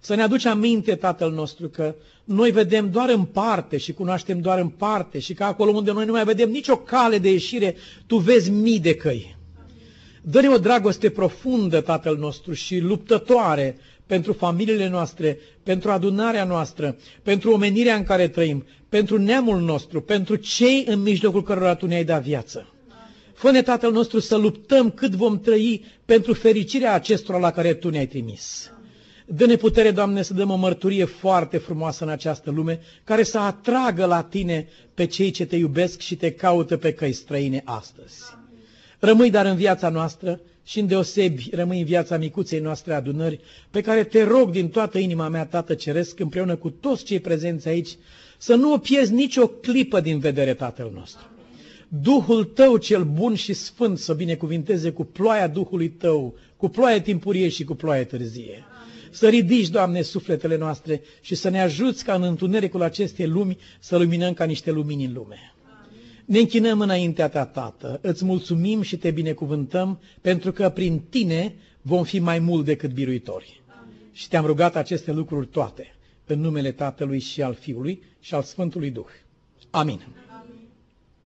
Să 0.00 0.14
ne 0.14 0.22
aduci 0.22 0.44
aminte, 0.44 0.94
Tatăl 0.94 1.32
nostru, 1.32 1.68
că 1.68 1.94
noi 2.24 2.50
vedem 2.50 2.90
doar 2.90 3.08
în 3.08 3.24
parte 3.24 3.76
și 3.76 3.92
cunoaștem 3.92 4.40
doar 4.40 4.58
în 4.58 4.68
parte 4.68 5.18
și 5.18 5.34
că 5.34 5.44
acolo 5.44 5.70
unde 5.70 5.92
noi 5.92 6.04
nu 6.06 6.12
mai 6.12 6.24
vedem 6.24 6.50
nicio 6.50 6.76
cale 6.78 7.18
de 7.18 7.30
ieșire, 7.30 7.76
Tu 8.06 8.16
vezi 8.16 8.50
mii 8.50 8.80
de 8.80 8.94
căi. 8.94 9.36
Dă-ne 10.22 10.48
o 10.48 10.58
dragoste 10.58 11.10
profundă, 11.10 11.80
Tatăl 11.80 12.16
nostru, 12.16 12.52
și 12.52 12.78
luptătoare 12.78 13.76
pentru 14.06 14.32
familiile 14.32 14.88
noastre, 14.88 15.38
pentru 15.62 15.90
adunarea 15.90 16.44
noastră, 16.44 16.96
pentru 17.22 17.52
omenirea 17.52 17.94
în 17.94 18.02
care 18.04 18.28
trăim, 18.28 18.64
pentru 18.88 19.18
neamul 19.18 19.60
nostru, 19.60 20.00
pentru 20.00 20.36
cei 20.36 20.84
în 20.88 21.02
mijlocul 21.02 21.42
cărora 21.42 21.74
Tu 21.74 21.86
ne-ai 21.86 22.04
dat 22.04 22.22
viață. 22.22 22.74
Fă-ne, 23.34 23.62
Tatăl 23.62 23.92
nostru, 23.92 24.18
să 24.18 24.36
luptăm 24.36 24.90
cât 24.90 25.10
vom 25.14 25.40
trăi 25.40 25.84
pentru 26.04 26.32
fericirea 26.34 26.94
acestora 26.94 27.38
la 27.38 27.50
care 27.50 27.74
Tu 27.74 27.88
ne-ai 27.88 28.06
trimis. 28.06 28.70
Dă-ne 29.26 29.56
putere, 29.56 29.90
Doamne, 29.90 30.22
să 30.22 30.34
dăm 30.34 30.50
o 30.50 30.56
mărturie 30.56 31.04
foarte 31.04 31.58
frumoasă 31.58 32.04
în 32.04 32.10
această 32.10 32.50
lume, 32.50 32.80
care 33.04 33.22
să 33.22 33.38
atragă 33.38 34.04
la 34.06 34.22
Tine 34.22 34.68
pe 34.94 35.06
cei 35.06 35.30
ce 35.30 35.46
Te 35.46 35.56
iubesc 35.56 36.00
și 36.00 36.16
Te 36.16 36.30
caută 36.32 36.76
pe 36.76 36.92
căi 36.92 37.12
străine 37.12 37.62
astăzi. 37.64 38.38
Rămâi 39.00 39.30
dar 39.30 39.46
în 39.46 39.56
viața 39.56 39.88
noastră 39.88 40.40
și 40.64 40.80
în 40.80 40.86
deosebi 40.86 41.48
rămâi 41.52 41.78
în 41.78 41.84
viața 41.84 42.16
micuței 42.16 42.60
noastre 42.60 42.94
adunări, 42.94 43.40
pe 43.70 43.80
care 43.80 44.04
te 44.04 44.22
rog 44.24 44.50
din 44.50 44.68
toată 44.68 44.98
inima 44.98 45.28
mea, 45.28 45.46
Tată 45.46 45.74
Ceresc, 45.74 46.18
împreună 46.18 46.56
cu 46.56 46.70
toți 46.70 47.04
cei 47.04 47.20
prezenți 47.20 47.68
aici, 47.68 47.96
să 48.38 48.54
nu 48.54 48.72
o 48.72 48.78
pierzi 48.78 49.12
nicio 49.12 49.46
clipă 49.46 50.00
din 50.00 50.18
vedere, 50.18 50.54
Tatăl 50.54 50.90
nostru. 50.94 51.24
Duhul 51.88 52.44
Tău 52.44 52.76
cel 52.76 53.04
bun 53.04 53.34
și 53.34 53.52
sfânt 53.52 53.98
să 53.98 54.14
binecuvinteze 54.14 54.90
cu 54.90 55.04
ploaia 55.04 55.46
Duhului 55.46 55.88
Tău, 55.88 56.34
cu 56.56 56.68
ploaia 56.68 57.00
timpurie 57.00 57.48
și 57.48 57.64
cu 57.64 57.74
ploaia 57.74 58.04
târzie. 58.04 58.64
Să 59.10 59.28
ridici, 59.28 59.68
Doamne, 59.68 60.02
sufletele 60.02 60.56
noastre 60.56 61.00
și 61.20 61.34
să 61.34 61.48
ne 61.48 61.60
ajuți 61.60 62.04
ca 62.04 62.14
în 62.14 62.22
întunericul 62.22 62.82
acestei 62.82 63.26
lumi 63.26 63.58
să 63.80 63.96
luminăm 63.96 64.32
ca 64.32 64.44
niște 64.44 64.70
lumini 64.70 65.04
în 65.04 65.12
lume. 65.12 65.54
Ne 66.30 66.38
închinăm 66.38 66.80
înaintea 66.80 67.28
Ta, 67.28 67.44
Tată, 67.46 67.98
îți 68.02 68.24
mulțumim 68.24 68.82
și 68.82 68.96
Te 68.96 69.10
binecuvântăm 69.10 70.00
pentru 70.20 70.52
că 70.52 70.68
prin 70.68 71.00
Tine 71.08 71.54
vom 71.82 72.04
fi 72.04 72.18
mai 72.18 72.38
mult 72.38 72.64
decât 72.64 72.90
biruitori. 72.92 73.62
Și 74.12 74.28
Te-am 74.28 74.46
rugat 74.46 74.76
aceste 74.76 75.12
lucruri 75.12 75.46
toate 75.46 75.94
în 76.26 76.40
numele 76.40 76.72
Tatălui 76.72 77.18
și 77.18 77.42
al 77.42 77.54
Fiului 77.54 78.02
și 78.20 78.34
al 78.34 78.42
Sfântului 78.42 78.90
Duh. 78.90 79.06
Amin. 79.70 80.00